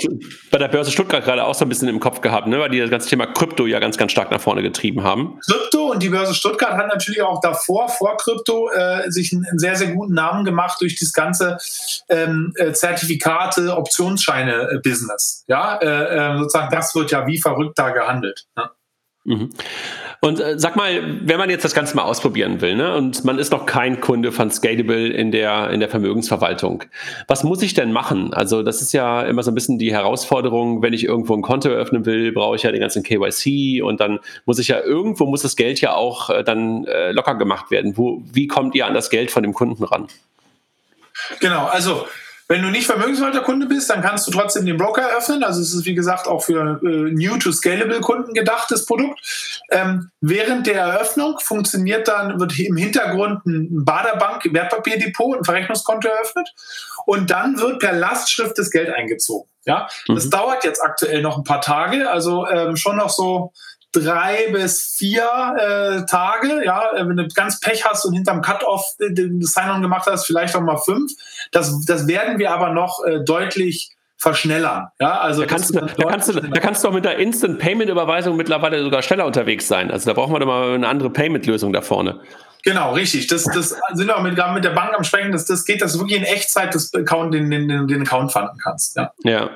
bei 0.51 0.57
der 0.57 0.67
Börse 0.67 0.91
Stuttgart 0.91 1.23
gerade 1.23 1.43
auch 1.45 1.55
so 1.55 1.65
ein 1.65 1.69
bisschen 1.69 1.87
im 1.87 1.99
Kopf 1.99 2.21
gehabt, 2.21 2.47
ne? 2.47 2.59
weil 2.59 2.69
die 2.69 2.79
das 2.79 2.89
ganze 2.89 3.09
Thema 3.09 3.27
Krypto 3.27 3.65
ja 3.65 3.79
ganz, 3.79 3.97
ganz 3.97 4.11
stark 4.11 4.31
nach 4.31 4.41
vorne 4.41 4.61
getrieben 4.61 5.03
haben. 5.03 5.39
Krypto 5.45 5.91
und 5.91 6.03
die 6.03 6.09
Börse 6.09 6.33
Stuttgart 6.33 6.73
hat 6.73 6.87
natürlich 6.87 7.21
auch 7.21 7.39
davor, 7.41 7.89
vor 7.89 8.17
Krypto, 8.17 8.69
äh, 8.71 9.09
sich 9.09 9.31
einen, 9.31 9.45
einen, 9.45 9.59
sehr, 9.59 9.75
sehr 9.75 9.91
guten 9.91 10.13
Namen 10.13 10.43
gemacht 10.43 10.81
durch 10.81 10.99
das 10.99 11.13
ganze 11.13 11.57
ähm, 12.09 12.53
äh, 12.55 12.73
Zertifikate, 12.73 13.75
Optionsscheine-Business. 13.75 15.45
Ja, 15.47 15.77
äh, 15.77 16.35
äh, 16.35 16.37
sozusagen, 16.39 16.69
das 16.71 16.93
wird 16.95 17.11
ja 17.11 17.25
wie 17.27 17.39
verrückt 17.39 17.79
da 17.79 17.91
gehandelt. 17.91 18.45
Ne? 18.55 18.69
Mhm. 19.27 19.49
Und 20.19 20.39
äh, 20.39 20.57
sag 20.57 20.75
mal, 20.75 21.19
wenn 21.21 21.37
man 21.37 21.49
jetzt 21.49 21.63
das 21.63 21.73
Ganze 21.73 21.95
mal 21.95 22.03
ausprobieren 22.03 22.59
will, 22.61 22.75
ne, 22.75 22.95
und 22.95 23.23
man 23.23 23.37
ist 23.37 23.51
noch 23.51 23.65
kein 23.65 24.01
Kunde 24.01 24.31
von 24.31 24.49
Scalable 24.49 25.09
in 25.09 25.31
der, 25.31 25.69
in 25.69 25.79
der 25.79 25.89
Vermögensverwaltung, 25.89 26.83
was 27.27 27.43
muss 27.43 27.61
ich 27.61 27.73
denn 27.73 27.91
machen? 27.91 28.33
Also, 28.33 28.63
das 28.63 28.81
ist 28.81 28.93
ja 28.93 29.21
immer 29.21 29.43
so 29.43 29.51
ein 29.51 29.55
bisschen 29.55 29.77
die 29.77 29.93
Herausforderung, 29.93 30.81
wenn 30.81 30.93
ich 30.93 31.03
irgendwo 31.03 31.35
ein 31.35 31.41
Konto 31.41 31.69
eröffnen 31.69 32.05
will, 32.05 32.31
brauche 32.31 32.55
ich 32.55 32.63
ja 32.63 32.71
den 32.71 32.81
ganzen 32.81 33.03
KYC 33.03 33.83
und 33.83 33.99
dann 33.99 34.19
muss 34.45 34.59
ich 34.59 34.69
ja 34.69 34.81
irgendwo 34.81 35.25
muss 35.25 35.43
das 35.43 35.55
Geld 35.55 35.81
ja 35.81 35.93
auch 35.93 36.29
äh, 36.29 36.43
dann 36.43 36.85
äh, 36.85 37.11
locker 37.11 37.35
gemacht 37.35 37.69
werden. 37.69 37.97
Wo, 37.97 38.21
wie 38.31 38.47
kommt 38.47 38.73
ihr 38.75 38.87
an 38.87 38.93
das 38.93 39.09
Geld 39.09 39.29
von 39.29 39.43
dem 39.43 39.53
Kunden 39.53 39.83
ran? 39.83 40.07
Genau, 41.39 41.65
also 41.65 42.05
wenn 42.49 42.61
du 42.61 42.69
nicht 42.69 42.85
Vermögensverwalterkunde 42.85 43.65
bist, 43.67 43.89
dann 43.89 44.01
kannst 44.01 44.25
du 44.27 44.31
trotzdem 44.31 44.65
den 44.65 44.77
Broker 44.77 45.01
eröffnen. 45.01 45.43
Also 45.43 45.61
es 45.61 45.73
ist 45.73 45.85
wie 45.85 45.95
gesagt 45.95 46.27
auch 46.27 46.43
für 46.43 46.79
äh, 46.81 47.11
New 47.11 47.37
to 47.37 47.51
Scalable 47.51 47.99
Kunden 47.99 48.33
gedachtes 48.33 48.85
Produkt. 48.85 49.19
Ähm, 49.69 50.11
während 50.21 50.65
der 50.67 50.81
Eröffnung 50.81 51.39
funktioniert 51.39 52.07
dann, 52.07 52.39
wird 52.39 52.57
im 52.59 52.77
Hintergrund 52.77 53.45
ein 53.45 53.83
Baderbank 53.83 54.47
Wertpapierdepot, 54.51 55.39
ein 55.39 55.43
Verrechnungskonto 55.43 56.07
eröffnet 56.07 56.53
und 57.05 57.29
dann 57.29 57.59
wird 57.59 57.79
per 57.79 57.93
Lastschrift 57.93 58.57
das 58.57 58.71
Geld 58.71 58.89
eingezogen. 58.89 59.49
Ja, 59.65 59.89
das 60.07 60.25
mhm. 60.25 60.29
dauert 60.29 60.63
jetzt 60.63 60.81
aktuell 60.81 61.21
noch 61.21 61.37
ein 61.37 61.43
paar 61.43 61.59
Tage, 61.59 62.09
also 62.09 62.47
ähm, 62.47 62.77
schon 62.77 62.95
noch 62.95 63.09
so 63.09 63.51
drei 63.99 64.49
bis 64.51 64.95
vier 64.97 65.23
äh, 65.57 66.05
Tage. 66.05 66.63
Ja, 66.65 66.91
wenn 66.95 67.17
du 67.17 67.27
ganz 67.29 67.59
Pech 67.59 67.85
hast 67.85 68.05
und 68.05 68.13
hinterm 68.13 68.41
Cut-off 68.41 68.83
den 68.99 69.41
Sign-on 69.41 69.81
gemacht 69.81 70.07
hast, 70.09 70.25
vielleicht 70.25 70.55
auch 70.55 70.61
mal 70.61 70.77
fünf. 70.77 71.11
Das, 71.51 71.85
das 71.85 72.07
werden 72.07 72.39
wir 72.39 72.51
aber 72.51 72.69
noch 72.69 73.03
äh, 73.05 73.23
deutlich 73.23 73.91
verschnellern. 74.17 74.87
Ja, 74.99 75.19
also 75.19 75.41
da 75.41 75.47
kannst, 75.47 75.75
du, 75.75 75.79
da, 75.79 76.03
kannst 76.09 76.29
du, 76.29 76.33
da 76.33 76.59
kannst 76.59 76.83
du 76.83 76.87
auch 76.87 76.93
mit 76.93 77.05
der 77.05 77.17
Instant 77.17 77.59
Payment 77.59 77.89
Überweisung 77.89 78.35
mittlerweile 78.35 78.81
sogar 78.81 79.01
schneller 79.03 79.25
unterwegs 79.25 79.67
sein. 79.67 79.91
Also 79.91 80.09
da 80.09 80.13
brauchen 80.13 80.33
wir 80.33 80.39
doch 80.39 80.47
mal 80.47 80.73
eine 80.73 80.87
andere 80.87 81.11
Payment 81.11 81.45
Lösung 81.45 81.71
da 81.71 81.81
vorne. 81.81 82.19
Genau, 82.63 82.93
richtig. 82.93 83.27
Das, 83.27 83.43
das 83.43 83.75
sind 83.93 84.07
wir 84.07 84.17
auch 84.17 84.23
mit, 84.23 84.35
mit 84.53 84.65
der 84.65 84.71
Bank 84.71 84.93
am 84.93 85.03
Sprechen, 85.03 85.31
dass 85.31 85.45
das 85.45 85.65
geht, 85.65 85.81
dass 85.81 85.93
du 85.93 85.99
wirklich 85.99 86.17
in 86.17 86.25
Echtzeit 86.25 86.73
das 86.73 86.93
Account, 86.93 87.33
den, 87.33 87.49
den, 87.49 87.87
den 87.87 88.01
Account 88.01 88.31
fanden 88.31 88.57
kannst. 88.61 88.97
Ja. 88.97 89.13
ja. 89.23 89.49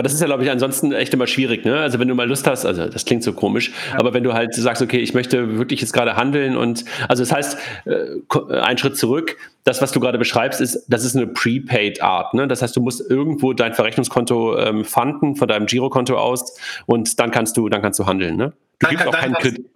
Aber 0.00 0.04
das 0.04 0.14
ist 0.14 0.20
ja, 0.20 0.26
glaube 0.28 0.42
ich, 0.42 0.50
ansonsten 0.50 0.92
echt 0.92 1.12
immer 1.12 1.26
schwierig. 1.26 1.66
Ne? 1.66 1.78
Also 1.78 1.98
wenn 1.98 2.08
du 2.08 2.14
mal 2.14 2.26
Lust 2.26 2.46
hast, 2.46 2.64
also 2.64 2.86
das 2.86 3.04
klingt 3.04 3.22
so 3.22 3.34
komisch, 3.34 3.70
ja. 3.92 3.98
aber 3.98 4.14
wenn 4.14 4.24
du 4.24 4.32
halt 4.32 4.54
sagst, 4.54 4.80
okay, 4.80 4.96
ich 4.96 5.12
möchte 5.12 5.58
wirklich 5.58 5.82
jetzt 5.82 5.92
gerade 5.92 6.16
handeln 6.16 6.56
und 6.56 6.86
also 7.06 7.22
das 7.22 7.30
heißt, 7.30 7.58
äh, 7.84 8.56
ein 8.62 8.78
Schritt 8.78 8.96
zurück, 8.96 9.36
das, 9.64 9.82
was 9.82 9.92
du 9.92 10.00
gerade 10.00 10.16
beschreibst, 10.16 10.62
ist, 10.62 10.86
das 10.88 11.04
ist 11.04 11.16
eine 11.16 11.26
Prepaid-Art. 11.26 12.32
Ne? 12.32 12.48
Das 12.48 12.62
heißt, 12.62 12.74
du 12.74 12.80
musst 12.80 13.10
irgendwo 13.10 13.52
dein 13.52 13.74
Verrechnungskonto 13.74 14.56
ähm, 14.56 14.86
fanden 14.86 15.36
von 15.36 15.48
deinem 15.48 15.66
Girokonto 15.66 16.16
aus 16.16 16.58
und 16.86 17.20
dann 17.20 17.30
kannst 17.30 17.58
du, 17.58 17.68
dann 17.68 17.82
kannst 17.82 17.98
du 17.98 18.06
handeln. 18.06 18.36
Ne? 18.36 18.54
Du 18.78 18.88
gibst 18.88 19.06
auch 19.06 19.12
keinen 19.12 19.34
Kredit. 19.34 19.66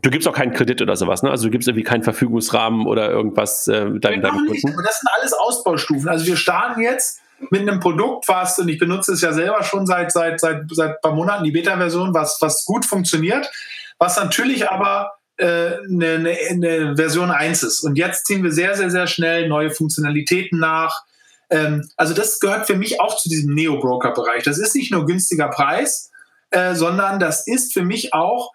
Du 0.00 0.08
gibst 0.08 0.26
auch 0.26 0.34
keinen 0.34 0.54
Kredit 0.54 0.80
oder 0.80 0.96
sowas, 0.96 1.22
ne? 1.22 1.30
Also 1.30 1.44
du 1.44 1.50
gibst 1.50 1.68
irgendwie 1.68 1.84
keinen 1.84 2.02
Verfügungsrahmen 2.02 2.86
oder 2.86 3.10
irgendwas 3.10 3.68
äh, 3.68 3.84
deinem, 4.00 4.22
deinem 4.22 4.46
Kunden. 4.46 4.82
Das 4.82 5.00
sind 5.00 5.10
alles 5.18 5.34
Ausbaustufen. 5.34 6.08
Also 6.08 6.26
wir 6.26 6.36
starten 6.36 6.80
jetzt 6.80 7.20
mit 7.50 7.62
einem 7.62 7.80
Produkt, 7.80 8.28
was, 8.28 8.58
und 8.58 8.68
ich 8.68 8.78
benutze 8.78 9.12
es 9.12 9.20
ja 9.20 9.32
selber 9.32 9.62
schon 9.62 9.86
seit, 9.86 10.12
seit, 10.12 10.40
seit, 10.40 10.64
seit 10.70 10.90
ein 10.90 11.00
paar 11.02 11.14
Monaten, 11.14 11.44
die 11.44 11.50
Beta-Version, 11.50 12.14
was, 12.14 12.38
was 12.40 12.64
gut 12.64 12.84
funktioniert, 12.84 13.50
was 13.98 14.16
natürlich 14.16 14.70
aber 14.70 15.12
äh, 15.36 15.78
eine, 15.88 16.14
eine, 16.14 16.36
eine 16.50 16.96
Version 16.96 17.30
1 17.30 17.62
ist. 17.62 17.80
Und 17.80 17.96
jetzt 17.96 18.26
ziehen 18.26 18.42
wir 18.42 18.52
sehr, 18.52 18.76
sehr, 18.76 18.90
sehr 18.90 19.06
schnell 19.06 19.48
neue 19.48 19.70
Funktionalitäten 19.70 20.58
nach. 20.58 21.02
Ähm, 21.50 21.88
also 21.96 22.14
das 22.14 22.40
gehört 22.40 22.66
für 22.66 22.76
mich 22.76 23.00
auch 23.00 23.16
zu 23.16 23.28
diesem 23.28 23.54
Neo-Broker-Bereich. 23.54 24.44
Das 24.44 24.58
ist 24.58 24.74
nicht 24.74 24.92
nur 24.92 25.06
günstiger 25.06 25.48
Preis, 25.48 26.10
äh, 26.50 26.74
sondern 26.74 27.18
das 27.18 27.46
ist 27.46 27.72
für 27.72 27.82
mich 27.82 28.14
auch, 28.14 28.52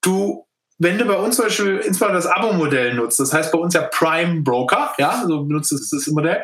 du 0.00 0.46
wenn 0.78 0.98
du 0.98 1.04
bei 1.04 1.14
uns 1.14 1.36
zum 1.36 1.44
Beispiel 1.44 1.76
insbesondere 1.76 2.22
das 2.22 2.26
Abo-Modell 2.26 2.94
nutzt, 2.94 3.20
das 3.20 3.32
heißt 3.32 3.52
bei 3.52 3.58
uns 3.58 3.72
ja 3.72 3.82
Prime 3.82 4.42
Broker, 4.42 4.92
ja, 4.98 5.22
so 5.28 5.44
benutzt 5.44 5.70
das 5.70 6.06
Modell, 6.08 6.42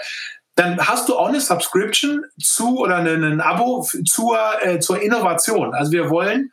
dann 0.58 0.76
hast 0.78 1.08
du 1.08 1.16
auch 1.16 1.28
eine 1.28 1.40
Subscription 1.40 2.24
zu 2.42 2.78
oder 2.78 2.96
ein 2.96 3.40
Abo 3.40 3.86
zur, 4.04 4.38
äh, 4.60 4.80
zur 4.80 5.00
Innovation. 5.00 5.72
Also 5.72 5.92
wir 5.92 6.10
wollen 6.10 6.50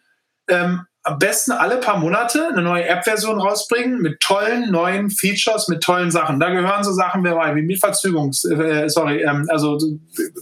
ähm, 0.48 0.86
am 1.02 1.18
besten 1.18 1.52
alle 1.52 1.78
paar 1.78 1.98
Monate 1.98 2.50
eine 2.50 2.62
neue 2.62 2.86
App-Version 2.86 3.39
rausbringen 3.39 4.02
mit 4.02 4.20
tollen 4.20 4.72
neuen 4.72 5.10
Features, 5.10 5.68
mit 5.70 5.82
tollen 5.82 6.12
Sachen. 6.12 6.39
Da 6.39 6.52
gehören 6.52 6.84
so 6.84 6.91
Sachen 6.91 7.24
wie 7.24 7.62
Mietverzögerungs, 7.63 8.46
äh, 8.46 8.89
sorry, 8.89 9.24
ähm, 9.24 9.48
also 9.50 9.80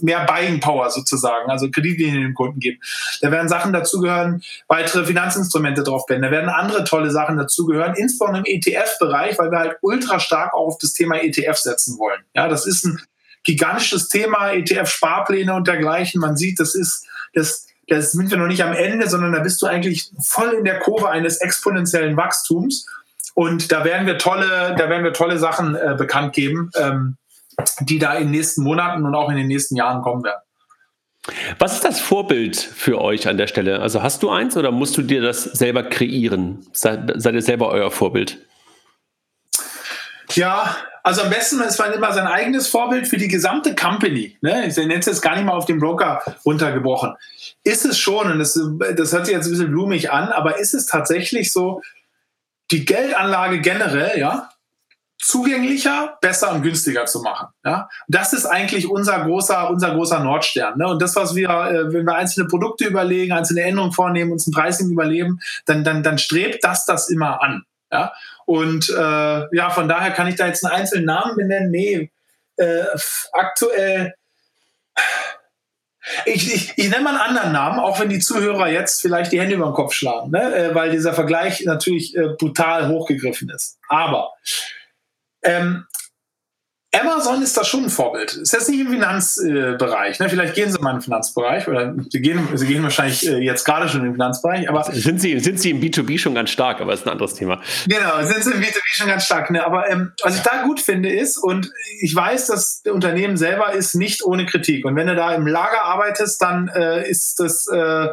mehr 0.02 0.26
Buying 0.26 0.60
Power 0.60 0.90
sozusagen, 0.90 1.50
also 1.50 1.70
Kreditlinien 1.70 2.22
den 2.22 2.34
Kunden 2.34 2.60
geben. 2.60 2.78
Da 3.22 3.30
werden 3.30 3.48
Sachen 3.48 3.72
dazugehören, 3.72 4.42
weitere 4.68 5.06
Finanzinstrumente 5.06 5.82
draufblenden. 5.82 6.30
Da 6.30 6.36
werden 6.36 6.50
andere 6.50 6.84
tolle 6.84 7.10
Sachen 7.10 7.38
dazugehören, 7.38 7.94
insbesondere 7.94 8.44
im 8.46 8.60
ETF-Bereich, 8.60 9.38
weil 9.38 9.50
wir 9.50 9.58
halt 9.58 9.76
ultra 9.80 10.20
stark 10.20 10.52
auch 10.52 10.66
auf 10.66 10.78
das 10.78 10.92
Thema 10.92 11.16
ETF 11.16 11.56
setzen 11.56 11.98
wollen. 11.98 12.20
Ja, 12.34 12.48
das 12.48 12.66
ist 12.66 12.84
ein 12.84 13.00
gigantisches 13.44 14.08
Thema, 14.08 14.52
ETF-Sparpläne 14.52 15.54
und 15.54 15.68
dergleichen. 15.68 16.20
Man 16.20 16.36
sieht, 16.36 16.58
das 16.58 16.74
ist, 16.74 17.06
das, 17.34 17.66
das 17.88 18.12
sind 18.12 18.30
wir 18.30 18.38
noch 18.38 18.46
nicht 18.46 18.64
am 18.64 18.72
Ende, 18.72 19.08
sondern 19.08 19.32
da 19.32 19.40
bist 19.40 19.60
du 19.62 19.66
eigentlich 19.66 20.10
voll 20.20 20.54
in 20.54 20.64
der 20.64 20.80
Kurve 20.80 21.10
eines 21.10 21.40
exponentiellen 21.40 22.16
Wachstums. 22.16 22.86
Und 23.34 23.72
da 23.72 23.84
werden 23.84 24.06
wir 24.06 24.18
tolle, 24.18 24.74
da 24.78 24.88
werden 24.88 25.04
wir 25.04 25.12
tolle 25.12 25.38
Sachen 25.38 25.74
äh, 25.74 25.94
bekannt 25.96 26.32
geben, 26.32 26.70
ähm, 26.76 27.16
die 27.80 27.98
da 27.98 28.14
in 28.14 28.24
den 28.24 28.30
nächsten 28.30 28.62
Monaten 28.62 29.04
und 29.04 29.14
auch 29.14 29.28
in 29.30 29.36
den 29.36 29.48
nächsten 29.48 29.76
Jahren 29.76 30.02
kommen 30.02 30.24
werden. 30.24 30.40
Was 31.58 31.74
ist 31.74 31.84
das 31.84 32.00
Vorbild 32.00 32.56
für 32.56 33.00
euch 33.00 33.28
an 33.28 33.38
der 33.38 33.46
Stelle? 33.46 33.80
Also 33.80 34.02
hast 34.02 34.22
du 34.22 34.30
eins 34.30 34.56
oder 34.56 34.70
musst 34.70 34.96
du 34.96 35.02
dir 35.02 35.22
das 35.22 35.44
selber 35.44 35.82
kreieren? 35.82 36.66
Seid, 36.72 37.12
seid 37.16 37.34
ihr 37.34 37.42
selber 37.42 37.70
euer 37.70 37.90
Vorbild? 37.90 38.38
Ja, 40.32 40.76
also 41.04 41.20
am 41.20 41.30
besten 41.30 41.60
ist 41.60 41.78
man 41.78 41.92
immer 41.92 42.12
sein 42.14 42.26
eigenes 42.26 42.66
Vorbild 42.66 43.06
für 43.06 43.18
die 43.18 43.28
gesamte 43.28 43.74
Company. 43.74 44.38
Ne? 44.40 44.66
Ich 44.66 44.76
nenne 44.78 44.94
es 44.98 45.06
jetzt 45.06 45.20
gar 45.20 45.36
nicht 45.36 45.44
mal 45.44 45.52
auf 45.52 45.66
den 45.66 45.78
Broker 45.78 46.22
runtergebrochen. 46.46 47.14
Ist 47.62 47.84
es 47.84 47.98
schon, 47.98 48.32
und 48.32 48.38
das, 48.38 48.58
das 48.96 49.12
hört 49.12 49.26
sich 49.26 49.34
jetzt 49.34 49.44
ein 49.46 49.50
bisschen 49.50 49.70
blumig 49.70 50.10
an, 50.10 50.30
aber 50.30 50.58
ist 50.58 50.72
es 50.72 50.86
tatsächlich 50.86 51.52
so, 51.52 51.82
die 52.70 52.86
Geldanlage 52.86 53.60
generell, 53.60 54.18
ja, 54.18 54.48
zugänglicher, 55.18 56.16
besser 56.22 56.52
und 56.52 56.62
günstiger 56.62 57.04
zu 57.04 57.20
machen. 57.20 57.48
Ja? 57.64 57.90
Das 58.08 58.32
ist 58.32 58.46
eigentlich 58.46 58.90
unser 58.90 59.24
großer, 59.24 59.68
unser 59.68 59.94
großer 59.94 60.20
Nordstern. 60.20 60.78
Ne? 60.78 60.88
Und 60.88 61.02
das, 61.02 61.16
was 61.16 61.34
wir, 61.34 61.50
äh, 61.50 61.92
wenn 61.92 62.06
wir 62.06 62.14
einzelne 62.14 62.48
Produkte 62.48 62.86
überlegen, 62.86 63.32
einzelne 63.32 63.62
Änderungen 63.62 63.92
vornehmen, 63.92 64.32
uns 64.32 64.46
ein 64.46 64.52
Pricing 64.52 64.90
überleben, 64.90 65.40
dann, 65.66 65.84
dann, 65.84 66.02
dann 66.02 66.16
strebt 66.16 66.64
das 66.64 66.86
das 66.86 67.10
immer 67.10 67.42
an. 67.42 67.64
Ja? 67.92 68.12
Und 68.46 68.88
äh, 68.90 69.56
ja, 69.56 69.70
von 69.70 69.88
daher 69.88 70.10
kann 70.12 70.26
ich 70.26 70.36
da 70.36 70.46
jetzt 70.46 70.64
einen 70.64 70.74
einzelnen 70.74 71.06
Namen 71.06 71.36
benennen. 71.36 71.70
Nee, 71.70 72.10
äh, 72.56 72.84
aktuell. 73.32 74.14
Ich, 76.26 76.54
ich, 76.54 76.72
ich 76.76 76.90
nenne 76.90 77.02
mal 77.02 77.10
einen 77.10 77.36
anderen 77.36 77.52
Namen, 77.52 77.80
auch 77.80 77.98
wenn 77.98 78.10
die 78.10 78.18
Zuhörer 78.18 78.68
jetzt 78.68 79.00
vielleicht 79.00 79.32
die 79.32 79.40
Hände 79.40 79.54
über 79.54 79.64
den 79.64 79.74
Kopf 79.74 79.94
schlagen, 79.94 80.30
ne? 80.30 80.54
äh, 80.54 80.74
weil 80.74 80.90
dieser 80.90 81.14
Vergleich 81.14 81.64
natürlich 81.64 82.14
äh, 82.14 82.28
brutal 82.38 82.88
hochgegriffen 82.88 83.48
ist. 83.48 83.78
Aber 83.88 84.32
ähm, 85.42 85.86
Amazon 87.00 87.42
ist 87.42 87.56
da 87.56 87.64
schon 87.64 87.84
ein 87.84 87.90
Vorbild. 87.90 88.34
Ist 88.34 88.52
jetzt 88.52 88.68
nicht 88.68 88.80
im 88.80 88.88
Finanzbereich. 88.88 90.18
Ne? 90.18 90.28
Vielleicht 90.28 90.54
gehen 90.54 90.70
sie 90.70 90.78
mal 90.78 90.90
in 90.90 90.96
den 90.96 91.02
Finanzbereich 91.02 91.68
oder 91.68 91.94
sie 92.08 92.20
gehen, 92.20 92.48
sie 92.54 92.66
gehen 92.66 92.82
wahrscheinlich 92.82 93.26
äh, 93.26 93.38
jetzt 93.38 93.64
gerade 93.64 93.88
schon 93.88 94.00
in 94.00 94.06
den 94.06 94.12
Finanzbereich. 94.14 94.68
Aber 94.68 94.84
sind 94.84 95.20
sie, 95.20 95.38
sind 95.40 95.60
sie 95.60 95.70
im 95.70 95.80
B2B 95.80 96.18
schon 96.18 96.34
ganz 96.34 96.50
stark, 96.50 96.80
aber 96.80 96.92
ist 96.92 97.06
ein 97.06 97.12
anderes 97.12 97.34
Thema. 97.34 97.60
Genau, 97.86 98.22
sind 98.22 98.44
sie 98.44 98.52
im 98.52 98.60
B2B 98.60 98.80
schon 98.84 99.08
ganz 99.08 99.24
stark. 99.24 99.50
Ne? 99.50 99.64
Aber 99.64 99.90
ähm, 99.90 100.12
was 100.22 100.36
ich 100.36 100.42
da 100.42 100.62
gut 100.62 100.80
finde 100.80 101.10
ist, 101.10 101.38
und 101.38 101.70
ich 102.00 102.14
weiß, 102.14 102.46
dass 102.46 102.82
das 102.82 102.92
Unternehmen 102.92 103.36
selber 103.36 103.72
ist 103.72 103.94
nicht 103.94 104.24
ohne 104.24 104.46
Kritik. 104.46 104.84
Und 104.84 104.96
wenn 104.96 105.06
du 105.06 105.14
da 105.14 105.34
im 105.34 105.46
Lager 105.46 105.82
arbeitest, 105.82 106.40
dann 106.40 106.68
äh, 106.68 107.08
ist 107.08 107.40
das 107.40 107.66
äh, 107.68 108.08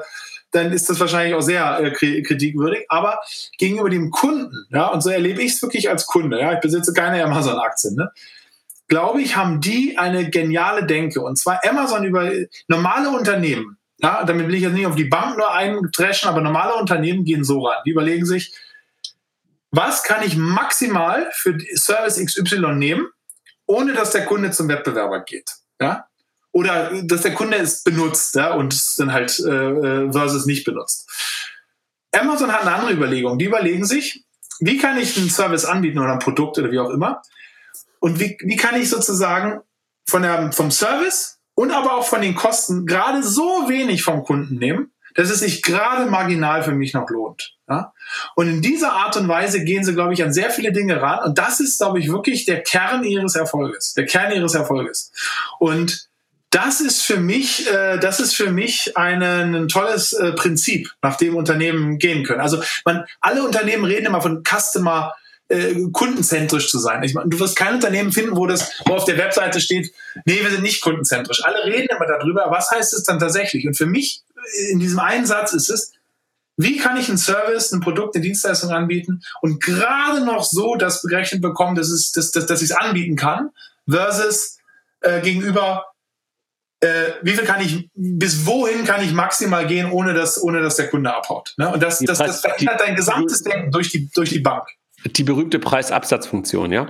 dann 0.51 0.73
ist 0.73 0.89
das 0.89 0.99
wahrscheinlich 0.99 1.33
auch 1.33 1.41
sehr 1.41 1.79
äh, 1.79 1.91
kritikwürdig. 1.91 2.85
Aber 2.89 3.19
gegenüber 3.57 3.89
dem 3.89 4.11
Kunden, 4.11 4.67
ja, 4.69 4.87
und 4.87 5.01
so 5.01 5.09
erlebe 5.09 5.41
ich 5.41 5.53
es 5.53 5.61
wirklich 5.61 5.89
als 5.89 6.05
Kunde, 6.05 6.39
ja, 6.39 6.53
ich 6.53 6.59
besitze 6.59 6.93
keine 6.93 7.23
Amazon-Aktien, 7.23 7.95
ne? 7.95 8.11
Glaube 8.91 9.21
ich, 9.21 9.37
haben 9.37 9.61
die 9.61 9.97
eine 9.97 10.29
geniale 10.29 10.85
Denke. 10.85 11.21
Und 11.21 11.37
zwar 11.37 11.61
Amazon 11.65 12.03
über 12.03 12.29
normale 12.67 13.09
Unternehmen. 13.09 13.77
Ja, 13.99 14.25
damit 14.25 14.47
will 14.47 14.55
ich 14.55 14.63
jetzt 14.63 14.73
nicht 14.73 14.85
auf 14.85 14.97
die 14.97 15.05
Bank 15.05 15.37
nur 15.37 15.49
eintreschen, 15.53 16.27
aber 16.27 16.41
normale 16.41 16.75
Unternehmen 16.75 17.23
gehen 17.23 17.45
so 17.45 17.65
ran. 17.65 17.81
Die 17.85 17.91
überlegen 17.91 18.25
sich, 18.25 18.53
was 19.69 20.03
kann 20.03 20.23
ich 20.23 20.35
maximal 20.35 21.29
für 21.33 21.57
Service 21.73 22.17
XY 22.17 22.73
nehmen, 22.73 23.07
ohne 23.65 23.93
dass 23.93 24.11
der 24.11 24.25
Kunde 24.25 24.51
zum 24.51 24.67
Wettbewerber 24.67 25.21
geht. 25.21 25.49
Ja? 25.79 26.07
Oder 26.51 26.91
dass 27.03 27.21
der 27.21 27.33
Kunde 27.33 27.57
es 27.57 27.83
benutzt 27.83 28.35
ja, 28.35 28.55
und 28.55 28.73
es 28.73 28.95
dann 28.95 29.13
halt 29.13 29.39
äh, 29.39 29.49
äh 29.49 30.11
versus 30.11 30.45
nicht 30.45 30.65
benutzt. 30.65 31.09
Amazon 32.11 32.51
hat 32.51 32.63
eine 32.63 32.73
andere 32.73 32.91
Überlegung. 32.91 33.39
Die 33.39 33.45
überlegen 33.45 33.85
sich, 33.85 34.25
wie 34.59 34.77
kann 34.77 34.97
ich 34.97 35.17
einen 35.17 35.29
Service 35.29 35.63
anbieten 35.63 35.99
oder 35.99 36.11
ein 36.11 36.19
Produkt 36.19 36.59
oder 36.59 36.71
wie 36.71 36.79
auch 36.79 36.89
immer, 36.89 37.21
und 38.01 38.19
wie, 38.19 38.37
wie 38.41 38.57
kann 38.57 38.79
ich 38.81 38.89
sozusagen 38.89 39.61
von 40.07 40.23
der, 40.23 40.51
vom 40.51 40.71
Service 40.71 41.39
und 41.53 41.71
aber 41.71 41.93
auch 41.93 42.05
von 42.05 42.21
den 42.21 42.35
Kosten 42.35 42.85
gerade 42.85 43.23
so 43.23 43.69
wenig 43.69 44.03
vom 44.03 44.23
Kunden 44.23 44.55
nehmen, 44.55 44.91
dass 45.13 45.29
es 45.29 45.39
sich 45.39 45.61
gerade 45.61 46.09
marginal 46.09 46.63
für 46.63 46.71
mich 46.71 46.93
noch 46.93 47.09
lohnt. 47.09 47.55
Ja? 47.69 47.93
Und 48.35 48.47
in 48.47 48.61
dieser 48.61 48.93
Art 48.93 49.15
und 49.17 49.27
Weise 49.27 49.63
gehen 49.63 49.83
sie, 49.83 49.93
glaube 49.93 50.13
ich, 50.13 50.23
an 50.23 50.33
sehr 50.33 50.49
viele 50.49 50.71
Dinge 50.71 51.01
ran. 51.01 51.19
Und 51.25 51.37
das 51.37 51.59
ist, 51.59 51.77
glaube 51.77 51.99
ich, 51.99 52.11
wirklich 52.11 52.45
der 52.45 52.63
Kern 52.63 53.03
ihres 53.03 53.35
Erfolges. 53.35 53.93
Der 53.93 54.05
Kern 54.05 54.31
ihres 54.31 54.55
Erfolges. 54.55 55.11
Und 55.59 56.09
das 56.49 56.81
ist 56.81 57.03
für 57.03 57.17
mich, 57.17 57.71
äh, 57.71 57.99
das 57.99 58.19
ist 58.19 58.35
für 58.35 58.49
mich 58.49 58.97
eine, 58.97 59.43
ein 59.43 59.67
tolles 59.67 60.13
äh, 60.13 60.31
Prinzip, 60.33 60.91
nach 61.01 61.17
dem 61.17 61.35
Unternehmen 61.35 61.99
gehen 61.99 62.25
können. 62.25 62.41
Also 62.41 62.61
man, 62.83 63.05
alle 63.19 63.43
Unternehmen 63.43 63.85
reden 63.85 64.07
immer 64.07 64.21
von 64.21 64.43
Customer 64.43 65.13
äh, 65.51 65.75
kundenzentrisch 65.91 66.69
zu 66.69 66.79
sein. 66.79 67.03
Ich 67.03 67.13
meine, 67.13 67.29
du 67.29 67.39
wirst 67.39 67.55
kein 67.55 67.75
Unternehmen 67.75 68.11
finden, 68.11 68.37
wo 68.37 68.47
das, 68.47 68.71
wo 68.85 68.93
auf 68.93 69.05
der 69.05 69.17
Webseite 69.17 69.59
steht, 69.59 69.93
nee, 70.25 70.39
wir 70.41 70.49
sind 70.49 70.63
nicht 70.63 70.81
kundenzentrisch. 70.81 71.43
Alle 71.43 71.65
reden 71.65 71.87
immer 71.95 72.07
darüber, 72.07 72.47
was 72.49 72.71
heißt 72.71 72.93
es 72.93 73.03
dann 73.03 73.19
tatsächlich? 73.19 73.67
Und 73.67 73.75
für 73.75 73.85
mich 73.85 74.23
in 74.69 74.79
diesem 74.79 74.99
einen 74.99 75.25
Satz 75.25 75.53
ist 75.53 75.69
es, 75.69 75.91
wie 76.57 76.77
kann 76.77 76.97
ich 76.97 77.09
einen 77.09 77.17
Service, 77.17 77.71
ein 77.71 77.81
Produkt, 77.81 78.15
eine 78.15 78.23
Dienstleistung 78.23 78.71
anbieten 78.71 79.21
und 79.41 79.61
gerade 79.61 80.23
noch 80.23 80.43
so 80.43 80.75
das 80.75 81.01
berechnet 81.01 81.41
bekommen, 81.41 81.75
dass, 81.75 81.89
es, 81.89 82.11
dass, 82.11 82.31
dass, 82.31 82.45
dass 82.45 82.61
ich 82.61 82.69
es 82.69 82.75
anbieten 82.75 83.15
kann, 83.15 83.49
versus 83.89 84.57
äh, 85.01 85.21
gegenüber 85.21 85.85
äh, 86.81 87.11
wie 87.21 87.33
viel 87.33 87.45
kann 87.45 87.61
ich, 87.61 87.89
bis 87.93 88.45
wohin 88.45 88.85
kann 88.85 89.03
ich 89.03 89.13
maximal 89.13 89.67
gehen, 89.67 89.91
ohne 89.91 90.13
dass, 90.13 90.41
ohne 90.41 90.61
dass 90.61 90.77
der 90.77 90.89
Kunde 90.89 91.13
abhaut. 91.13 91.53
Ne? 91.57 91.71
Und 91.71 91.81
das, 91.83 91.99
das, 91.99 92.17
das 92.17 92.41
verändert 92.41 92.79
dein 92.79 92.95
gesamtes 92.95 93.43
Denken 93.43 93.71
durch 93.71 93.89
die, 93.89 94.09
durch 94.09 94.29
die 94.29 94.39
Bank. 94.39 94.67
Die 95.05 95.23
berühmte 95.23 95.59
Preisabsatzfunktion, 95.59 96.71
ja? 96.71 96.87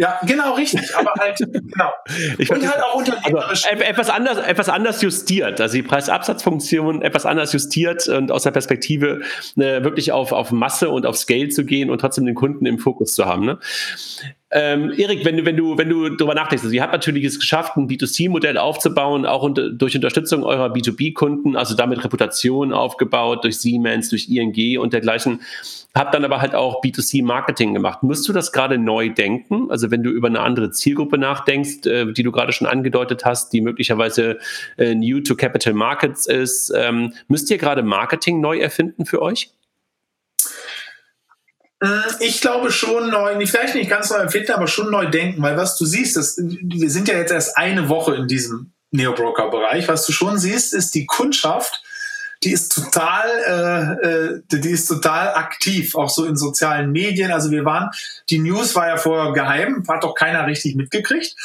Ja, 0.00 0.18
genau, 0.24 0.54
richtig. 0.54 0.96
Aber 0.96 1.12
halt, 1.18 1.36
genau. 1.52 1.92
Ich 2.38 2.50
und 2.50 2.66
halt 2.66 2.82
auch 2.82 2.94
unternehmerisch. 2.94 3.66
Also, 3.70 3.84
etwas, 3.84 4.08
anders, 4.08 4.38
etwas 4.38 4.70
anders 4.70 5.02
justiert. 5.02 5.60
Also 5.60 5.74
die 5.74 5.82
Preisabsatzfunktion 5.82 7.02
etwas 7.02 7.26
anders 7.26 7.52
justiert 7.52 8.08
und 8.08 8.32
aus 8.32 8.44
der 8.44 8.50
Perspektive 8.52 9.20
äh, 9.56 9.84
wirklich 9.84 10.12
auf, 10.12 10.32
auf 10.32 10.52
Masse 10.52 10.88
und 10.88 11.04
auf 11.04 11.18
Scale 11.18 11.50
zu 11.50 11.66
gehen 11.66 11.90
und 11.90 12.00
trotzdem 12.00 12.24
den 12.24 12.34
Kunden 12.34 12.64
im 12.64 12.78
Fokus 12.78 13.12
zu 13.12 13.26
haben. 13.26 13.44
Ne? 13.44 13.58
Ähm, 14.52 14.92
Erik, 14.96 15.24
wenn 15.24 15.36
du, 15.36 15.46
wenn 15.46 15.56
du, 15.56 15.78
wenn 15.78 15.88
du 15.88 16.08
darüber 16.08 16.34
nachdenkst, 16.34 16.64
also 16.64 16.74
ihr 16.74 16.82
habt 16.82 16.92
natürlich 16.92 17.24
es 17.24 17.38
geschafft, 17.38 17.76
ein 17.76 17.88
B2C-Modell 17.88 18.58
aufzubauen, 18.58 19.24
auch 19.24 19.44
unter, 19.44 19.70
durch 19.70 19.94
Unterstützung 19.94 20.42
eurer 20.42 20.72
B2B-Kunden, 20.72 21.54
also 21.54 21.76
damit 21.76 22.02
Reputation 22.04 22.72
aufgebaut 22.72 23.44
durch 23.44 23.58
Siemens, 23.58 24.08
durch 24.08 24.28
ING 24.28 24.78
und 24.78 24.92
dergleichen. 24.92 25.40
Habt 25.94 26.14
dann 26.14 26.24
aber 26.24 26.40
halt 26.40 26.56
auch 26.56 26.82
B2C-Marketing 26.82 27.74
gemacht. 27.74 28.02
Musst 28.02 28.28
du 28.28 28.32
das 28.32 28.50
gerade 28.50 28.76
neu 28.76 29.10
denken? 29.10 29.70
Also 29.70 29.92
wenn 29.92 30.02
du 30.02 30.10
über 30.10 30.26
eine 30.26 30.40
andere 30.40 30.72
Zielgruppe 30.72 31.16
nachdenkst, 31.16 31.86
äh, 31.86 32.12
die 32.12 32.24
du 32.24 32.32
gerade 32.32 32.52
schon 32.52 32.66
angedeutet 32.66 33.24
hast, 33.24 33.52
die 33.52 33.60
möglicherweise 33.60 34.38
äh, 34.78 34.96
new 34.96 35.20
to 35.20 35.36
capital 35.36 35.74
markets 35.74 36.26
ist, 36.26 36.72
ähm, 36.74 37.14
müsst 37.28 37.50
ihr 37.52 37.58
gerade 37.58 37.84
Marketing 37.84 38.40
neu 38.40 38.58
erfinden 38.58 39.06
für 39.06 39.22
euch? 39.22 39.52
Äh, 41.80 41.86
ich 42.20 42.40
glaube 42.40 42.70
schon 42.70 43.10
neu, 43.10 43.34
vielleicht 43.46 43.74
nicht 43.74 43.90
ganz 43.90 44.10
neu 44.10 44.18
empfinden, 44.18 44.52
aber 44.52 44.66
schon 44.66 44.90
neu 44.90 45.06
denken, 45.06 45.42
weil 45.42 45.56
was 45.56 45.76
du 45.76 45.84
siehst, 45.84 46.16
das, 46.16 46.36
wir 46.38 46.90
sind 46.90 47.08
ja 47.08 47.16
jetzt 47.16 47.32
erst 47.32 47.56
eine 47.56 47.88
Woche 47.88 48.14
in 48.14 48.28
diesem 48.28 48.72
Neo-Broker-Bereich. 48.92 49.88
Was 49.88 50.06
du 50.06 50.12
schon 50.12 50.38
siehst, 50.38 50.74
ist 50.74 50.94
die 50.94 51.06
Kundschaft, 51.06 51.82
die 52.42 52.52
ist 52.52 52.74
total, 52.74 53.28
äh, 53.46 54.06
äh, 54.06 54.42
die 54.50 54.70
ist 54.70 54.86
total 54.86 55.34
aktiv, 55.34 55.94
auch 55.94 56.08
so 56.08 56.24
in 56.24 56.36
sozialen 56.36 56.90
Medien. 56.90 57.32
Also 57.32 57.50
wir 57.50 57.64
waren, 57.64 57.90
die 58.30 58.38
News 58.38 58.74
war 58.74 58.88
ja 58.88 58.96
vorher 58.96 59.32
geheim, 59.32 59.84
hat 59.88 60.04
doch 60.04 60.14
keiner 60.14 60.46
richtig 60.46 60.74
mitgekriegt. 60.74 61.36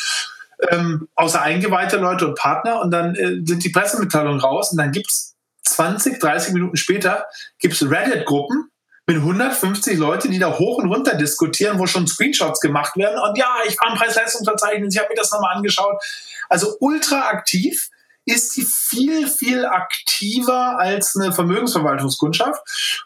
Ähm, 0.69 1.09
außer 1.15 1.41
eingeweihte 1.41 1.97
Leute 1.97 2.27
und 2.29 2.38
Partner 2.38 2.79
und 2.79 2.91
dann 2.91 3.13
äh, 3.15 3.41
sind 3.43 3.63
die 3.63 3.69
Pressemitteilungen 3.69 4.39
raus 4.39 4.71
und 4.71 4.77
dann 4.77 4.93
gibt's 4.93 5.36
20, 5.63 6.19
30 6.19 6.53
Minuten 6.53 6.77
später 6.77 7.25
gibt's 7.59 7.83
Reddit-Gruppen, 7.83 8.69
mit 9.08 9.18
150 9.18 9.97
Leute, 9.97 10.30
die 10.30 10.39
da 10.39 10.58
hoch 10.58 10.80
und 10.80 10.91
runter 10.91 11.16
diskutieren, 11.16 11.78
wo 11.78 11.86
schon 11.86 12.08
Screenshots 12.08 12.60
gemacht 12.60 12.97
werden. 12.97 13.20
Und 13.20 13.38
ja, 13.38 13.58
ich 13.68 13.80
war 13.80 13.91
im 13.91 13.97
Preis-Leistungsverzeichnis, 13.97 14.95
ich 14.95 14.99
habe 14.99 15.10
mir 15.10 15.16
das 15.16 15.32
nochmal 15.32 15.56
angeschaut. 15.56 16.01
Also 16.49 16.76
ultra 16.80 17.30
aktiv 17.30 17.89
ist 18.26 18.58
die 18.58 18.64
viel, 18.64 19.28
viel 19.28 19.66
aktiver 19.66 20.80
als 20.80 21.16
eine 21.16 21.32
Vermögensverwaltungskundschaft. 21.32 22.60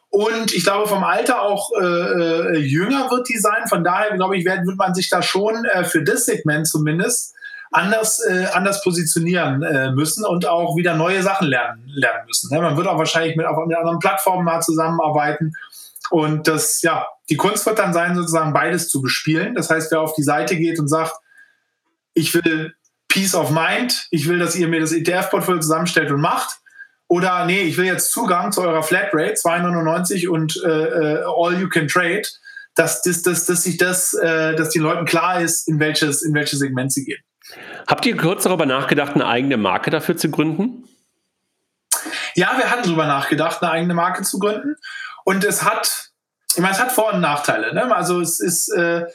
Und 0.10 0.54
ich 0.54 0.64
glaube, 0.64 0.88
vom 0.88 1.04
Alter 1.04 1.42
auch 1.42 1.72
äh, 1.80 1.84
äh, 1.84 2.58
jünger 2.60 3.12
wird 3.12 3.28
die 3.28 3.38
sein. 3.38 3.68
Von 3.68 3.84
daher, 3.84 4.16
glaube 4.16 4.38
ich, 4.38 4.46
wird, 4.46 4.66
wird 4.66 4.78
man 4.78 4.96
sich 4.96 5.10
da 5.10 5.22
schon 5.22 5.66
äh, 5.66 5.84
für 5.84 6.04
das 6.04 6.26
Segment 6.26 6.68
zumindest 6.68 7.36
anders, 7.72 8.20
äh, 8.26 8.48
anders 8.54 8.84
positionieren 8.84 9.62
äh, 9.62 9.92
müssen 9.92 10.26
und 10.26 10.48
auch 10.48 10.76
wieder 10.76 10.96
neue 10.96 11.22
Sachen 11.22 11.48
lernen, 11.48 11.84
lernen 11.88 12.26
müssen. 12.26 12.54
Ne? 12.54 12.62
Man 12.62 12.78
wird 12.78 12.88
auch 12.88 12.98
wahrscheinlich 12.98 13.36
mit, 13.36 13.46
auf, 13.46 13.64
mit 13.68 13.78
anderen 13.78 14.00
Plattformen 14.00 14.46
mal 14.46 14.62
zusammenarbeiten 14.62 15.54
und 16.10 16.48
das, 16.48 16.82
ja, 16.82 17.08
die 17.30 17.38
Kunst 17.38 17.66
wird 17.66 17.80
dann 17.80 17.94
sein, 17.94 18.16
sozusagen 18.16 18.54
beides 18.54 18.90
zu 18.90 19.02
bespielen. 19.02 19.56
Das 19.56 19.70
heißt, 19.70 19.92
wer 19.92 20.02
auf 20.02 20.16
die 20.16 20.24
Seite 20.24 20.56
geht 20.58 20.80
und 20.80 20.88
sagt, 20.88 21.16
ich 22.14 22.34
will 22.34 22.74
Peace 23.08 23.36
of 23.36 23.52
Mind, 23.52 24.08
ich 24.12 24.28
will, 24.28 24.40
dass 24.40 24.56
ihr 24.56 24.68
mir 24.68 24.80
das 24.80 24.92
ETF-Portfolio 24.92 25.62
zusammenstellt 25.62 26.12
und 26.12 26.22
macht. 26.22 26.60
Oder 27.08 27.46
nee, 27.46 27.62
ich 27.62 27.78
will 27.78 27.86
jetzt 27.86 28.12
Zugang 28.12 28.52
zu 28.52 28.62
eurer 28.62 28.84
Flatrate, 28.84 29.34
2,99 29.34 30.28
und 30.28 30.62
äh, 30.64 30.70
äh, 30.70 31.24
All 31.26 31.60
You 31.60 31.68
Can 31.68 31.88
Trade, 31.88 32.22
dass, 32.76 33.02
dass, 33.02 33.24
dass, 33.24 33.46
dass 33.46 33.64
sich 33.64 33.78
das, 33.78 34.14
äh, 34.14 34.56
dass 34.56 34.70
den 34.70 34.84
Leuten 34.84 35.06
klar 35.06 35.42
ist, 35.42 35.68
in 35.68 35.80
welches, 35.80 36.22
in 36.22 36.34
welches 36.36 36.60
Segment 36.60 36.94
sie 36.94 37.06
gehen. 37.06 37.22
Habt 37.88 38.06
ihr 38.06 38.16
kurz 38.16 38.44
darüber 38.44 38.68
nachgedacht, 38.68 39.16
eine 39.16 39.26
eigene 39.26 39.58
Marke 39.58 39.90
dafür 39.90 40.18
zu 40.18 40.30
gründen? 40.30 40.88
Ja, 42.36 42.54
wir 42.58 42.70
hatten 42.70 42.84
darüber 42.84 43.08
nachgedacht, 43.08 43.62
eine 43.64 43.72
eigene 43.72 43.96
Marke 43.96 44.22
zu 44.22 44.38
gründen. 44.38 44.76
Und 45.24 45.44
es 45.44 45.64
hat, 45.64 46.10
ich 46.56 46.62
meine, 46.62 46.74
es 46.74 46.80
hat 46.80 46.92
Vor- 46.92 47.14
und 47.14 47.22
Nachteile. 47.22 47.74
Ne? 47.74 47.96
Also 47.96 48.22
es 48.22 48.40
ist, 48.40 48.70
äh, 48.70 49.06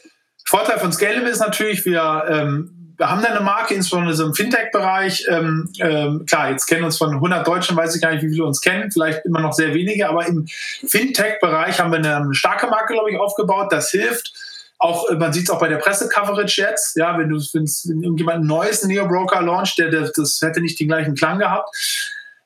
Vorteil 0.44 0.78
von 0.78 0.92
Scalable 0.92 1.30
ist 1.30 1.40
natürlich, 1.40 1.84
wir, 1.84 2.24
ähm, 2.28 2.94
wir 2.96 3.10
haben 3.10 3.22
da 3.22 3.28
eine 3.28 3.40
Marke, 3.40 3.74
insbesondere 3.74 4.14
so 4.14 4.26
im 4.26 4.34
Fintech-Bereich. 4.34 5.26
Ähm, 5.28 5.72
ähm, 5.80 6.26
klar, 6.26 6.50
jetzt 6.50 6.66
kennen 6.66 6.84
uns 6.84 6.98
von 6.98 7.14
100 7.14 7.46
Deutschen, 7.46 7.76
weiß 7.76 7.96
ich 7.96 8.02
gar 8.02 8.12
nicht, 8.12 8.22
wie 8.22 8.30
viele 8.30 8.44
uns 8.44 8.60
kennen, 8.60 8.90
vielleicht 8.92 9.24
immer 9.24 9.40
noch 9.40 9.52
sehr 9.52 9.74
wenige, 9.74 10.08
aber 10.08 10.26
im 10.26 10.46
Fintech-Bereich 10.46 11.80
haben 11.80 11.90
wir 11.90 11.98
eine, 11.98 12.16
eine 12.16 12.34
starke 12.34 12.68
Marke, 12.68 12.92
glaube 12.92 13.10
ich, 13.10 13.18
aufgebaut. 13.18 13.72
Das 13.72 13.90
hilft 13.90 14.32
auch, 14.78 15.10
man 15.12 15.32
sieht 15.32 15.44
es 15.44 15.50
auch 15.50 15.58
bei 15.58 15.68
der 15.68 15.78
Presse-Coverage 15.78 16.60
jetzt, 16.60 16.96
ja, 16.96 17.18
wenn 17.18 17.30
du 17.30 17.38
wenn 17.38 18.02
irgendjemand 18.02 18.44
ein 18.44 18.46
neues 18.46 18.84
Neo-Broker 18.84 19.40
launcht, 19.42 19.78
der, 19.78 19.90
der, 19.90 20.12
das 20.14 20.40
hätte 20.42 20.60
nicht 20.60 20.78
den 20.78 20.88
gleichen 20.88 21.14
Klang 21.14 21.38
gehabt. 21.38 21.74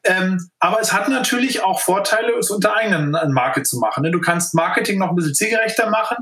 Ähm, 0.05 0.51
aber 0.59 0.80
es 0.80 0.92
hat 0.92 1.09
natürlich 1.09 1.62
auch 1.62 1.80
Vorteile, 1.80 2.32
es 2.38 2.51
unter 2.51 2.74
eigenen 2.74 3.12
Marke 3.32 3.62
zu 3.62 3.78
machen. 3.78 4.03
Ne? 4.03 4.11
Du 4.11 4.20
kannst 4.20 4.55
Marketing 4.55 4.99
noch 4.99 5.11
ein 5.11 5.16
bisschen 5.16 5.34
zielgerechter 5.34 5.90
machen. 5.90 6.16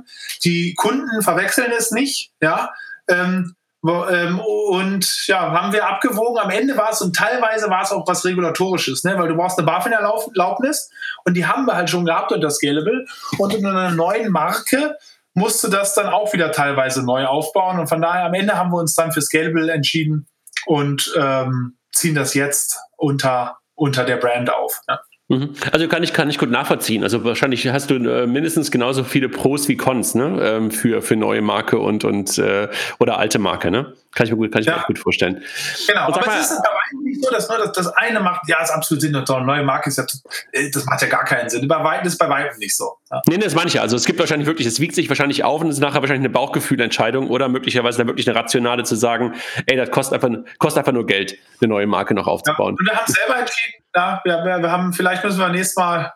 Die 0.44 0.74
Kunden 0.74 1.22
verwechseln 1.22 1.72
es 1.76 1.90
nicht, 1.90 2.32
ja. 2.40 2.70
Ähm, 3.08 3.54
ähm, 3.84 4.40
und 4.40 5.26
ja, 5.26 5.52
haben 5.52 5.72
wir 5.72 5.86
abgewogen. 5.86 6.38
Am 6.38 6.50
Ende 6.50 6.76
war 6.76 6.90
es 6.90 7.00
und 7.02 7.14
teilweise 7.14 7.70
war 7.70 7.82
es 7.82 7.92
auch 7.92 8.06
was 8.08 8.24
Regulatorisches, 8.24 9.04
ne? 9.04 9.16
weil 9.18 9.28
du 9.28 9.36
brauchst 9.36 9.58
eine 9.58 9.66
BaFin-Erlaubnis 9.66 10.90
und 11.24 11.34
die 11.34 11.46
haben 11.46 11.66
wir 11.66 11.76
halt 11.76 11.90
schon 11.90 12.04
gehabt 12.04 12.32
unter 12.32 12.50
Scalable. 12.50 13.06
Und 13.38 13.54
in 13.54 13.64
einer 13.64 13.90
neuen 13.90 14.32
Marke 14.32 14.96
musste 15.34 15.70
das 15.70 15.94
dann 15.94 16.08
auch 16.08 16.32
wieder 16.32 16.50
teilweise 16.50 17.04
neu 17.04 17.26
aufbauen. 17.26 17.78
Und 17.78 17.88
von 17.88 18.00
daher 18.00 18.24
am 18.24 18.34
Ende 18.34 18.56
haben 18.56 18.70
wir 18.70 18.78
uns 18.78 18.94
dann 18.94 19.12
für 19.12 19.20
Scalable 19.20 19.70
entschieden 19.70 20.26
und 20.64 21.12
ähm, 21.16 21.76
ziehen 21.92 22.14
das 22.14 22.34
jetzt 22.34 22.78
unter 22.96 23.58
unter 23.76 24.04
der 24.04 24.16
Brand 24.16 24.52
auf. 24.52 24.80
Ja. 24.88 25.00
Mhm. 25.28 25.54
Also 25.72 25.88
kann 25.88 26.02
ich, 26.02 26.12
kann 26.12 26.30
ich 26.30 26.38
gut 26.38 26.50
nachvollziehen. 26.50 27.02
Also 27.02 27.24
wahrscheinlich 27.24 27.66
hast 27.68 27.90
du 27.90 27.96
äh, 27.96 28.26
mindestens 28.26 28.70
genauso 28.70 29.02
viele 29.02 29.28
Pros 29.28 29.68
wie 29.68 29.76
Cons 29.76 30.14
ne? 30.14 30.38
Ähm, 30.40 30.70
für, 30.70 31.02
für 31.02 31.16
neue 31.16 31.42
Marke 31.42 31.78
und, 31.78 32.04
und 32.04 32.38
äh, 32.38 32.68
oder 33.00 33.18
alte 33.18 33.38
Marke, 33.38 33.70
ne? 33.70 33.92
Kann 34.16 34.26
ich 34.26 34.32
mir 34.32 34.38
gut, 34.38 34.50
kann 34.50 34.62
ich 34.62 34.66
ja. 34.66 34.78
mir 34.78 34.84
gut 34.84 34.98
vorstellen. 34.98 35.42
Genau, 35.86 36.00
aber 36.00 36.24
mal, 36.24 36.40
es 36.40 36.50
ist 36.50 36.62
bei 36.62 36.70
nicht 37.02 37.22
so, 37.22 37.30
dass 37.30 37.48
nur 37.50 37.58
das, 37.58 37.72
das 37.72 37.88
eine 37.88 38.18
macht, 38.20 38.48
ja, 38.48 38.62
ist 38.62 38.70
absolut 38.70 39.02
Sinn 39.02 39.14
und 39.14 39.28
neue 39.28 39.62
Marke 39.62 39.90
ist 39.90 39.98
ja, 39.98 40.06
äh, 40.52 40.70
das 40.70 40.86
macht 40.86 41.02
ja 41.02 41.08
gar 41.08 41.24
keinen 41.24 41.50
Sinn. 41.50 41.68
Bei 41.68 41.84
weitem 41.84 42.06
ist 42.06 42.16
bei 42.16 42.26
weitem 42.28 42.58
nicht 42.58 42.74
so. 42.74 42.96
Ja. 43.10 43.20
Nee, 43.26 43.36
nee, 43.36 43.44
das 43.44 43.54
meine 43.54 43.68
ich 43.68 43.74
ja. 43.74 43.82
Also 43.82 43.94
es 43.94 44.06
gibt 44.06 44.18
wahrscheinlich 44.18 44.46
wirklich, 44.46 44.66
es 44.66 44.80
wiegt 44.80 44.94
sich 44.94 45.10
wahrscheinlich 45.10 45.44
auf 45.44 45.60
und 45.60 45.68
es 45.68 45.76
ist 45.76 45.80
nachher 45.82 46.00
wahrscheinlich 46.00 46.24
eine 46.24 46.30
Bauchgefühlentscheidung 46.30 47.28
oder 47.28 47.50
möglicherweise 47.50 47.98
dann 47.98 48.06
wirklich 48.06 48.26
eine 48.26 48.38
rationale 48.38 48.84
zu 48.84 48.94
sagen, 48.94 49.34
ey, 49.66 49.76
das 49.76 49.90
kostet 49.90 50.24
einfach, 50.24 50.42
kostet 50.58 50.78
einfach 50.78 50.92
nur 50.92 51.04
Geld, 51.04 51.36
eine 51.60 51.68
neue 51.68 51.86
Marke 51.86 52.14
noch 52.14 52.26
aufzubauen. 52.26 52.74
Ja, 52.74 52.80
und 52.80 52.86
wir 52.86 52.98
haben 52.98 53.12
selber 53.12 53.38
entschieden, 53.40 53.84
ja, 53.94 54.20
wir, 54.24 54.44
wir, 54.44 54.62
wir 54.62 54.72
haben, 54.72 54.94
vielleicht 54.94 55.24
müssen 55.24 55.38
wir 55.38 55.48
nächstes 55.50 55.76
Mal 55.76 56.14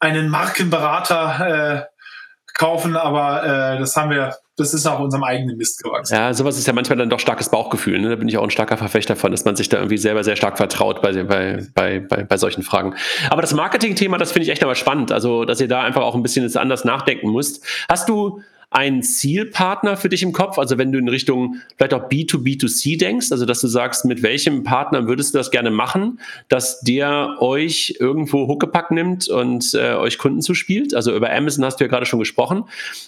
einen 0.00 0.30
Markenberater 0.30 1.86
äh, 1.86 1.92
kaufen, 2.54 2.96
aber 2.96 3.74
äh, 3.74 3.78
das 3.78 3.94
haben 3.96 4.10
wir, 4.10 4.36
das 4.56 4.74
ist 4.74 4.84
nach 4.84 4.98
unserem 4.98 5.24
eigenen 5.24 5.56
Mist 5.56 5.82
gewachsen. 5.82 6.14
Ja, 6.14 6.34
sowas 6.34 6.58
ist 6.58 6.66
ja 6.66 6.74
manchmal 6.74 6.98
dann 6.98 7.08
doch 7.08 7.20
starkes 7.20 7.48
Bauchgefühl. 7.48 7.98
Ne? 7.98 8.10
Da 8.10 8.16
bin 8.16 8.28
ich 8.28 8.36
auch 8.36 8.42
ein 8.42 8.50
starker 8.50 8.76
Verfechter 8.76 9.16
von, 9.16 9.30
dass 9.30 9.44
man 9.44 9.56
sich 9.56 9.70
da 9.70 9.78
irgendwie 9.78 9.96
selber 9.96 10.24
sehr 10.24 10.36
stark 10.36 10.58
vertraut 10.58 11.00
bei, 11.00 11.24
bei, 11.24 11.66
bei, 11.74 12.00
bei, 12.00 12.24
bei 12.24 12.36
solchen 12.36 12.62
Fragen. 12.62 12.94
Aber 13.30 13.40
das 13.40 13.54
Marketing-Thema, 13.54 14.18
das 14.18 14.32
finde 14.32 14.44
ich 14.44 14.50
echt 14.50 14.62
aber 14.62 14.74
spannend. 14.74 15.10
Also, 15.10 15.46
dass 15.46 15.60
ihr 15.60 15.68
da 15.68 15.82
einfach 15.82 16.02
auch 16.02 16.14
ein 16.14 16.22
bisschen 16.22 16.54
anders 16.56 16.84
nachdenken 16.84 17.32
müsst. 17.32 17.64
Hast 17.88 18.08
du 18.10 18.42
einen 18.72 19.02
Zielpartner 19.02 19.96
für 19.96 20.08
dich 20.08 20.22
im 20.22 20.32
Kopf? 20.32 20.58
Also 20.58 20.78
wenn 20.78 20.92
du 20.92 20.98
in 20.98 21.08
Richtung 21.08 21.56
vielleicht 21.76 21.94
auch 21.94 22.08
B2B2C 22.08 22.98
denkst, 22.98 23.32
also 23.32 23.46
dass 23.46 23.60
du 23.60 23.68
sagst, 23.68 24.04
mit 24.04 24.22
welchem 24.22 24.64
Partner 24.64 25.06
würdest 25.06 25.34
du 25.34 25.38
das 25.38 25.50
gerne 25.50 25.70
machen, 25.70 26.20
dass 26.48 26.80
der 26.80 27.36
euch 27.40 27.96
irgendwo 27.98 28.48
Huckepack 28.48 28.90
nimmt 28.90 29.28
und 29.28 29.74
äh, 29.74 29.94
euch 29.94 30.18
Kunden 30.18 30.42
zuspielt? 30.42 30.94
Also 30.94 31.14
über 31.14 31.30
Amazon 31.32 31.64
hast 31.64 31.80
du 31.80 31.84
ja 31.84 31.88
gerade 31.88 32.06
schon 32.06 32.18
gesprochen. 32.18 32.64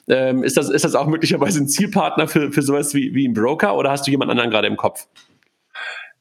Ähm, 0.08 0.42
ist, 0.42 0.56
das, 0.56 0.70
ist 0.70 0.84
das 0.84 0.94
auch 0.94 1.06
möglicherweise 1.06 1.60
ein 1.60 1.68
Zielpartner 1.68 2.28
für, 2.28 2.52
für 2.52 2.62
sowas 2.62 2.94
wie, 2.94 3.14
wie 3.14 3.26
ein 3.26 3.34
Broker 3.34 3.76
oder 3.76 3.90
hast 3.90 4.06
du 4.06 4.10
jemand 4.10 4.30
anderen 4.30 4.50
gerade 4.50 4.66
im 4.66 4.76
Kopf? 4.76 5.06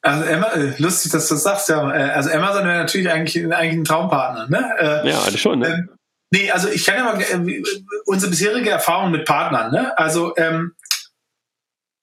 Also 0.04 0.26
Emma, 0.26 0.48
äh, 0.48 0.74
lustig, 0.80 1.14
dass 1.14 1.30
du 1.30 1.36
das 1.36 1.44
sagst, 1.44 1.70
ja. 1.70 1.90
Äh, 1.90 2.12
also 2.12 2.30
Amazon 2.30 2.66
wäre 2.68 2.80
natürlich 2.80 3.10
eigentlich, 3.10 3.38
eigentlich 3.54 3.80
ein 3.80 3.86
Traumpartner, 3.86 4.50
ne? 4.50 4.70
Äh, 4.78 5.10
ja, 5.10 5.22
das 5.26 5.40
schon, 5.40 5.60
ne? 5.60 5.68
Ähm, 5.68 5.90
Nee, 6.34 6.50
also 6.50 6.68
ich 6.68 6.84
kann 6.84 6.96
ja 6.96 7.04
mal 7.04 7.22
äh, 7.22 7.64
unsere 8.06 8.32
bisherige 8.32 8.72
Erfahrung 8.72 9.12
mit 9.12 9.24
Partnern. 9.24 9.72
Ne? 9.72 9.96
Also 10.00 10.36
ähm, 10.36 10.74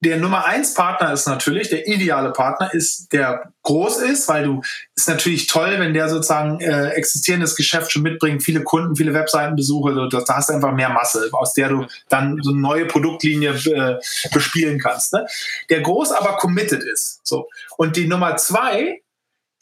der 0.04 0.18
Nummer 0.18 0.44
eins 0.44 0.72
Partner 0.72 1.12
ist 1.12 1.26
natürlich, 1.26 1.68
der 1.68 1.88
ideale 1.88 2.30
Partner 2.30 2.72
ist, 2.72 3.12
der 3.12 3.52
groß 3.64 3.98
ist, 4.02 4.28
weil 4.28 4.44
du 4.44 4.62
ist 4.94 5.08
natürlich 5.08 5.48
toll, 5.48 5.74
wenn 5.78 5.94
der 5.94 6.08
sozusagen 6.08 6.60
äh, 6.60 6.90
existierendes 6.90 7.56
Geschäft 7.56 7.90
schon 7.90 8.02
mitbringt, 8.02 8.44
viele 8.44 8.62
Kunden, 8.62 8.94
viele 8.94 9.14
Webseitenbesuche, 9.14 10.08
da, 10.08 10.20
da 10.20 10.36
hast 10.36 10.48
du 10.48 10.52
einfach 10.52 10.72
mehr 10.72 10.90
Masse, 10.90 11.28
aus 11.32 11.54
der 11.54 11.68
du 11.68 11.86
dann 12.08 12.38
so 12.40 12.52
eine 12.52 12.60
neue 12.60 12.86
Produktlinie 12.86 13.50
äh, 13.50 13.98
bespielen 14.32 14.78
kannst. 14.78 15.12
Ne? 15.12 15.26
Der 15.70 15.80
groß 15.80 16.12
aber 16.12 16.36
committed 16.36 16.84
ist. 16.84 17.18
So. 17.24 17.48
Und 17.76 17.96
die 17.96 18.06
Nummer 18.06 18.36
zwei 18.36 19.02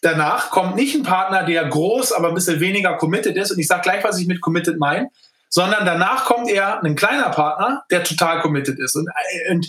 danach 0.00 0.50
kommt 0.50 0.76
nicht 0.76 0.94
ein 0.94 1.02
Partner, 1.02 1.44
der 1.44 1.66
groß, 1.66 2.12
aber 2.12 2.28
ein 2.28 2.34
bisschen 2.34 2.60
weniger 2.60 2.96
committed 2.96 3.36
ist. 3.36 3.50
Und 3.50 3.58
ich 3.58 3.66
sage 3.66 3.82
gleich, 3.82 4.04
was 4.04 4.18
ich 4.18 4.26
mit 4.26 4.40
committed 4.40 4.78
meine. 4.78 5.10
Sondern 5.50 5.86
danach 5.86 6.26
kommt 6.26 6.50
eher 6.50 6.82
ein 6.82 6.94
kleiner 6.94 7.30
Partner, 7.30 7.82
der 7.90 8.04
total 8.04 8.42
committed 8.42 8.78
ist. 8.78 8.94
Und, 8.96 9.08
äh, 9.08 9.50
und 9.50 9.66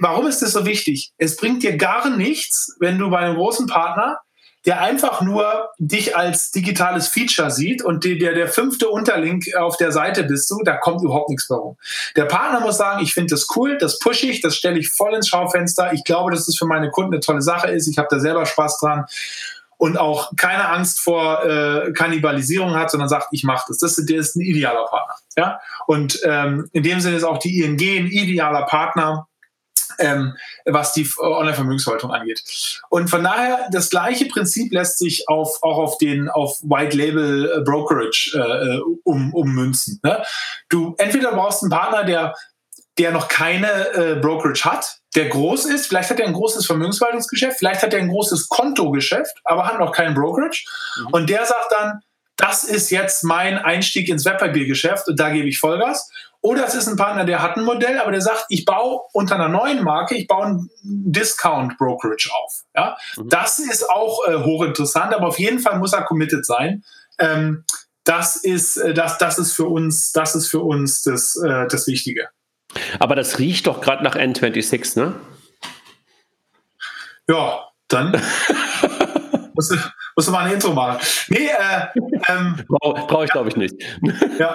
warum 0.00 0.26
ist 0.26 0.42
das 0.42 0.52
so 0.52 0.66
wichtig? 0.66 1.12
Es 1.18 1.36
bringt 1.36 1.62
dir 1.62 1.76
gar 1.76 2.10
nichts, 2.10 2.74
wenn 2.80 2.98
du 2.98 3.10
bei 3.10 3.18
einem 3.18 3.36
großen 3.36 3.68
Partner 3.68 4.18
der 4.64 4.80
einfach 4.80 5.20
nur 5.20 5.70
dich 5.78 6.16
als 6.16 6.50
digitales 6.50 7.08
Feature 7.08 7.50
sieht 7.50 7.82
und 7.82 8.04
der, 8.04 8.34
der 8.34 8.48
fünfte 8.48 8.88
Unterlink 8.88 9.54
auf 9.56 9.76
der 9.76 9.92
Seite 9.92 10.24
bist 10.24 10.50
du, 10.50 10.62
da 10.64 10.76
kommt 10.76 11.02
überhaupt 11.02 11.28
nichts 11.28 11.50
mehr 11.50 11.58
rum. 11.58 11.76
Der 12.16 12.24
Partner 12.24 12.60
muss 12.60 12.78
sagen, 12.78 13.02
ich 13.02 13.12
finde 13.12 13.34
das 13.34 13.46
cool, 13.56 13.76
das 13.76 13.98
pushe 13.98 14.26
ich, 14.26 14.40
das 14.40 14.56
stelle 14.56 14.78
ich 14.78 14.88
voll 14.88 15.14
ins 15.14 15.28
Schaufenster. 15.28 15.92
Ich 15.92 16.04
glaube, 16.04 16.30
dass 16.30 16.48
es 16.48 16.56
für 16.56 16.66
meine 16.66 16.90
Kunden 16.90 17.12
eine 17.12 17.20
tolle 17.20 17.42
Sache 17.42 17.70
ist. 17.70 17.88
Ich 17.88 17.98
habe 17.98 18.08
da 18.10 18.18
selber 18.18 18.46
Spaß 18.46 18.78
dran 18.80 19.04
und 19.76 19.98
auch 19.98 20.32
keine 20.36 20.68
Angst 20.68 21.00
vor 21.00 21.44
äh, 21.44 21.92
Kannibalisierung 21.92 22.74
hat, 22.74 22.90
sondern 22.90 23.08
sagt, 23.08 23.28
ich 23.32 23.44
mache 23.44 23.64
das. 23.68 23.78
das. 23.78 23.96
Der 23.96 24.18
ist 24.18 24.36
ein 24.36 24.40
idealer 24.40 24.86
Partner. 24.86 25.14
Ja? 25.36 25.60
Und 25.86 26.20
ähm, 26.24 26.68
in 26.72 26.82
dem 26.82 27.00
Sinne 27.00 27.16
ist 27.16 27.24
auch 27.24 27.38
die 27.38 27.62
ING 27.62 27.80
ein 27.80 28.06
idealer 28.06 28.62
Partner 28.62 29.26
ähm, 29.98 30.34
was 30.64 30.92
die 30.92 31.08
Online-Vermögensverwaltung 31.18 32.10
angeht. 32.10 32.42
Und 32.88 33.08
von 33.08 33.22
daher, 33.22 33.68
das 33.70 33.90
gleiche 33.90 34.26
Prinzip 34.26 34.72
lässt 34.72 34.98
sich 34.98 35.28
auf, 35.28 35.62
auch 35.62 35.78
auf 35.78 35.98
den 35.98 36.28
auf 36.28 36.58
White 36.62 36.96
Label 36.96 37.50
äh, 37.50 37.60
Brokerage 37.62 38.32
äh, 38.34 38.80
um, 39.04 39.32
ummünzen. 39.34 40.00
Ne? 40.02 40.22
Du 40.68 40.94
entweder 40.98 41.32
brauchst 41.32 41.62
einen 41.62 41.70
Partner, 41.70 42.04
der, 42.04 42.34
der 42.98 43.10
noch 43.10 43.28
keine 43.28 43.68
äh, 43.94 44.14
Brokerage 44.16 44.64
hat, 44.64 44.98
der 45.14 45.28
groß 45.28 45.66
ist, 45.66 45.86
vielleicht 45.86 46.10
hat 46.10 46.20
er 46.20 46.26
ein 46.26 46.32
großes 46.32 46.66
Vermögensverwaltungsgeschäft, 46.66 47.58
vielleicht 47.58 47.82
hat 47.82 47.92
er 47.92 48.00
ein 48.00 48.08
großes 48.08 48.48
Kontogeschäft, 48.48 49.34
aber 49.44 49.66
hat 49.66 49.78
noch 49.78 49.92
keinen 49.92 50.14
Brokerage. 50.14 50.64
Mhm. 50.98 51.06
Und 51.12 51.30
der 51.30 51.44
sagt 51.44 51.70
dann, 51.70 52.00
das 52.36 52.64
ist 52.64 52.90
jetzt 52.90 53.22
mein 53.22 53.58
Einstieg 53.58 54.08
ins 54.08 54.24
Wertpapiergeschäft 54.24 55.08
und 55.08 55.18
da 55.18 55.30
gebe 55.30 55.48
ich 55.48 55.58
Vollgas. 55.58 56.10
Oder 56.40 56.66
es 56.66 56.74
ist 56.74 56.88
ein 56.88 56.96
Partner, 56.96 57.24
der 57.24 57.40
hat 57.40 57.56
ein 57.56 57.64
Modell, 57.64 57.98
aber 57.98 58.10
der 58.10 58.20
sagt, 58.20 58.46
ich 58.48 58.64
baue 58.64 59.00
unter 59.12 59.36
einer 59.36 59.48
neuen 59.48 59.82
Marke, 59.82 60.14
ich 60.14 60.26
baue 60.26 60.46
ein 60.46 60.70
Discount 60.82 61.78
Brokerage 61.78 62.28
auf. 62.32 62.64
Ja? 62.76 62.96
Mhm. 63.16 63.28
Das 63.28 63.58
ist 63.58 63.88
auch 63.88 64.26
äh, 64.26 64.36
hochinteressant, 64.36 65.14
aber 65.14 65.28
auf 65.28 65.38
jeden 65.38 65.60
Fall 65.60 65.78
muss 65.78 65.92
er 65.92 66.02
committed 66.02 66.44
sein. 66.44 66.84
Ähm, 67.18 67.64
das 68.04 68.36
ist, 68.36 68.76
äh, 68.76 68.92
das, 68.92 69.16
das 69.18 69.38
ist 69.38 69.52
für 69.52 69.66
uns, 69.66 70.12
das 70.12 70.34
ist 70.34 70.48
für 70.48 70.60
uns 70.60 71.02
das, 71.02 71.36
äh, 71.36 71.66
das 71.68 71.86
Wichtige. 71.86 72.28
Aber 72.98 73.14
das 73.14 73.38
riecht 73.38 73.66
doch 73.66 73.80
gerade 73.80 74.02
nach 74.02 74.16
N26, 74.16 74.98
ne? 74.98 75.14
Ja, 77.28 77.68
dann 77.88 78.12
musst, 79.54 79.70
du, 79.70 79.76
musst 80.16 80.28
du 80.28 80.32
mal 80.32 80.44
ein 80.44 80.52
Intro 80.52 80.72
machen. 80.72 80.98
Nee, 81.28 81.48
äh, 81.48 81.86
ähm, 82.28 82.64
Brauche 82.68 83.06
brauch 83.06 83.24
ich, 83.24 83.30
glaube 83.30 83.48
ich, 83.48 83.56
nicht. 83.56 83.74
Ja. 84.38 84.54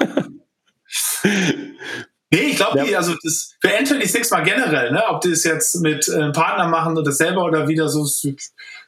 Nee, 2.32 2.40
ich 2.42 2.58
glaube, 2.58 2.88
ja. 2.88 2.98
also 2.98 3.16
das 3.24 3.56
für 3.60 3.70
N26 3.70 4.32
mal 4.32 4.44
generell, 4.44 4.92
ne, 4.92 5.04
ob 5.10 5.22
die 5.22 5.32
es 5.32 5.44
jetzt 5.44 5.82
mit 5.82 6.08
äh, 6.08 6.14
einem 6.14 6.32
Partner 6.32 6.68
machen 6.68 6.96
oder 6.96 7.12
selber 7.12 7.44
oder 7.44 7.68
wieder 7.68 7.90
so 7.90 8.06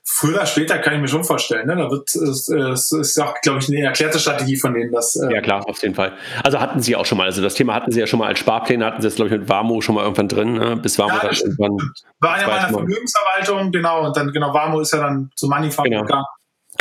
früher 0.04 0.36
oder 0.36 0.46
später 0.46 0.78
kann 0.78 0.94
ich 0.94 1.02
mir 1.02 1.08
schon 1.08 1.24
vorstellen. 1.24 1.66
Ne? 1.68 1.76
Da 1.76 1.90
wird 1.90 2.08
es, 2.14 2.50
es 2.50 2.92
ist 2.92 3.20
auch, 3.20 3.34
glaube 3.42 3.60
ich, 3.60 3.70
eine 3.70 3.82
erklärte 3.82 4.20
Strategie 4.20 4.58
von 4.58 4.76
denen. 4.76 4.92
Dass, 4.92 5.16
äh 5.16 5.34
ja, 5.34 5.42
klar, 5.42 5.68
auf 5.68 5.82
jeden 5.82 5.96
Fall. 5.96 6.14
Also 6.44 6.60
hatten 6.60 6.82
sie 6.82 6.96
auch 6.96 7.06
schon 7.06 7.18
mal, 7.18 7.26
also 7.26 7.42
das 7.42 7.56
Thema 7.56 7.74
hatten 7.74 7.92
sie 7.92 8.00
ja 8.00 8.06
schon 8.06 8.20
mal 8.20 8.28
als 8.28 8.40
Sparpläne, 8.40 8.86
hatten 8.86 9.02
sie 9.02 9.08
jetzt, 9.08 9.16
glaube 9.16 9.34
ich, 9.34 9.40
mit 9.40 9.50
Warmo 9.50 9.82
schon 9.82 9.96
mal 9.96 10.04
irgendwann 10.04 10.28
drin, 10.28 10.54
ne? 10.54 10.76
bis 10.76 11.00
Warmo 11.00 11.16
ja, 11.16 11.22
dann 11.22 11.36
irgendwann. 11.36 11.94
War 12.20 12.42
ja 12.42 12.48
meiner 12.48 12.70
Vermögensverwaltung, 12.70 13.72
genau, 13.72 14.06
und 14.06 14.16
dann, 14.16 14.32
genau, 14.32 14.54
Warmo 14.54 14.82
ist 14.82 14.94
ja 14.94 15.00
dann 15.00 15.32
zu 15.36 15.48
Moneyfarm 15.48 15.86
genau. 15.86 16.02
gegangen. 16.04 16.26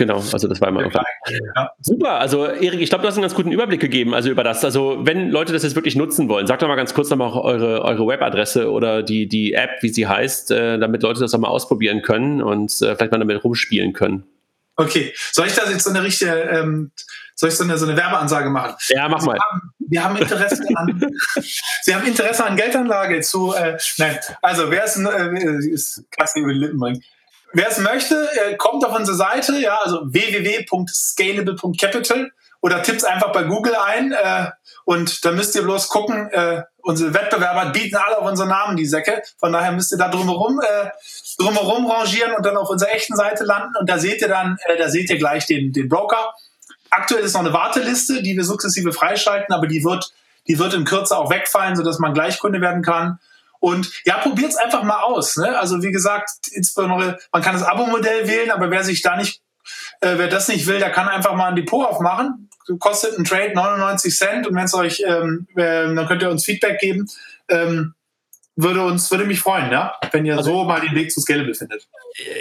Genau, 0.00 0.16
also 0.16 0.48
das 0.48 0.62
war 0.62 0.68
immer 0.68 0.82
ja, 0.90 1.02
ja. 1.56 1.72
Super, 1.82 2.12
also 2.12 2.46
Erik, 2.46 2.80
ich 2.80 2.88
glaube, 2.88 3.02
du 3.02 3.08
hast 3.08 3.16
einen 3.16 3.22
ganz 3.22 3.34
guten 3.34 3.52
Überblick 3.52 3.82
gegeben, 3.82 4.14
also 4.14 4.30
über 4.30 4.42
das. 4.42 4.64
Also 4.64 5.00
wenn 5.02 5.28
Leute 5.28 5.52
das 5.52 5.62
jetzt 5.62 5.74
wirklich 5.74 5.94
nutzen 5.94 6.26
wollen, 6.30 6.46
sagt 6.46 6.62
doch 6.62 6.68
mal 6.68 6.76
ganz 6.76 6.94
kurz 6.94 7.10
nochmal 7.10 7.32
eure, 7.34 7.82
eure 7.82 8.06
Webadresse 8.06 8.70
oder 8.70 9.02
die, 9.02 9.28
die 9.28 9.52
App, 9.52 9.82
wie 9.82 9.90
sie 9.90 10.06
heißt, 10.06 10.52
äh, 10.52 10.78
damit 10.78 11.02
Leute 11.02 11.20
das 11.20 11.34
auch 11.34 11.38
mal 11.38 11.48
ausprobieren 11.48 12.00
können 12.00 12.40
und 12.40 12.72
äh, 12.80 12.96
vielleicht 12.96 13.12
mal 13.12 13.18
damit 13.18 13.44
rumspielen 13.44 13.92
können. 13.92 14.24
Okay, 14.76 15.12
soll 15.32 15.48
ich 15.48 15.52
da 15.52 15.68
jetzt 15.68 15.84
so 15.84 15.90
eine 15.90 16.02
richtige, 16.02 16.32
ähm, 16.32 16.92
soll 17.34 17.50
ich 17.50 17.56
so 17.56 17.64
eine, 17.64 17.76
so 17.76 17.84
eine 17.84 17.94
Werbeansage 17.94 18.48
machen? 18.48 18.76
Ja, 18.88 19.06
mach 19.06 19.22
mal. 19.22 19.34
Wir 19.34 19.42
haben, 19.42 19.72
wir 19.80 20.04
haben 20.04 20.16
Interesse 20.16 20.64
an, 20.76 21.12
Sie 21.82 21.94
haben 21.94 22.06
Interesse 22.06 22.42
an 22.42 22.56
Geldanlage 22.56 23.20
zu, 23.20 23.52
äh, 23.52 23.76
nein, 23.98 24.18
also 24.40 24.70
wer 24.70 24.82
ist, 24.86 24.96
äh, 24.96 25.70
ist 25.70 26.10
klasse 26.10 26.38
über 26.38 26.54
die 26.54 26.58
Lippen 26.58 26.78
bringen. 26.78 27.02
Wer 27.52 27.68
es 27.68 27.78
möchte, 27.78 28.28
kommt 28.58 28.84
auf 28.84 28.96
unsere 28.96 29.16
Seite, 29.16 29.58
ja, 29.58 29.80
also 29.82 30.02
www.scalable.capital 30.04 32.30
oder 32.60 32.82
tippt 32.82 33.04
einfach 33.04 33.32
bei 33.32 33.44
Google 33.44 33.74
ein 33.74 34.12
äh, 34.12 34.50
und 34.84 35.24
dann 35.24 35.36
müsst 35.36 35.54
ihr 35.54 35.62
bloß 35.62 35.88
gucken, 35.88 36.28
äh, 36.30 36.62
unsere 36.82 37.14
Wettbewerber 37.14 37.70
bieten 37.70 37.96
alle 37.96 38.18
auf 38.18 38.26
unseren 38.26 38.48
Namen 38.48 38.76
die 38.76 38.86
Säcke, 38.86 39.22
von 39.38 39.52
daher 39.52 39.72
müsst 39.72 39.92
ihr 39.92 39.98
da 39.98 40.08
drumherum, 40.08 40.60
äh, 40.60 40.90
drumherum 41.38 41.90
rangieren 41.90 42.34
und 42.34 42.44
dann 42.44 42.56
auf 42.56 42.68
unserer 42.68 42.92
echten 42.92 43.16
Seite 43.16 43.44
landen 43.44 43.74
und 43.78 43.88
da 43.88 43.98
seht 43.98 44.20
ihr 44.20 44.28
dann, 44.28 44.58
äh, 44.66 44.76
da 44.76 44.88
seht 44.88 45.10
ihr 45.10 45.18
gleich 45.18 45.46
den, 45.46 45.72
den 45.72 45.88
Broker. 45.88 46.34
Aktuell 46.90 47.24
ist 47.24 47.34
noch 47.34 47.40
eine 47.40 47.52
Warteliste, 47.52 48.22
die 48.22 48.36
wir 48.36 48.44
sukzessive 48.44 48.92
freischalten, 48.92 49.54
aber 49.54 49.66
die 49.66 49.84
wird, 49.84 50.12
die 50.48 50.58
wird 50.58 50.74
in 50.74 50.84
Kürze 50.84 51.16
auch 51.16 51.30
wegfallen, 51.30 51.76
sodass 51.76 51.98
man 51.98 52.14
gleich 52.14 52.38
Kunde 52.38 52.60
werden 52.60 52.82
kann. 52.82 53.20
Und 53.60 53.92
ja, 54.04 54.18
probiert 54.18 54.50
es 54.50 54.56
einfach 54.56 54.82
mal 54.82 55.02
aus. 55.02 55.36
Ne? 55.36 55.56
Also 55.58 55.82
wie 55.82 55.92
gesagt, 55.92 56.30
insbesondere, 56.50 57.18
man 57.30 57.42
kann 57.42 57.54
das 57.54 57.62
Abo-Modell 57.62 58.26
wählen, 58.26 58.50
aber 58.50 58.70
wer 58.70 58.82
sich 58.82 59.02
da 59.02 59.16
nicht, 59.16 59.42
äh, 60.00 60.14
wer 60.16 60.28
das 60.28 60.48
nicht 60.48 60.66
will, 60.66 60.78
der 60.78 60.90
kann 60.90 61.08
einfach 61.08 61.34
mal 61.34 61.48
ein 61.48 61.56
Depot 61.56 61.86
aufmachen. 61.86 62.48
Kostet 62.78 63.18
ein 63.18 63.24
Trade 63.24 63.52
99 63.54 64.16
Cent 64.16 64.46
und 64.46 64.54
wenn 64.54 64.64
es 64.64 64.74
euch, 64.74 65.02
ähm, 65.06 65.46
äh, 65.56 65.94
dann 65.94 66.06
könnt 66.06 66.22
ihr 66.22 66.30
uns 66.30 66.44
Feedback 66.44 66.78
geben. 66.78 67.06
Ähm, 67.48 67.94
würde 68.62 68.82
uns, 68.82 69.10
würde 69.10 69.24
mich 69.24 69.40
freuen, 69.40 69.70
ja, 69.70 69.94
wenn 70.12 70.24
ihr 70.24 70.36
also, 70.36 70.50
so 70.50 70.64
mal 70.64 70.80
den 70.80 70.94
Weg 70.94 71.10
zu 71.10 71.20
Scalable 71.20 71.54
findet. 71.54 71.88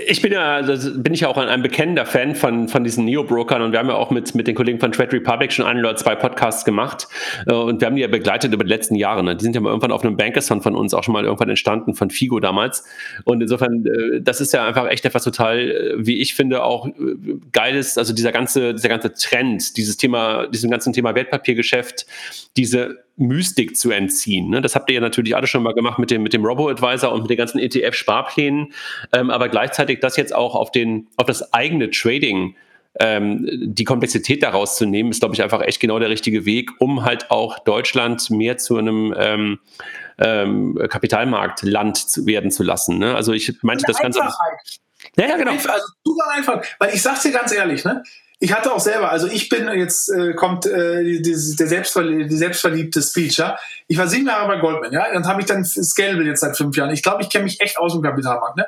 Ich 0.07 0.21
bin 0.21 0.31
ja, 0.31 0.55
also 0.55 0.91
bin 0.97 1.13
ich 1.13 1.21
ja 1.21 1.27
auch 1.27 1.37
ein, 1.37 1.47
ein 1.47 1.61
bekennender 1.61 2.05
Fan 2.05 2.35
von, 2.35 2.67
von 2.67 2.83
diesen 2.83 3.05
Neo-Brokern 3.05 3.61
und 3.61 3.71
wir 3.71 3.79
haben 3.79 3.89
ja 3.89 3.95
auch 3.95 4.09
mit, 4.09 4.33
mit 4.35 4.47
den 4.47 4.55
Kollegen 4.55 4.79
von 4.79 4.91
Trade 4.91 5.11
Republic 5.13 5.53
schon 5.53 5.65
ein 5.65 5.79
oder 5.79 5.95
zwei 5.95 6.15
Podcasts 6.15 6.65
gemacht 6.65 7.07
äh, 7.47 7.53
und 7.53 7.81
wir 7.81 7.87
haben 7.87 7.95
die 7.95 8.01
ja 8.01 8.07
begleitet 8.07 8.53
über 8.53 8.63
die 8.63 8.69
letzten 8.69 8.95
Jahre. 8.95 9.23
Ne? 9.23 9.35
Die 9.35 9.43
sind 9.43 9.55
ja 9.55 9.61
mal 9.61 9.69
irgendwann 9.69 9.91
auf 9.91 10.03
einem 10.03 10.17
Bankerson 10.17 10.61
von 10.61 10.75
uns 10.75 10.93
auch 10.93 11.03
schon 11.03 11.13
mal 11.13 11.23
irgendwann 11.23 11.49
entstanden, 11.49 11.93
von 11.93 12.09
Figo 12.09 12.39
damals. 12.39 12.83
Und 13.25 13.41
insofern, 13.41 13.85
äh, 13.85 14.21
das 14.21 14.41
ist 14.41 14.53
ja 14.53 14.65
einfach 14.65 14.87
echt 14.87 15.05
etwas 15.05 15.23
total, 15.23 15.59
äh, 15.59 15.93
wie 15.97 16.19
ich 16.19 16.33
finde, 16.33 16.63
auch 16.63 16.87
geiles, 17.51 17.97
also 17.97 18.13
dieser 18.13 18.31
ganze, 18.31 18.73
dieser 18.73 18.89
ganze 18.89 19.13
Trend, 19.13 19.77
dieses 19.77 19.97
Thema, 19.97 20.47
diesem 20.47 20.71
ganzen 20.71 20.93
Thema 20.93 21.15
Wertpapiergeschäft, 21.15 22.05
diese 22.57 23.03
Mystik 23.19 23.77
zu 23.77 23.91
entziehen. 23.91 24.49
Ne? 24.49 24.61
Das 24.61 24.75
habt 24.75 24.89
ihr 24.89 24.95
ja 24.95 25.01
natürlich 25.01 25.35
alle 25.35 25.47
schon 25.47 25.63
mal 25.63 25.73
gemacht 25.73 25.99
mit 25.99 26.09
dem, 26.09 26.23
mit 26.23 26.33
dem 26.33 26.45
Robo-Advisor 26.45 27.11
und 27.11 27.21
mit 27.21 27.29
den 27.29 27.37
ganzen 27.37 27.59
ETF-Sparplänen, 27.59 28.73
ähm, 29.13 29.29
aber 29.29 29.49
gleichzeitig 29.49 29.99
das 29.99 30.17
jetzt 30.17 30.33
auch 30.33 30.55
auf, 30.55 30.71
den, 30.71 31.07
auf 31.17 31.27
das 31.27 31.53
eigene 31.53 31.89
Trading 31.89 32.55
ähm, 32.99 33.47
die 33.51 33.83
Komplexität 33.83 34.41
daraus 34.41 34.75
zu 34.75 34.85
nehmen, 34.85 35.11
ist, 35.11 35.19
glaube 35.19 35.35
ich, 35.35 35.43
einfach 35.43 35.61
echt 35.61 35.79
genau 35.79 35.99
der 35.99 36.09
richtige 36.09 36.45
Weg, 36.45 36.71
um 36.79 37.05
halt 37.05 37.29
auch 37.29 37.59
Deutschland 37.59 38.29
mehr 38.29 38.57
zu 38.57 38.77
einem 38.77 39.13
ähm, 39.17 39.59
ähm, 40.17 40.79
Kapitalmarktland 40.89 41.97
zu 41.97 42.25
werden 42.25 42.51
zu 42.51 42.63
lassen. 42.63 42.97
Ne? 42.97 43.15
Also 43.15 43.33
ich 43.33 43.61
meinte 43.61 43.85
das 43.87 43.99
Ganze. 43.99 44.19
Ja, 45.17 45.27
ja, 45.27 45.37
genau. 45.37 45.51
Also 45.51 45.87
super 46.03 46.31
einfach. 46.31 46.63
Weil 46.79 46.93
ich 46.93 47.01
sag's 47.01 47.21
dir 47.21 47.31
ganz 47.31 47.53
ehrlich, 47.53 47.85
ne? 47.85 48.03
Ich 48.41 48.53
hatte 48.53 48.73
auch 48.73 48.79
selber, 48.79 49.11
also 49.11 49.27
ich 49.27 49.49
bin, 49.49 49.67
jetzt 49.67 50.09
äh, 50.09 50.33
kommt 50.33 50.65
äh, 50.65 51.03
die, 51.03 51.21
die, 51.21 51.55
der 51.57 51.67
Selbstverlie 51.67 52.25
die 52.25 52.37
selbstverliebte 52.37 53.01
Speech, 53.01 53.37
ja. 53.37 53.57
Ich 53.87 53.97
war 53.97 54.07
sieben 54.07 54.27
Jahre 54.27 54.47
bei 54.47 54.59
Goldman, 54.59 54.93
ja. 54.93 55.11
Dann 55.11 55.27
habe 55.27 55.41
ich 55.41 55.47
dann 55.47 55.65
Scalable 55.65 56.25
jetzt 56.25 56.39
seit 56.39 56.55
fünf 56.55 56.75
Jahren. 56.77 56.91
Ich 56.91 57.03
glaube, 57.03 57.21
ich 57.21 57.29
kenne 57.29 57.43
mich 57.43 57.59
echt 57.59 57.77
aus 57.77 57.93
dem 57.93 58.01
Kapitalmarkt, 58.01 58.55
ne? 58.57 58.65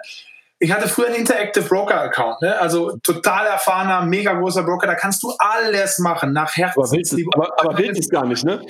Ich 0.60 0.72
hatte 0.72 0.88
früher 0.88 1.08
einen 1.08 1.16
Interactive 1.16 1.66
Broker 1.66 2.00
Account, 2.02 2.40
ne? 2.44 2.60
also 2.60 2.96
total 3.02 3.48
erfahrener, 3.48 4.06
mega 4.06 4.34
großer 4.34 4.62
Broker. 4.62 4.86
Da 4.86 4.94
kannst 4.94 5.24
du 5.24 5.34
alles 5.40 5.98
machen 5.98 6.34
nach 6.34 6.56
Herz. 6.56 6.78
Aber 6.78 6.92
willst, 6.92 7.14
es, 7.14 7.26
aber, 7.34 7.50
aber 7.60 7.78
willst 7.80 8.00
es 8.00 8.10
gar 8.10 8.28
nicht, 8.28 8.44
ne? 8.46 8.62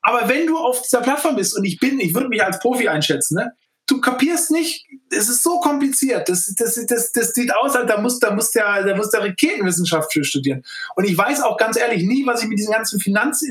Aber 0.00 0.26
wenn 0.30 0.46
du 0.46 0.56
auf 0.56 0.80
dieser 0.80 1.02
Plattform 1.02 1.36
bist 1.36 1.54
und 1.54 1.64
ich 1.64 1.78
bin, 1.78 2.00
ich 2.00 2.14
würde 2.14 2.28
mich 2.28 2.42
als 2.42 2.60
Profi 2.60 2.88
einschätzen, 2.88 3.34
ne? 3.34 3.52
du 3.86 4.00
kapierst 4.00 4.50
nicht, 4.50 4.86
es 5.12 5.28
ist 5.28 5.42
so 5.42 5.60
kompliziert. 5.60 6.28
Das, 6.28 6.52
das, 6.54 6.80
das, 6.86 7.12
das 7.12 7.32
sieht 7.32 7.54
aus, 7.54 7.76
als 7.76 7.86
da 7.86 8.00
muss, 8.00 8.18
da 8.18 8.32
muss 8.32 8.50
der, 8.50 8.82
da 8.84 8.96
muss 8.96 9.10
der 9.10 9.22
Raketenwissenschaft 9.22 10.12
für 10.12 10.24
studieren. 10.24 10.64
Und 10.96 11.04
ich 11.04 11.16
weiß 11.16 11.42
auch 11.42 11.56
ganz 11.56 11.76
ehrlich 11.76 12.04
nie, 12.04 12.26
was 12.26 12.42
ich 12.42 12.48
mit 12.48 12.58
diesen 12.58 12.72
ganzen 12.72 13.00
Finanz, 13.00 13.44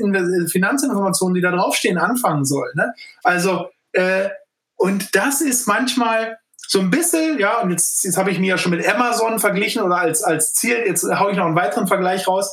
Finanzinformationen, 0.50 1.34
die 1.34 1.40
da 1.40 1.50
draufstehen, 1.50 1.98
anfangen 1.98 2.44
soll. 2.44 2.70
Ne? 2.74 2.92
Also, 3.22 3.68
äh, 3.92 4.28
und 4.76 5.14
das 5.14 5.40
ist 5.40 5.66
manchmal 5.66 6.38
so 6.56 6.80
ein 6.80 6.90
bisschen, 6.90 7.38
ja, 7.38 7.60
und 7.60 7.70
jetzt, 7.70 8.04
jetzt 8.04 8.16
habe 8.16 8.30
ich 8.30 8.38
mir 8.38 8.48
ja 8.48 8.58
schon 8.58 8.70
mit 8.72 8.86
Amazon 8.88 9.38
verglichen 9.38 9.82
oder 9.82 9.98
als, 9.98 10.22
als 10.22 10.54
Ziel, 10.54 10.82
jetzt 10.86 11.04
haue 11.04 11.30
ich 11.30 11.36
noch 11.36 11.46
einen 11.46 11.56
weiteren 11.56 11.86
Vergleich 11.86 12.26
raus. 12.26 12.52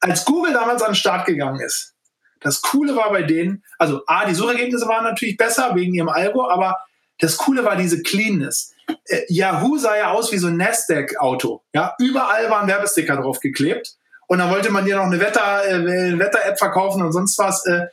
Als 0.00 0.24
Google 0.24 0.52
damals 0.52 0.82
an 0.82 0.90
den 0.90 0.94
Start 0.94 1.26
gegangen 1.26 1.60
ist, 1.60 1.94
das 2.40 2.62
Coole 2.62 2.96
war 2.96 3.10
bei 3.10 3.22
denen, 3.22 3.62
also 3.78 4.00
A, 4.06 4.24
die 4.24 4.34
Suchergebnisse 4.34 4.88
waren 4.88 5.04
natürlich 5.04 5.36
besser 5.36 5.74
wegen 5.74 5.94
ihrem 5.94 6.08
Algo, 6.08 6.48
aber 6.48 6.78
das 7.20 7.36
Coole 7.36 7.64
war 7.64 7.76
diese 7.76 8.02
Cleanness. 8.02 8.72
Äh, 9.06 9.22
Yahoo 9.28 9.76
sah 9.78 9.96
ja 9.96 10.10
aus 10.10 10.32
wie 10.32 10.38
so 10.38 10.48
ein 10.48 10.56
Nasdaq-Auto. 10.56 11.62
Ja, 11.72 11.94
überall 11.98 12.50
waren 12.50 12.68
Werbesticker 12.68 13.16
drauf 13.16 13.40
geklebt. 13.40 13.96
Und 14.26 14.38
dann 14.38 14.50
wollte 14.50 14.70
man 14.70 14.84
dir 14.84 14.96
noch 14.96 15.04
eine 15.04 15.20
Wetter, 15.20 15.66
äh, 15.68 16.18
Wetter-App 16.18 16.58
verkaufen 16.58 17.02
und 17.02 17.12
sonst 17.12 17.38
was. 17.38 17.66
Äh, 17.66 17.86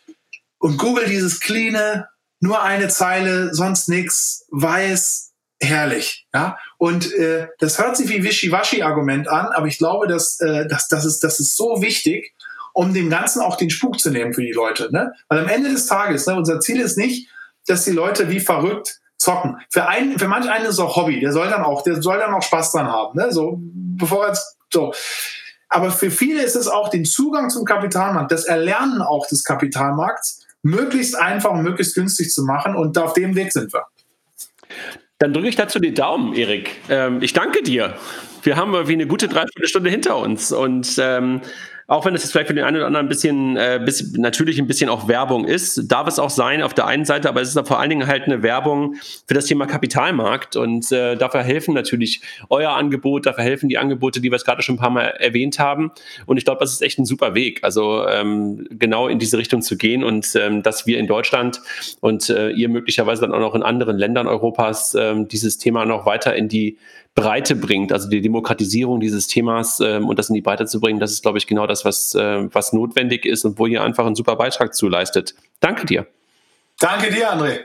und 0.60 0.78
Google 0.78 1.06
dieses 1.06 1.40
cleane, 1.40 2.08
nur 2.40 2.62
eine 2.62 2.88
Zeile, 2.90 3.54
sonst 3.54 3.90
nichts, 3.90 4.46
weiß, 4.52 5.32
herrlich. 5.60 6.28
Ja, 6.34 6.58
und 6.78 7.12
äh, 7.14 7.48
das 7.60 7.80
hört 7.80 7.98
sich 7.98 8.10
wie 8.10 8.24
Wischiwaschi-Argument 8.24 9.28
an, 9.28 9.48
aber 9.48 9.68
ich 9.68 9.78
glaube, 9.78 10.08
dass, 10.08 10.40
äh, 10.40 10.68
dass, 10.68 10.88
das, 10.88 11.06
ist, 11.06 11.24
das 11.24 11.40
ist 11.40 11.56
so 11.56 11.82
wichtig, 11.82 12.34
um 12.74 12.94
dem 12.94 13.10
Ganzen 13.10 13.42
auch 13.42 13.58
den 13.58 13.72
Spuk 13.72 14.00
zu 14.00 14.12
nehmen 14.12 14.34
für 14.34 14.44
die 14.44 14.52
Leute. 14.52 14.90
Ne? 14.92 15.14
Weil 15.30 15.40
am 15.40 15.48
Ende 15.48 15.72
des 15.72 15.88
Tages, 15.88 16.28
ne, 16.28 16.36
unser 16.36 16.60
Ziel 16.60 16.80
ist 16.80 16.98
nicht, 16.98 17.30
dass 17.66 17.86
die 17.86 17.92
Leute 17.92 18.30
wie 18.30 18.40
verrückt 18.40 19.00
zocken. 19.18 19.57
Für 19.70 19.88
einen, 19.88 20.20
für 20.20 20.28
manch 20.28 20.49
einen 20.49 20.65
ist 20.65 20.74
es 20.74 20.80
auch 20.80 20.95
Hobby. 20.95 21.20
Der 21.20 21.32
soll 21.32 21.49
dann 21.49 21.63
auch, 21.63 21.82
der 21.84 22.01
soll 22.01 22.20
dann 22.20 22.34
auch 22.34 22.41
Spaß 22.41 22.72
dran 22.72 22.88
haben. 22.88 23.18
Ne? 23.18 23.32
So, 23.32 23.57
bevor 23.59 24.28
er 24.28 24.38
so. 24.72 24.93
Aber 25.70 25.91
für 25.91 26.11
viele 26.11 26.41
ist 26.43 26.55
es 26.55 26.68
auch 26.68 26.89
den 26.89 27.03
Zugang 27.03 27.49
zum 27.49 27.65
Kapitalmarkt, 27.65 28.32
das 28.32 28.45
Erlernen 28.45 29.01
auch 29.01 29.28
des 29.28 29.43
Kapitalmarkts, 29.43 30.45
möglichst 30.61 31.18
einfach 31.18 31.51
und 31.51 31.63
möglichst 31.63 31.95
günstig 31.95 32.32
zu 32.32 32.43
machen. 32.43 32.76
Und 32.76 32.97
auf 32.97 33.13
dem 33.13 33.36
Weg 33.36 33.51
sind 33.51 33.74
wir. 33.74 33.86
Dann 35.20 35.34
drücke 35.34 35.49
ich 35.49 35.55
dazu 35.55 35.80
die 35.80 35.93
Daumen, 35.93 36.34
Erik. 36.34 36.72
Ähm, 36.89 37.22
ich 37.22 37.34
danke 37.34 37.63
dir. 37.63 37.95
Wir 38.43 38.55
haben 38.55 38.88
wie 38.88 38.93
eine 38.93 39.07
gute 39.07 39.28
Dreiviertelstunde 39.28 39.89
hinter 39.89 40.18
uns 40.18 40.51
und 40.51 40.95
ähm, 40.99 41.41
auch 41.88 42.06
wenn 42.06 42.14
es 42.14 42.24
jetzt 42.24 42.34
vielleicht 42.34 42.50
für 42.50 42.54
den 42.54 42.66
einen 42.66 42.78
oder 42.78 42.86
anderen 42.86 43.06
ein 43.06 43.10
bisschen, 43.10 43.56
äh, 43.56 43.82
bis, 43.84 44.12
natürlich 44.12 44.60
ein 44.60 44.68
bisschen 44.68 44.90
auch 44.90 45.08
Werbung 45.08 45.46
ist, 45.46 45.90
darf 45.90 46.08
es 46.08 46.20
auch 46.20 46.30
sein 46.30 46.62
auf 46.62 46.74
der 46.74 46.86
einen 46.86 47.06
Seite, 47.06 47.30
aber 47.30 47.42
es 47.42 47.56
ist 47.56 47.68
vor 47.68 47.80
allen 47.80 47.90
Dingen 47.90 48.08
halt 48.08 48.24
eine 48.24 48.44
Werbung 48.44 48.96
für 49.26 49.34
das 49.34 49.46
Thema 49.46 49.66
Kapitalmarkt 49.68 50.58
und 50.58 50.92
äh, 50.92 51.16
dafür 51.16 51.44
helfen 51.44 51.74
natürlich 51.74 52.22
euer 52.50 52.72
Angebot, 52.72 53.26
dafür 53.26 53.46
helfen 53.46 53.70
die 53.70 53.78
Angebote, 53.78 54.20
die 54.20 54.30
wir 54.30 54.36
es 54.36 54.44
gerade 54.44 54.62
schon 54.62 54.76
ein 54.76 54.80
paar 54.80 54.90
Mal 54.90 55.06
erwähnt 55.06 55.60
haben. 55.60 55.92
Und 56.26 56.36
ich 56.36 56.44
glaube, 56.44 56.60
das 56.60 56.74
ist 56.74 56.82
echt 56.82 57.00
ein 57.00 57.06
super 57.06 57.36
Weg, 57.36 57.64
also 57.64 58.06
ähm, 58.06 58.68
genau 58.70 59.08
in 59.08 59.18
diese 59.18 59.38
Richtung 59.38 59.62
zu 59.62 59.78
gehen 59.78 60.04
und 60.04 60.36
ähm, 60.36 60.64
dass 60.64 60.88
wir 60.88 61.00
in 61.00 61.08
Deutschland 61.08 61.62
und 62.02 62.30
äh, 62.30 62.50
ihr 62.50 62.68
möglicherweise 62.68 63.22
dann 63.22 63.34
auch 63.34 63.40
noch 63.40 63.56
in 63.56 63.64
anderen 63.64 63.98
Ländern 63.98 64.28
Europas 64.28 64.94
ähm, 64.94 65.30
dieses 65.30 65.58
Thema 65.58 65.86
noch 65.86 66.06
weiter 66.06 66.36
in 66.36 66.50
die 66.50 66.78
Breite 67.18 67.55
bringt, 67.55 67.91
also 67.91 68.07
die 68.07 68.22
Demokratisierung 68.22 68.99
dieses 68.99 69.28
Themas 69.28 69.80
ähm, 69.80 70.07
und 70.07 70.20
das 70.20 70.30
in 70.30 70.36
die 70.36 70.41
Breite 70.41 70.68
zu 70.68 70.80
bringen, 70.80 70.99
das 70.99 71.11
ist, 71.11 71.24
glaube 71.24 71.39
ich, 71.39 71.47
genau 71.47 71.65
das, 71.65 71.84
was, 71.84 72.13
äh, 72.13 72.47
was 72.53 72.74
notwendig 72.74 73.26
ist 73.26 73.43
und 73.43 73.57
wo 73.57 73.65
ihr 73.65 73.82
einfach 73.82 74.05
einen 74.05 74.13
super 74.13 74.36
Beitrag 74.36 74.76
zu 74.76 74.88
leistet. 74.88 75.34
Danke 75.59 75.88
dir. 75.88 76.05
Danke 76.80 77.11
dir, 77.11 77.34
André. 77.34 77.61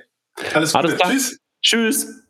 Alles 0.55 0.73
Gute. 0.73 1.05
Alles 1.05 1.39
Tschüss. 1.61 2.07
Tschüss. 2.07 2.22